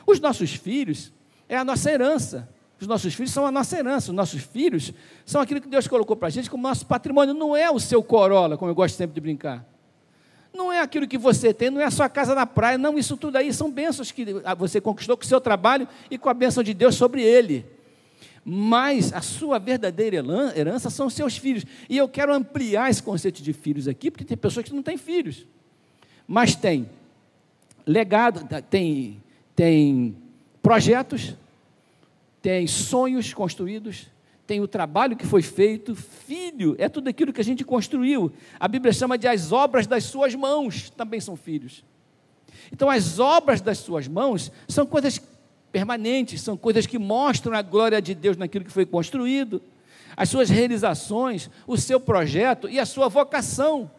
Os 0.06 0.20
nossos 0.20 0.54
filhos 0.54 1.12
é 1.48 1.56
a 1.56 1.64
nossa 1.64 1.90
herança. 1.90 2.48
Os 2.80 2.86
nossos 2.86 3.12
filhos 3.14 3.32
são 3.32 3.44
a 3.46 3.50
nossa 3.50 3.76
herança. 3.76 4.10
Os 4.10 4.16
nossos 4.16 4.42
filhos 4.42 4.92
são 5.26 5.40
aquilo 5.40 5.60
que 5.60 5.68
Deus 5.68 5.88
colocou 5.88 6.14
para 6.14 6.28
a 6.28 6.30
gente 6.30 6.48
como 6.48 6.62
nosso 6.62 6.86
patrimônio. 6.86 7.34
Não 7.34 7.56
é 7.56 7.70
o 7.70 7.78
seu 7.80 8.02
Corolla, 8.02 8.56
como 8.56 8.70
eu 8.70 8.74
gosto 8.74 8.96
sempre 8.96 9.14
de 9.14 9.20
brincar. 9.20 9.64
Não 10.54 10.72
é 10.72 10.80
aquilo 10.80 11.06
que 11.06 11.18
você 11.18 11.52
tem, 11.52 11.70
não 11.70 11.80
é 11.80 11.84
a 11.84 11.90
sua 11.90 12.08
casa 12.08 12.34
na 12.34 12.46
praia. 12.46 12.78
Não, 12.78 12.98
isso 12.98 13.16
tudo 13.16 13.36
aí 13.36 13.52
são 13.52 13.70
bênçãos 13.70 14.10
que 14.10 14.24
você 14.56 14.80
conquistou 14.80 15.16
com 15.16 15.24
o 15.24 15.26
seu 15.26 15.40
trabalho 15.40 15.86
e 16.10 16.16
com 16.16 16.28
a 16.28 16.34
bênção 16.34 16.62
de 16.62 16.72
Deus 16.72 16.94
sobre 16.94 17.22
ele. 17.22 17.66
Mas 18.44 19.12
a 19.12 19.20
sua 19.20 19.58
verdadeira 19.58 20.24
herança 20.56 20.88
são 20.88 21.10
seus 21.10 21.36
filhos. 21.36 21.64
E 21.88 21.96
eu 21.96 22.08
quero 22.08 22.32
ampliar 22.32 22.90
esse 22.90 23.02
conceito 23.02 23.42
de 23.42 23.52
filhos 23.52 23.86
aqui, 23.86 24.10
porque 24.10 24.24
tem 24.24 24.36
pessoas 24.36 24.64
que 24.64 24.74
não 24.74 24.82
têm 24.82 24.96
filhos. 24.96 25.46
Mas 26.26 26.54
tem 26.54 26.88
legado, 27.86 28.46
tem, 28.70 29.22
tem 29.54 30.16
projetos, 30.62 31.34
tem 32.40 32.66
sonhos 32.66 33.34
construídos, 33.34 34.06
tem 34.46 34.60
o 34.60 34.68
trabalho 34.68 35.16
que 35.16 35.26
foi 35.26 35.42
feito, 35.42 35.94
filho, 35.94 36.74
é 36.78 36.88
tudo 36.88 37.08
aquilo 37.08 37.32
que 37.32 37.40
a 37.40 37.44
gente 37.44 37.64
construiu. 37.64 38.32
A 38.58 38.66
Bíblia 38.66 38.92
chama 38.92 39.18
de 39.18 39.28
as 39.28 39.52
obras 39.52 39.86
das 39.86 40.04
suas 40.04 40.34
mãos, 40.34 40.90
também 40.90 41.20
são 41.20 41.36
filhos. 41.36 41.84
Então, 42.72 42.88
as 42.88 43.18
obras 43.18 43.60
das 43.60 43.78
suas 43.78 44.08
mãos 44.08 44.50
são 44.66 44.86
coisas 44.86 45.20
permanentes, 45.70 46.40
são 46.40 46.56
coisas 46.56 46.86
que 46.86 46.98
mostram 46.98 47.54
a 47.54 47.62
glória 47.62 48.00
de 48.00 48.14
Deus 48.14 48.36
naquilo 48.36 48.64
que 48.64 48.70
foi 48.70 48.86
construído, 48.86 49.60
as 50.16 50.28
suas 50.28 50.48
realizações, 50.48 51.50
o 51.66 51.76
seu 51.76 52.00
projeto 52.00 52.68
e 52.68 52.80
a 52.80 52.86
sua 52.86 53.08
vocação. 53.08 53.90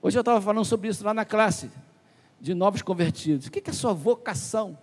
Hoje 0.00 0.16
eu 0.16 0.20
estava 0.20 0.40
falando 0.40 0.64
sobre 0.64 0.88
isso 0.88 1.04
lá 1.04 1.14
na 1.14 1.24
classe 1.24 1.70
de 2.40 2.54
novos 2.54 2.82
convertidos. 2.82 3.46
O 3.46 3.50
que 3.50 3.62
é 3.66 3.70
a 3.70 3.74
sua 3.74 3.92
vocação? 3.92 4.78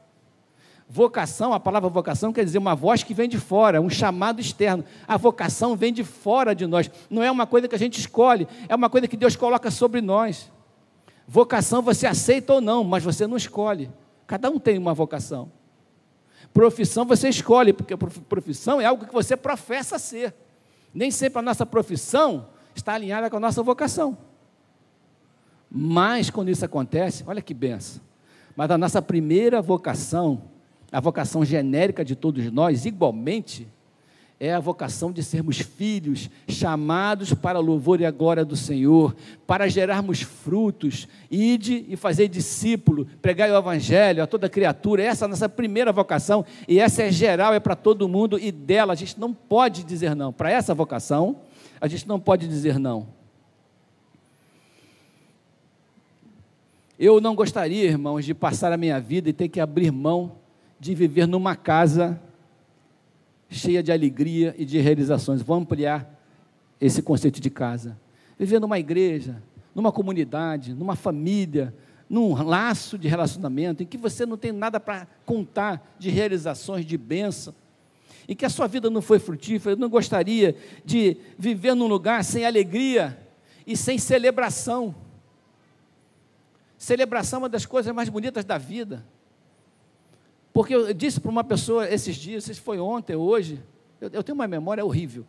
Vocação, 0.89 1.53
a 1.53 1.59
palavra 1.59 1.89
vocação 1.89 2.31
quer 2.31 2.43
dizer 2.43 2.57
uma 2.57 2.75
voz 2.75 3.03
que 3.03 3.13
vem 3.13 3.27
de 3.27 3.39
fora, 3.39 3.81
um 3.81 3.89
chamado 3.89 4.39
externo. 4.39 4.83
A 5.07 5.17
vocação 5.17 5.75
vem 5.75 5.91
de 5.91 6.03
fora 6.03 6.53
de 6.53 6.67
nós. 6.67 6.89
Não 7.09 7.23
é 7.23 7.31
uma 7.31 7.47
coisa 7.47 7.67
que 7.67 7.75
a 7.75 7.79
gente 7.79 7.99
escolhe, 7.99 8.47
é 8.67 8.75
uma 8.75 8.89
coisa 8.89 9.07
que 9.07 9.17
Deus 9.17 9.35
coloca 9.35 9.71
sobre 9.71 10.01
nós. 10.01 10.51
Vocação 11.27 11.81
você 11.81 12.05
aceita 12.05 12.53
ou 12.53 12.61
não, 12.61 12.83
mas 12.83 13.03
você 13.03 13.25
não 13.25 13.37
escolhe. 13.37 13.89
Cada 14.27 14.49
um 14.49 14.59
tem 14.59 14.77
uma 14.77 14.93
vocação. 14.93 15.51
Profissão 16.53 17.05
você 17.05 17.29
escolhe, 17.29 17.73
porque 17.73 17.95
profissão 17.97 18.79
é 18.79 18.85
algo 18.85 19.05
que 19.05 19.13
você 19.13 19.35
professa 19.35 19.97
ser. 19.97 20.35
Nem 20.93 21.09
sempre 21.09 21.39
a 21.39 21.41
nossa 21.41 21.65
profissão 21.65 22.47
está 22.75 22.93
alinhada 22.93 23.29
com 23.29 23.37
a 23.37 23.39
nossa 23.39 23.63
vocação. 23.63 24.17
Mas 25.69 26.29
quando 26.29 26.49
isso 26.49 26.63
acontece, 26.63 27.23
olha 27.25 27.41
que 27.41 27.53
benção. 27.53 28.01
Mas 28.55 28.69
a 28.69 28.77
nossa 28.77 29.01
primeira 29.01 29.59
vocação, 29.61 30.43
a 30.93 30.99
vocação 30.99 31.43
genérica 31.43 32.05
de 32.05 32.15
todos 32.15 32.51
nós, 32.51 32.85
igualmente, 32.85 33.67
é 34.39 34.53
a 34.53 34.59
vocação 34.59 35.11
de 35.11 35.23
sermos 35.23 35.57
filhos, 35.57 36.29
chamados 36.47 37.33
para 37.33 37.57
louvor 37.57 37.99
e 37.99 38.05
a 38.05 38.11
glória 38.11 38.45
do 38.45 38.55
Senhor, 38.55 39.15
para 39.47 39.67
gerarmos 39.67 40.21
frutos, 40.21 41.07
ide 41.31 41.83
e 41.89 41.95
fazer 41.95 42.27
discípulo, 42.27 43.07
pregar 43.23 43.49
o 43.49 43.57
evangelho 43.57 44.21
a 44.21 44.27
toda 44.27 44.47
criatura. 44.47 45.01
Essa 45.01 45.23
é 45.23 45.27
a 45.27 45.29
nossa 45.29 45.49
primeira 45.49 45.91
vocação 45.91 46.45
e 46.67 46.79
essa 46.79 47.01
é 47.01 47.11
geral, 47.11 47.55
é 47.55 47.59
para 47.59 47.75
todo 47.75 48.07
mundo 48.07 48.37
e 48.37 48.51
dela 48.51 48.93
a 48.93 48.95
gente 48.95 49.19
não 49.19 49.33
pode 49.33 49.83
dizer 49.83 50.15
não. 50.15 50.31
Para 50.31 50.51
essa 50.51 50.75
vocação, 50.75 51.37
a 51.81 51.87
gente 51.87 52.07
não 52.07 52.19
pode 52.19 52.47
dizer 52.47 52.77
não. 52.77 53.07
Eu 56.99 57.19
não 57.19 57.33
gostaria, 57.33 57.85
irmãos, 57.85 58.23
de 58.25 58.35
passar 58.35 58.71
a 58.71 58.77
minha 58.77 58.99
vida 58.99 59.27
e 59.27 59.33
ter 59.33 59.47
que 59.47 59.59
abrir 59.59 59.89
mão 59.89 60.42
de 60.83 60.93
viver 60.93 61.25
numa 61.25 61.55
casa 61.55 62.21
cheia 63.49 63.81
de 63.81 63.89
alegria 63.89 64.53
e 64.57 64.65
de 64.65 64.79
realizações. 64.79 65.41
Vou 65.41 65.55
ampliar 65.55 66.21
esse 66.79 67.01
conceito 67.01 67.39
de 67.39 67.49
casa. 67.49 67.97
Viver 68.37 68.59
numa 68.59 68.77
igreja, 68.77 69.41
numa 69.73 69.93
comunidade, 69.93 70.73
numa 70.73 70.93
família, 70.97 71.73
num 72.09 72.33
laço 72.43 72.97
de 72.97 73.07
relacionamento 73.07 73.81
em 73.81 73.85
que 73.85 73.97
você 73.97 74.25
não 74.25 74.35
tem 74.35 74.51
nada 74.51 74.77
para 74.77 75.07
contar 75.25 75.95
de 75.97 76.09
realizações, 76.09 76.85
de 76.85 76.97
bênção, 76.97 77.55
em 78.27 78.35
que 78.35 78.43
a 78.43 78.49
sua 78.49 78.67
vida 78.67 78.89
não 78.89 79.01
foi 79.01 79.19
frutífera. 79.19 79.75
Eu 79.75 79.79
não 79.79 79.89
gostaria 79.89 80.53
de 80.83 81.15
viver 81.39 81.75
num 81.75 81.87
lugar 81.87 82.25
sem 82.25 82.45
alegria 82.45 83.17
e 83.65 83.77
sem 83.77 83.97
celebração. 83.97 84.93
Celebração 86.77 87.37
é 87.37 87.43
uma 87.43 87.49
das 87.49 87.65
coisas 87.65 87.95
mais 87.95 88.09
bonitas 88.09 88.43
da 88.43 88.57
vida. 88.57 89.05
Porque 90.53 90.75
eu 90.75 90.93
disse 90.93 91.19
para 91.19 91.31
uma 91.31 91.43
pessoa 91.43 91.89
esses 91.89 92.15
dias, 92.15 92.43
se 92.43 92.53
foi 92.53 92.79
ontem, 92.79 93.15
hoje, 93.15 93.59
eu, 93.99 94.09
eu 94.13 94.23
tenho 94.23 94.35
uma 94.35 94.47
memória 94.47 94.85
horrível. 94.85 95.25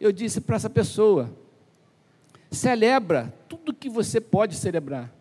Eu 0.00 0.10
disse 0.10 0.40
para 0.40 0.56
essa 0.56 0.70
pessoa: 0.70 1.30
celebra 2.50 3.32
tudo 3.48 3.74
que 3.74 3.90
você 3.90 4.20
pode 4.20 4.56
celebrar. 4.56 5.12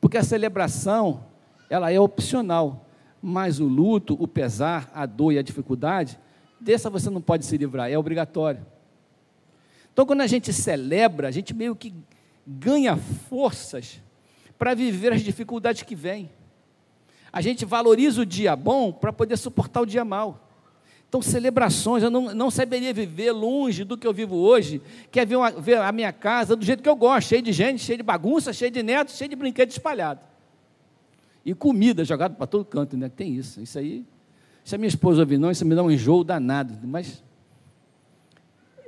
Porque 0.00 0.18
a 0.18 0.24
celebração, 0.24 1.24
ela 1.70 1.90
é 1.90 1.98
opcional, 2.00 2.86
mas 3.22 3.60
o 3.60 3.66
luto, 3.66 4.16
o 4.20 4.26
pesar, 4.26 4.90
a 4.92 5.06
dor 5.06 5.32
e 5.32 5.38
a 5.38 5.42
dificuldade, 5.42 6.18
dessa 6.60 6.90
você 6.90 7.08
não 7.08 7.22
pode 7.22 7.46
se 7.46 7.56
livrar, 7.56 7.90
é 7.90 7.96
obrigatório. 7.96 8.66
Então, 9.92 10.04
quando 10.04 10.22
a 10.22 10.26
gente 10.26 10.52
celebra, 10.52 11.28
a 11.28 11.30
gente 11.30 11.54
meio 11.54 11.76
que 11.76 11.94
ganha 12.44 12.96
forças 12.96 14.02
para 14.58 14.74
viver 14.74 15.12
as 15.12 15.22
dificuldades 15.22 15.82
que 15.82 15.94
vêm. 15.94 16.28
A 17.34 17.40
gente 17.40 17.64
valoriza 17.64 18.22
o 18.22 18.24
dia 18.24 18.54
bom 18.54 18.92
para 18.92 19.12
poder 19.12 19.36
suportar 19.36 19.80
o 19.80 19.86
dia 19.86 20.04
mal. 20.04 20.48
Então, 21.08 21.20
celebrações, 21.20 22.00
eu 22.00 22.08
não, 22.08 22.32
não 22.32 22.48
saberia 22.48 22.94
viver 22.94 23.32
longe 23.32 23.82
do 23.82 23.98
que 23.98 24.06
eu 24.06 24.12
vivo 24.12 24.36
hoje, 24.36 24.80
que 25.10 25.18
é 25.18 25.26
ver, 25.26 25.36
ver 25.60 25.78
a 25.78 25.90
minha 25.90 26.12
casa 26.12 26.54
do 26.54 26.64
jeito 26.64 26.80
que 26.80 26.88
eu 26.88 26.94
gosto, 26.94 27.26
cheio 27.26 27.42
de 27.42 27.52
gente, 27.52 27.82
cheio 27.82 27.96
de 27.96 28.04
bagunça, 28.04 28.52
cheio 28.52 28.70
de 28.70 28.84
netos, 28.84 29.16
cheio 29.16 29.28
de 29.28 29.34
brinquedos 29.34 29.74
espalhados. 29.74 30.22
E 31.44 31.52
comida 31.54 32.04
jogada 32.04 32.36
para 32.36 32.46
todo 32.46 32.64
canto, 32.64 32.96
né? 32.96 33.08
Tem 33.08 33.34
isso. 33.34 33.60
Isso 33.60 33.80
aí, 33.80 34.06
se 34.62 34.76
a 34.76 34.78
minha 34.78 34.86
esposa 34.88 35.22
ouvir, 35.22 35.36
não, 35.36 35.50
isso 35.50 35.66
me 35.66 35.74
dá 35.74 35.82
um 35.82 35.90
enjoo 35.90 36.22
danado. 36.22 36.78
Mas 36.86 37.20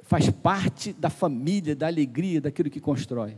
faz 0.04 0.30
parte 0.30 0.92
da 0.92 1.10
família, 1.10 1.74
da 1.74 1.88
alegria, 1.88 2.40
daquilo 2.40 2.70
que 2.70 2.78
constrói. 2.78 3.34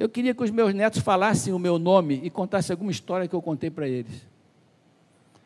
Eu 0.00 0.08
queria 0.08 0.34
que 0.34 0.42
os 0.42 0.50
meus 0.50 0.72
netos 0.72 1.02
falassem 1.02 1.52
o 1.52 1.58
meu 1.58 1.78
nome 1.78 2.22
e 2.24 2.30
contassem 2.30 2.72
alguma 2.72 2.90
história 2.90 3.28
que 3.28 3.34
eu 3.34 3.42
contei 3.42 3.68
para 3.68 3.86
eles. 3.86 4.26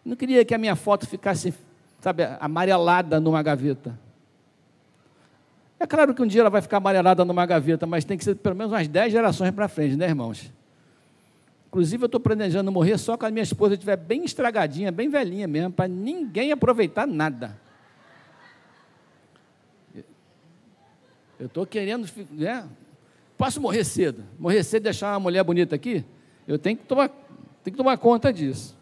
Não 0.05 0.15
queria 0.15 0.45
que 0.45 0.55
a 0.55 0.59
minha 0.59 0.77
foto 0.77 1.09
ficasse, 1.09 1.53
sabe, 2.01 2.23
amarelada 2.39 3.19
numa 3.19 3.43
gaveta. 3.43 3.99
É 5.77 5.85
claro 5.89 6.15
que 6.15 6.23
um 6.23 6.27
dia 6.29 6.41
ela 6.41 6.51
vai 6.51 6.63
ficar 6.63 6.77
amarelada 6.77 7.25
numa 7.25 7.45
gaveta, 7.45 7.85
mas 7.85 8.05
tem 8.05 8.17
que 8.17 8.23
ser 8.23 8.37
pelo 8.37 8.55
menos 8.55 8.73
umas 8.73 8.87
10 8.87 9.11
gerações 9.11 9.51
para 9.51 9.67
frente, 9.67 9.97
né, 9.97 10.07
irmãos? 10.07 10.53
Inclusive, 11.67 12.05
eu 12.05 12.07
estou 12.07 12.21
planejando 12.21 12.71
morrer 12.71 12.97
só 12.97 13.17
quando 13.17 13.31
a 13.31 13.33
minha 13.33 13.43
esposa 13.43 13.75
estiver 13.75 13.97
bem 13.97 14.25
estragadinha, 14.25 14.93
bem 14.93 15.09
velhinha 15.09 15.49
mesmo, 15.49 15.73
para 15.73 15.89
ninguém 15.89 16.53
aproveitar 16.53 17.09
nada. 17.09 17.59
Eu 21.41 21.47
estou 21.47 21.67
querendo, 21.67 22.09
né? 22.31 22.69
Posso 23.37 23.61
morrer 23.61 23.85
cedo? 23.85 24.25
Morrer 24.39 24.63
cedo 24.63 24.83
e 24.83 24.85
deixar 24.85 25.13
uma 25.13 25.21
mulher 25.21 25.43
bonita 25.43 25.75
aqui? 25.75 26.05
Eu 26.47 26.59
tenho 26.59 26.77
que 26.77 26.85
tomar, 26.85 27.09
tenho 27.09 27.73
que 27.73 27.77
tomar 27.77 27.97
conta 27.99 28.33
disso. 28.33 28.77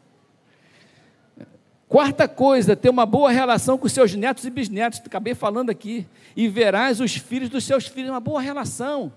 Quarta 1.88 2.26
coisa, 2.26 2.74
ter 2.74 2.88
uma 2.88 3.04
boa 3.04 3.30
relação 3.30 3.76
com 3.76 3.86
seus 3.88 4.14
netos 4.14 4.44
e 4.44 4.50
bisnetos. 4.50 5.00
Acabei 5.04 5.34
falando 5.34 5.70
aqui. 5.70 6.06
E 6.34 6.48
verás 6.48 7.00
os 7.00 7.16
filhos 7.16 7.50
dos 7.50 7.64
seus 7.64 7.86
filhos. 7.86 8.10
Uma 8.10 8.20
boa 8.20 8.40
relação. 8.40 9.12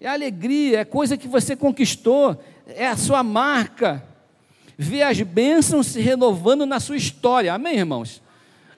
É 0.00 0.06
alegria, 0.06 0.80
é 0.80 0.84
coisa 0.84 1.16
que 1.16 1.26
você 1.26 1.56
conquistou, 1.56 2.38
é 2.66 2.86
a 2.86 2.96
sua 2.96 3.22
marca. 3.22 4.04
Ver 4.76 5.02
as 5.02 5.20
bênçãos 5.22 5.86
se 5.88 6.00
renovando 6.00 6.64
na 6.64 6.78
sua 6.78 6.96
história. 6.96 7.52
Amém, 7.52 7.78
irmãos? 7.78 8.22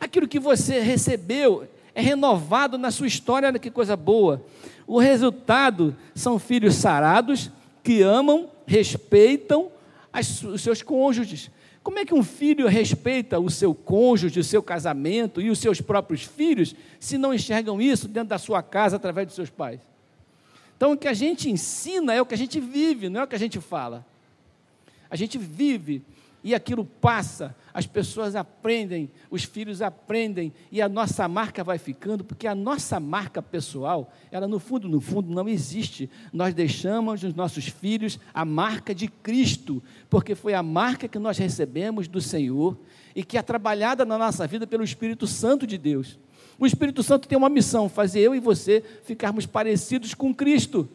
Aquilo 0.01 0.27
que 0.27 0.39
você 0.39 0.81
recebeu 0.81 1.68
é 1.95 2.01
renovado 2.01 2.79
na 2.79 2.91
sua 2.91 3.07
história, 3.07 3.49
olha 3.49 3.59
que 3.59 3.71
coisa 3.71 3.97
boa. 3.97 4.43
O 4.91 4.99
resultado 4.99 5.97
são 6.16 6.36
filhos 6.36 6.74
sarados 6.74 7.49
que 7.80 8.03
amam, 8.03 8.51
respeitam 8.66 9.70
as, 10.12 10.43
os 10.43 10.62
seus 10.62 10.82
cônjuges. 10.82 11.49
Como 11.80 12.01
é 12.01 12.05
que 12.05 12.12
um 12.12 12.24
filho 12.24 12.66
respeita 12.66 13.38
o 13.38 13.49
seu 13.49 13.72
cônjuge, 13.72 14.41
o 14.41 14.43
seu 14.43 14.61
casamento 14.61 15.41
e 15.41 15.49
os 15.49 15.61
seus 15.61 15.80
próprios 15.80 16.24
filhos, 16.24 16.74
se 16.99 17.16
não 17.16 17.32
enxergam 17.32 17.80
isso 17.80 18.09
dentro 18.09 18.30
da 18.30 18.38
sua 18.38 18.64
casa 18.64 18.97
através 18.97 19.28
dos 19.28 19.36
seus 19.36 19.49
pais? 19.49 19.78
Então, 20.76 20.91
o 20.91 20.97
que 20.97 21.07
a 21.07 21.14
gente 21.14 21.49
ensina 21.49 22.12
é 22.12 22.20
o 22.20 22.26
que 22.26 22.34
a 22.34 22.38
gente 22.38 22.59
vive, 22.59 23.09
não 23.09 23.20
é 23.20 23.22
o 23.22 23.28
que 23.28 23.36
a 23.36 23.38
gente 23.38 23.61
fala. 23.61 24.05
A 25.09 25.14
gente 25.14 25.38
vive 25.38 26.03
e 26.43 26.55
aquilo 26.55 26.84
passa, 26.84 27.55
as 27.72 27.86
pessoas 27.86 28.34
aprendem, 28.34 29.11
os 29.30 29.45
filhos 29.45 29.82
aprendem 29.82 30.53
e 30.72 30.80
a 30.80 30.88
nossa 30.88 31.28
marca 31.28 31.62
vai 31.62 31.78
ficando, 31.78 32.24
porque 32.24 32.47
a 32.47 32.55
nossa 32.55 32.99
marca 32.99 33.43
pessoal, 33.43 34.12
ela 34.30 34.49
no 34.49 34.59
fundo, 34.59 34.88
no 34.88 35.01
fundo 35.01 35.32
não 35.32 35.49
existe. 35.49 36.11
Nós 36.32 36.55
deixamos 36.55 37.22
nos 37.22 37.34
nossos 37.34 37.66
filhos 37.66 38.18
a 38.32 38.45
marca 38.45 38.95
de 38.95 39.09
Cristo, 39.09 39.82
porque 40.09 40.34
foi 40.34 40.55
a 40.55 40.62
marca 40.62 41.07
que 41.07 41.18
nós 41.18 41.36
recebemos 41.38 42.09
do 42.09 42.20
Senhor 42.20 42.76
e 43.14 43.22
que 43.22 43.36
é 43.36 43.43
trabalhada 43.43 44.05
na 44.05 44.16
nossa 44.16 44.47
vida 44.47 44.66
pelo 44.66 44.84
Espírito 44.84 45.26
Santo 45.26 45.66
de 45.66 45.76
Deus. 45.76 46.18
O 46.59 46.66
Espírito 46.66 47.03
Santo 47.03 47.26
tem 47.26 47.38
uma 47.38 47.49
missão, 47.49 47.88
fazer 47.88 48.20
eu 48.20 48.34
e 48.34 48.41
você 48.41 48.82
ficarmos 49.05 49.47
parecidos 49.47 50.14
com 50.14 50.34
Cristo. 50.34 50.88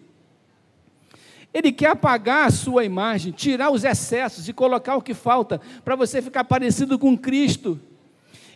Ele 1.56 1.72
quer 1.72 1.92
apagar 1.92 2.50
a 2.50 2.52
sua 2.52 2.84
imagem, 2.84 3.32
tirar 3.32 3.72
os 3.72 3.86
excessos 3.86 4.50
e 4.50 4.52
colocar 4.52 4.98
o 4.98 5.02
que 5.02 5.14
falta 5.14 5.62
para 5.86 5.96
você 5.96 6.22
ficar 6.22 6.44
parecido 6.44 7.00
com 7.00 7.18
Cristo. 7.18 7.80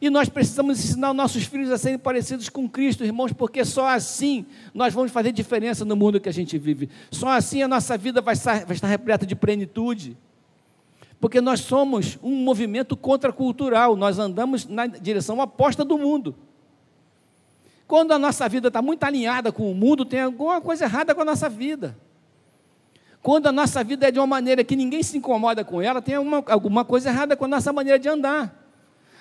E 0.01 0.09
nós 0.09 0.27
precisamos 0.27 0.83
ensinar 0.83 1.11
os 1.11 1.15
nossos 1.15 1.45
filhos 1.45 1.71
a 1.71 1.77
serem 1.77 1.97
parecidos 1.97 2.49
com 2.49 2.67
Cristo, 2.67 3.05
irmãos, 3.05 3.31
porque 3.31 3.63
só 3.63 3.87
assim 3.87 4.45
nós 4.73 4.93
vamos 4.93 5.13
fazer 5.13 5.31
diferença 5.31 5.85
no 5.85 5.95
mundo 5.95 6.19
que 6.19 6.27
a 6.27 6.33
gente 6.33 6.57
vive. 6.57 6.89
Só 7.09 7.29
assim 7.29 7.63
a 7.63 7.69
nossa 7.69 7.97
vida 7.97 8.19
vai 8.19 8.33
estar, 8.33 8.65
vai 8.65 8.75
estar 8.75 8.87
repleta 8.87 9.25
de 9.25 9.33
plenitude. 9.33 10.17
Porque 11.21 11.39
nós 11.39 11.61
somos 11.61 12.19
um 12.21 12.35
movimento 12.35 12.97
contracultural, 12.97 13.95
nós 13.95 14.19
andamos 14.19 14.67
na 14.67 14.87
direção 14.87 15.39
oposta 15.39 15.85
do 15.85 15.97
mundo. 15.97 16.35
Quando 17.87 18.11
a 18.11 18.19
nossa 18.19 18.49
vida 18.49 18.67
está 18.67 18.81
muito 18.81 19.05
alinhada 19.05 19.53
com 19.53 19.71
o 19.71 19.73
mundo, 19.73 20.03
tem 20.03 20.19
alguma 20.19 20.59
coisa 20.59 20.83
errada 20.83 21.15
com 21.15 21.21
a 21.21 21.25
nossa 21.25 21.47
vida. 21.47 21.95
Quando 23.21 23.47
a 23.47 23.51
nossa 23.51 23.83
vida 23.83 24.07
é 24.07 24.11
de 24.11 24.19
uma 24.19 24.27
maneira 24.27 24.63
que 24.63 24.75
ninguém 24.75 25.03
se 25.03 25.17
incomoda 25.17 25.63
com 25.63 25.81
ela, 25.81 26.01
tem 26.01 26.17
uma, 26.17 26.43
alguma 26.47 26.85
coisa 26.85 27.09
errada 27.09 27.35
com 27.35 27.45
a 27.45 27.47
nossa 27.47 27.73
maneira 27.73 27.99
de 27.99 28.07
andar. 28.07 28.55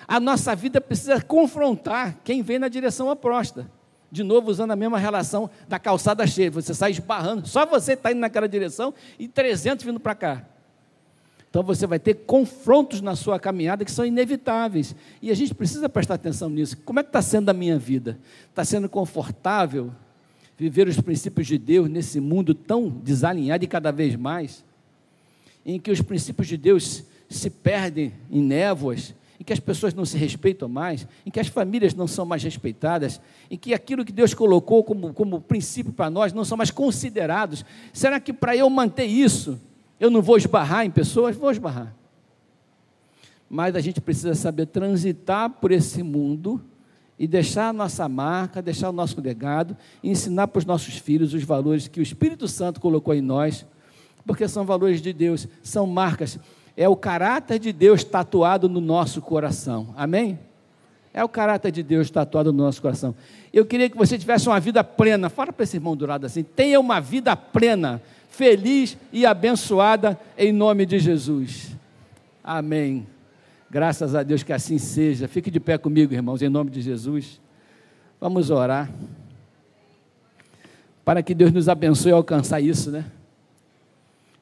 A 0.07 0.19
nossa 0.19 0.55
vida 0.55 0.79
precisa 0.79 1.21
confrontar 1.21 2.17
quem 2.23 2.41
vem 2.41 2.57
na 2.57 2.67
direção 2.67 3.09
oposta. 3.09 3.69
De 4.11 4.23
novo, 4.23 4.49
usando 4.49 4.71
a 4.71 4.75
mesma 4.75 4.97
relação 4.97 5.49
da 5.67 5.77
calçada 5.77 6.25
cheia. 6.25 6.49
Você 6.49 6.73
sai 6.73 6.91
esbarrando, 6.91 7.47
só 7.47 7.65
você 7.65 7.93
está 7.93 8.11
indo 8.11 8.19
naquela 8.19 8.47
direção 8.47 8.93
e 9.19 9.27
300 9.27 9.85
vindo 9.85 9.99
para 9.99 10.15
cá. 10.15 10.45
Então 11.49 11.63
você 11.63 11.85
vai 11.85 11.99
ter 11.99 12.13
confrontos 12.13 13.01
na 13.01 13.15
sua 13.15 13.39
caminhada 13.39 13.83
que 13.83 13.91
são 13.91 14.05
inevitáveis. 14.05 14.95
E 15.21 15.29
a 15.31 15.35
gente 15.35 15.53
precisa 15.53 15.89
prestar 15.89 16.15
atenção 16.15 16.49
nisso. 16.49 16.77
Como 16.77 16.99
é 16.99 17.03
que 17.03 17.09
está 17.09 17.21
sendo 17.21 17.49
a 17.49 17.53
minha 17.53 17.77
vida? 17.77 18.19
Está 18.49 18.63
sendo 18.63 18.87
confortável? 18.87 19.91
Viver 20.59 20.89
os 20.89 20.99
princípios 20.99 21.47
de 21.47 21.57
Deus 21.57 21.89
nesse 21.89 22.19
mundo 22.19 22.53
tão 22.53 22.89
desalinhado 22.89 23.63
e 23.63 23.67
cada 23.67 23.91
vez 23.91 24.15
mais, 24.17 24.65
em 25.65 25.79
que 25.79 25.89
os 25.89 26.01
princípios 26.01 26.49
de 26.49 26.57
Deus 26.57 27.03
se 27.29 27.49
perdem 27.49 28.11
em 28.29 28.41
névoas, 28.41 29.15
em 29.39 29.43
que 29.43 29.53
as 29.53 29.59
pessoas 29.59 29.93
não 29.93 30.03
se 30.03 30.17
respeitam 30.17 30.67
mais, 30.67 31.07
em 31.25 31.31
que 31.31 31.39
as 31.39 31.47
famílias 31.47 31.93
não 31.93 32.07
são 32.07 32.25
mais 32.25 32.43
respeitadas, 32.43 33.21
em 33.49 33.57
que 33.57 33.73
aquilo 33.73 34.03
que 34.03 34.11
Deus 34.11 34.33
colocou 34.33 34.83
como, 34.83 35.13
como 35.13 35.39
princípio 35.39 35.93
para 35.93 36.09
nós 36.09 36.33
não 36.33 36.43
são 36.43 36.57
mais 36.57 36.71
considerados. 36.71 37.63
Será 37.93 38.19
que 38.19 38.33
para 38.33 38.53
eu 38.53 38.69
manter 38.69 39.05
isso, 39.05 39.57
eu 39.97 40.11
não 40.11 40.21
vou 40.21 40.35
esbarrar 40.35 40.85
em 40.85 40.91
pessoas? 40.91 41.37
Vou 41.37 41.51
esbarrar. 41.51 41.95
Mas 43.49 43.75
a 43.75 43.79
gente 43.79 44.01
precisa 44.01 44.35
saber 44.35 44.65
transitar 44.65 45.49
por 45.49 45.71
esse 45.71 46.03
mundo 46.03 46.61
e 47.19 47.27
deixar 47.27 47.67
a 47.67 47.73
nossa 47.73 48.07
marca, 48.07 48.61
deixar 48.61 48.89
o 48.89 48.93
nosso 48.93 49.19
legado, 49.19 49.75
e 50.01 50.09
ensinar 50.09 50.47
para 50.47 50.59
os 50.59 50.65
nossos 50.65 50.97
filhos 50.97 51.33
os 51.33 51.43
valores 51.43 51.89
que 51.89 51.99
o 51.99 52.03
Espírito 52.03 52.47
Santo 52.47 52.79
colocou 52.79 53.13
em 53.13 53.21
nós, 53.21 53.65
porque 54.25 54.47
são 54.47 54.65
valores 54.65 55.01
de 55.01 55.11
Deus, 55.11 55.45
são 55.61 55.85
marcas, 55.85 56.39
é 56.77 56.87
o 56.87 56.95
caráter 56.95 57.59
de 57.59 57.73
Deus 57.73 58.05
tatuado 58.05 58.69
no 58.69 58.79
nosso 58.79 59.21
coração. 59.21 59.93
Amém? 59.97 60.39
É 61.13 61.21
o 61.21 61.27
caráter 61.27 61.71
de 61.71 61.83
Deus 61.83 62.09
tatuado 62.09 62.53
no 62.53 62.63
nosso 62.63 62.81
coração. 62.81 63.13
Eu 63.51 63.65
queria 63.65 63.89
que 63.89 63.97
você 63.97 64.17
tivesse 64.17 64.47
uma 64.47 64.59
vida 64.59 64.81
plena. 64.81 65.27
Fala 65.27 65.51
para 65.51 65.63
esse 65.63 65.75
irmão 65.75 65.97
do 65.97 66.05
lado 66.05 66.25
assim: 66.25 66.43
tenha 66.43 66.79
uma 66.79 67.01
vida 67.01 67.35
plena, 67.35 68.01
feliz 68.29 68.97
e 69.11 69.25
abençoada 69.25 70.17
em 70.37 70.53
nome 70.53 70.85
de 70.85 70.99
Jesus. 70.99 71.75
Amém. 72.41 73.05
Graças 73.71 74.15
a 74.15 74.23
Deus 74.23 74.41
que 74.41 74.51
assim 74.51 74.79
seja. 74.79 75.27
Fique 75.27 75.51
de 75.51 75.59
pé 75.59 75.77
comigo, 75.77 76.11
irmãos, 76.11 76.41
em 76.41 76.49
nome 76.49 76.71
de 76.71 76.81
Jesus. 76.81 77.39
Vamos 78.19 78.49
orar. 78.49 78.91
Para 81.05 81.21
que 81.21 81.35
Deus 81.35 81.51
nos 81.51 81.69
abençoe 81.69 82.11
a 82.11 82.15
alcançar 82.15 82.59
isso, 82.59 82.89
né? 82.89 83.05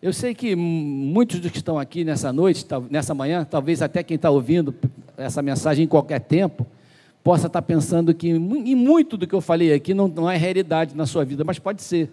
Eu 0.02 0.14
sei 0.14 0.34
que 0.34 0.56
muitos 0.56 1.40
dos 1.40 1.52
que 1.52 1.58
estão 1.58 1.78
aqui 1.78 2.06
nessa 2.06 2.32
noite, 2.32 2.66
nessa 2.90 3.14
manhã, 3.14 3.44
talvez 3.44 3.82
até 3.82 4.02
quem 4.02 4.16
está 4.16 4.30
ouvindo 4.30 4.74
essa 5.18 5.42
mensagem 5.42 5.84
em 5.86 5.88
qualquer 5.88 6.20
tempo, 6.20 6.66
possa 7.22 7.48
estar 7.48 7.62
pensando 7.62 8.14
que 8.14 8.30
em 8.30 8.76
muito 8.76 9.18
do 9.18 9.28
que 9.28 9.36
eu 9.36 9.42
falei 9.42 9.74
aqui 9.74 9.94
não, 9.94 10.08
não 10.08 10.30
é 10.30 10.38
realidade 10.38 10.96
na 10.96 11.06
sua 11.06 11.26
vida, 11.26 11.44
mas 11.44 11.60
pode 11.60 11.82
ser. 11.82 12.12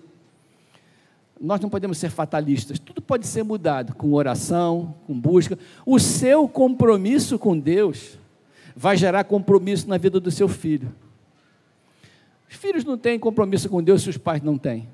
Nós 1.44 1.60
não 1.60 1.68
podemos 1.68 1.98
ser 1.98 2.10
fatalistas. 2.10 2.78
Tudo 2.78 3.02
pode 3.02 3.26
ser 3.26 3.42
mudado 3.42 3.94
com 3.94 4.14
oração, 4.14 4.94
com 5.06 5.18
busca. 5.18 5.58
O 5.84 5.98
seu 5.98 6.48
compromisso 6.48 7.38
com 7.38 7.58
Deus 7.58 8.18
vai 8.74 8.96
gerar 8.96 9.24
compromisso 9.24 9.86
na 9.88 9.98
vida 9.98 10.18
do 10.18 10.30
seu 10.30 10.48
filho. 10.48 10.90
Os 12.48 12.56
filhos 12.56 12.82
não 12.82 12.96
têm 12.96 13.18
compromisso 13.18 13.68
com 13.68 13.82
Deus 13.82 14.02
se 14.02 14.08
os 14.08 14.16
pais 14.16 14.40
não 14.40 14.56
têm. 14.56 14.88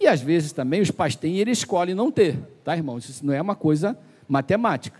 E 0.00 0.08
às 0.08 0.20
vezes 0.20 0.50
também 0.50 0.80
os 0.80 0.90
pais 0.90 1.14
têm 1.14 1.36
e 1.36 1.40
eles 1.40 1.58
escolhem 1.58 1.94
não 1.94 2.10
ter, 2.10 2.38
tá, 2.64 2.76
irmãos? 2.76 3.08
Isso 3.08 3.24
não 3.24 3.32
é 3.32 3.40
uma 3.40 3.54
coisa 3.54 3.96
matemática. 4.28 4.98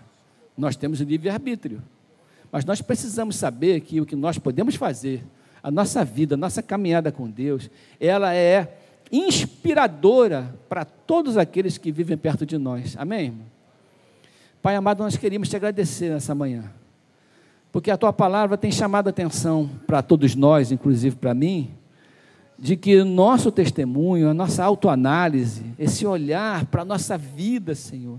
Nós 0.57 0.77
temos 0.77 1.01
livre-arbítrio. 1.01 1.83
Mas 2.49 2.63
nós 2.63 2.81
precisamos 2.81 3.35
saber 3.35 3.81
que 3.81 3.99
o 3.99 4.05
que 4.05 4.15
nós 4.15 4.37
podemos 4.37 4.75
fazer, 4.75 5.25
a 5.61 5.69
nossa 5.69 6.05
vida, 6.05 6.35
a 6.35 6.37
nossa 6.37 6.63
caminhada 6.63 7.11
com 7.11 7.29
Deus, 7.29 7.69
ela 7.99 8.33
é 8.33 8.84
inspiradora 9.17 10.53
para 10.67 10.85
todos 10.85 11.37
aqueles 11.37 11.77
que 11.77 11.91
vivem 11.91 12.17
perto 12.17 12.45
de 12.45 12.57
nós. 12.57 12.95
Amém? 12.97 13.25
Irmão? 13.25 13.45
Pai 14.61 14.75
amado, 14.75 15.03
nós 15.03 15.15
queríamos 15.15 15.47
te 15.47 15.55
agradecer 15.55 16.09
nessa 16.09 16.33
manhã, 16.33 16.71
porque 17.71 17.91
a 17.91 17.97
tua 17.97 18.11
palavra 18.11 18.57
tem 18.57 18.71
chamado 18.71 19.07
a 19.07 19.09
atenção 19.11 19.69
para 19.85 20.01
todos 20.01 20.33
nós, 20.33 20.71
inclusive 20.71 21.15
para 21.15 21.35
mim, 21.35 21.69
de 22.57 22.75
que 22.75 23.03
nosso 23.03 23.51
testemunho, 23.51 24.29
a 24.29 24.33
nossa 24.33 24.63
autoanálise, 24.63 25.63
esse 25.77 26.05
olhar 26.05 26.65
para 26.65 26.81
a 26.81 26.85
nossa 26.85 27.15
vida, 27.15 27.75
Senhor, 27.75 28.17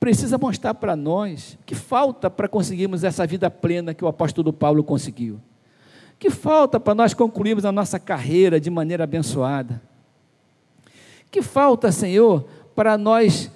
precisa 0.00 0.38
mostrar 0.38 0.74
para 0.74 0.96
nós 0.96 1.58
que 1.66 1.74
falta 1.74 2.30
para 2.30 2.48
conseguirmos 2.48 3.04
essa 3.04 3.26
vida 3.26 3.50
plena 3.50 3.92
que 3.92 4.04
o 4.04 4.08
apóstolo 4.08 4.52
Paulo 4.52 4.82
conseguiu. 4.82 5.38
Que 6.18 6.30
falta 6.30 6.80
para 6.80 6.94
nós 6.94 7.14
concluirmos 7.14 7.64
a 7.64 7.72
nossa 7.72 7.98
carreira 7.98 8.58
de 8.58 8.70
maneira 8.70 9.04
abençoada. 9.04 9.82
Que 11.30 11.42
falta, 11.42 11.92
Senhor, 11.92 12.46
para 12.74 12.96
nós 12.96 13.50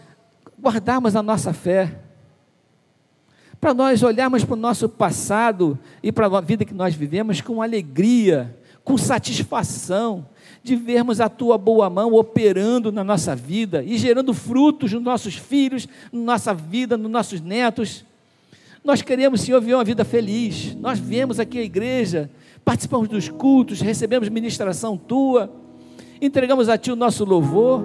guardarmos 0.61 1.17
a 1.17 1.23
nossa 1.23 1.53
fé. 1.53 1.99
Para 3.61 3.75
nós 3.75 4.03
olharmos 4.03 4.45
para 4.45 4.55
o 4.55 4.57
nosso 4.57 4.89
passado 4.89 5.79
e 6.03 6.11
para 6.11 6.27
a 6.27 6.41
vida 6.41 6.65
que 6.65 6.75
nós 6.75 6.95
vivemos 6.95 7.41
com 7.41 7.63
alegria, 7.63 8.57
com 8.85 8.97
satisfação, 8.97 10.27
de 10.63 10.77
vermos 10.77 11.21
a 11.21 11.29
tua 11.29 11.57
boa 11.57 11.89
mão 11.89 12.13
operando 12.15 12.93
na 12.93 13.03
nossa 13.03 13.35
vida 13.35 13.83
e 13.83 13.97
gerando 13.97 14.35
frutos 14.35 14.93
nos 14.93 15.03
nossos 15.03 15.35
filhos, 15.37 15.89
na 16.13 16.21
nossa 16.21 16.53
vida, 16.53 16.97
nos 16.97 17.11
nossos 17.11 17.41
netos. 17.41 18.05
Nós 18.85 19.03
queremos, 19.03 19.43
Senhor, 19.43 19.61
viver 19.61 19.75
uma 19.75 19.85
vida 19.85 20.05
feliz. 20.05 20.75
Nós 20.75 20.99
viemos 20.99 21.39
aqui 21.39 21.59
à 21.59 21.63
igreja, 21.63 22.31
participamos 22.65 23.09
dos 23.09 23.29
cultos, 23.29 23.81
recebemos 23.81 24.29
ministração 24.29 24.97
tua, 24.97 25.51
entregamos 26.21 26.69
a 26.69 26.79
Ti 26.79 26.93
o 26.93 26.97
nosso 26.97 27.25
louvor, 27.25 27.83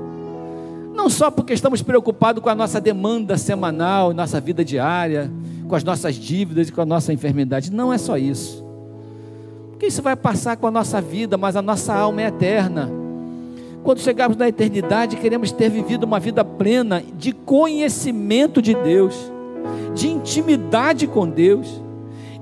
não 0.93 1.09
só 1.09 1.29
porque 1.29 1.53
estamos 1.53 1.81
preocupados 1.81 2.41
com 2.41 2.49
a 2.49 2.55
nossa 2.55 2.79
demanda 2.79 3.37
semanal, 3.37 4.13
nossa 4.13 4.39
vida 4.39 4.63
diária, 4.63 5.31
com 5.67 5.75
as 5.75 5.83
nossas 5.83 6.15
dívidas 6.15 6.69
e 6.69 6.71
com 6.71 6.81
a 6.81 6.85
nossa 6.85 7.11
enfermidade. 7.11 7.71
Não 7.71 7.91
é 7.91 7.97
só 7.97 8.17
isso. 8.17 8.63
Porque 9.71 9.87
isso 9.87 10.01
vai 10.01 10.15
passar 10.15 10.55
com 10.55 10.67
a 10.67 10.71
nossa 10.71 11.01
vida, 11.01 11.37
mas 11.37 11.55
a 11.55 11.61
nossa 11.61 11.93
alma 11.93 12.21
é 12.21 12.27
eterna. 12.27 12.89
Quando 13.83 13.99
chegarmos 13.99 14.37
na 14.37 14.47
eternidade, 14.47 15.17
queremos 15.17 15.51
ter 15.51 15.69
vivido 15.69 16.05
uma 16.05 16.19
vida 16.19 16.43
plena 16.45 17.03
de 17.17 17.33
conhecimento 17.33 18.61
de 18.61 18.73
Deus, 18.73 19.15
de 19.93 20.07
intimidade 20.07 21.07
com 21.07 21.29
Deus 21.29 21.84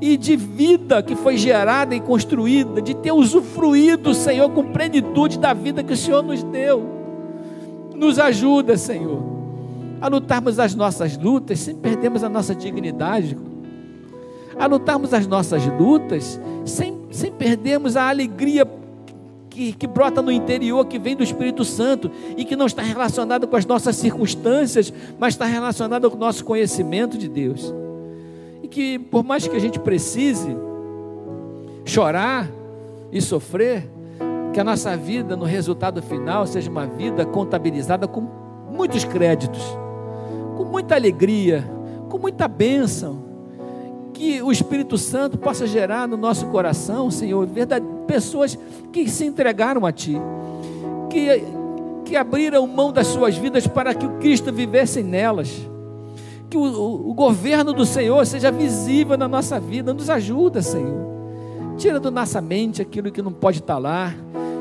e 0.06 0.18
de 0.18 0.36
vida 0.36 1.02
que 1.02 1.16
foi 1.16 1.38
gerada 1.38 1.96
e 1.96 2.02
construída, 2.02 2.82
de 2.82 2.94
ter 2.94 3.14
usufruído, 3.14 4.14
Senhor, 4.14 4.50
com 4.50 4.62
plenitude 4.66 5.40
da 5.40 5.54
vida 5.54 5.82
que 5.82 5.94
o 5.94 5.96
Senhor 5.96 6.22
nos 6.22 6.44
deu. 6.44 6.86
Nos 7.96 8.20
ajuda, 8.20 8.76
Senhor, 8.76 9.24
a 10.02 10.10
lutarmos 10.10 10.60
as 10.60 10.76
nossas 10.76 11.18
lutas 11.18 11.60
sem 11.60 11.74
perdermos 11.74 12.22
a 12.22 12.28
nossa 12.28 12.54
dignidade, 12.54 13.38
a 14.60 14.66
lutarmos 14.66 15.14
as 15.14 15.26
nossas 15.26 15.66
lutas 15.66 16.38
sem 16.66 17.02
sem 17.10 17.32
perdermos 17.32 17.96
a 17.96 18.10
alegria 18.10 18.68
que, 19.50 19.72
que, 19.72 19.88
brota 19.88 20.22
no 20.22 20.32
interior, 20.32 20.86
que 20.86 21.00
vem 21.00 21.16
do 21.16 21.24
Espírito 21.24 21.64
Santo 21.64 22.12
e 22.36 22.44
que 22.44 22.56
não 22.56 22.66
está 22.66 22.82
relacionada 22.82 23.48
com 23.48 23.56
as 23.56 23.68
nossas 23.68 23.96
circunstâncias, 23.96 24.92
mas 25.18 25.36
está 25.36 25.46
relacionada 25.46 26.10
com 26.10 26.18
o 26.18 26.20
nosso 26.20 26.44
conhecimento 26.44 27.18
de 27.18 27.30
Deus. 27.30 27.72
Que 28.74 28.98
por 28.98 29.24
mais 29.24 29.48
que 29.48 29.56
a 29.56 29.60
gente 29.60 29.80
precise 29.80 30.58
chorar 31.86 32.50
e 33.12 33.22
sofrer, 33.22 33.88
que 34.52 34.60
a 34.60 34.64
nossa 34.64 34.98
vida 34.98 35.36
no 35.36 35.46
resultado 35.46 36.02
final 36.02 36.48
seja 36.48 36.72
uma 36.72 36.88
vida 36.88 37.24
contabilizada 37.24 38.08
com 38.08 38.22
muitos 38.72 39.04
créditos, 39.04 39.62
com 40.58 40.64
muita 40.64 40.96
alegria, 40.96 41.64
com 42.10 42.18
muita 42.18 42.48
bênção 42.48 43.24
que 44.12 44.42
o 44.42 44.52
Espírito 44.52 44.98
Santo 44.98 45.38
possa 45.38 45.68
gerar 45.68 46.08
no 46.08 46.18
nosso 46.18 46.48
coração, 46.48 47.12
Senhor, 47.12 47.46
verdade, 47.46 47.86
pessoas 48.08 48.58
que 48.92 49.08
se 49.08 49.24
entregaram 49.24 49.86
a 49.86 49.92
Ti, 49.92 50.18
que, 51.12 51.44
que 52.06 52.16
abriram 52.16 52.66
mão 52.66 52.92
das 52.92 53.06
suas 53.06 53.38
vidas 53.38 53.68
para 53.68 53.94
que 53.94 54.06
o 54.08 54.18
Cristo 54.18 54.52
vivesse 54.52 55.04
nelas. 55.04 55.70
Que 56.54 56.58
o, 56.58 57.10
o, 57.10 57.16
governo 57.16 57.74
do 57.74 57.84
Senhor 57.84 58.24
seja 58.28 58.52
visível 58.52 59.18
na 59.18 59.28
nossa 59.28 59.60
vida, 59.60 59.92
nos 59.92 60.08
ajuda, 60.08 60.62
Senhor. 60.62 61.04
Tira 61.80 62.00
da 62.00 62.12
nossa 62.12 62.40
mente 62.42 62.80
aquilo 62.80 63.12
que 63.12 63.24
não 63.24 63.34
pode 63.34 63.58
estar 63.58 63.80
lá, 63.80 64.14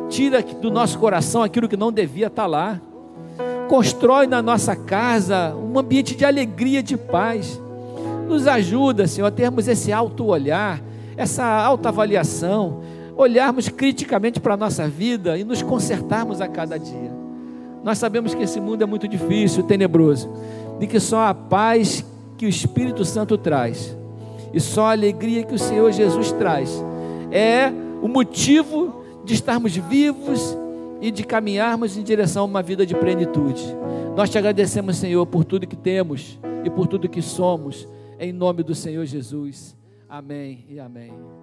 tira 0.09 0.43
do 0.43 0.71
nosso 0.71 0.99
coração 0.99 1.43
aquilo 1.43 1.69
que 1.69 1.77
não 1.77 1.93
devia 1.93 2.29
estar 2.29 2.47
lá. 2.47 2.81
Constrói 3.69 4.27
na 4.27 4.41
nossa 4.41 4.75
casa 4.75 5.55
um 5.55 5.79
ambiente 5.79 6.17
de 6.17 6.25
alegria, 6.25 6.83
de 6.83 6.97
paz 6.97 7.61
nos 8.27 8.47
ajuda, 8.47 9.07
Senhor, 9.07 9.27
a 9.27 9.31
termos 9.31 9.69
esse 9.69 9.93
alto 9.93 10.25
olhar, 10.25 10.81
essa 11.15 11.45
alta 11.45 11.91
avaliação, 11.91 12.81
olharmos 13.15 13.69
criticamente 13.69 14.41
para 14.41 14.55
a 14.55 14.57
nossa 14.57 14.89
vida 14.89 15.37
e 15.37 15.45
nos 15.45 15.61
consertarmos 15.61 16.41
a 16.41 16.49
cada 16.49 16.79
dia. 16.79 17.13
Nós 17.85 17.99
sabemos 17.99 18.33
que 18.33 18.43
esse 18.45 18.61
mundo 18.61 18.83
é 18.83 18.87
muito 18.87 19.09
difícil, 19.09 19.65
tenebroso, 19.65 20.31
e 20.83 20.87
que 20.89 20.99
só 20.99 21.29
a 21.29 21.33
paz 21.33 22.05
que 22.37 22.45
o 22.45 22.49
Espírito 22.49 23.05
Santo 23.05 23.39
traz 23.39 23.97
e 24.53 24.59
só 24.59 24.87
a 24.87 24.91
alegria 24.91 25.45
que 25.45 25.55
o 25.55 25.59
Senhor 25.59 25.93
Jesus 25.93 26.33
traz 26.33 26.85
é 27.31 27.73
o 28.03 28.09
motivo 28.09 29.05
de 29.25 29.33
estarmos 29.33 29.77
vivos 29.77 30.59
e 31.01 31.13
de 31.13 31.23
caminharmos 31.23 31.97
em 31.97 32.03
direção 32.03 32.43
a 32.43 32.47
uma 32.47 32.63
vida 32.63 32.85
de 32.85 32.97
plenitude. 32.97 33.63
Nós 34.17 34.29
te 34.29 34.39
agradecemos, 34.39 34.97
Senhor, 34.97 35.25
por 35.25 35.45
tudo 35.45 35.69
que 35.69 35.77
temos 35.77 36.39
e 36.65 36.71
por 36.71 36.89
tudo 36.89 37.09
que 37.09 37.23
somos 37.23 37.89
em 38.19 38.33
nome 38.33 38.65
do 38.65 38.75
Senhor 38.75 39.07
Jesus. 39.07 39.77
Amém 40.09 40.67
e 40.69 40.81
amém. 40.81 41.42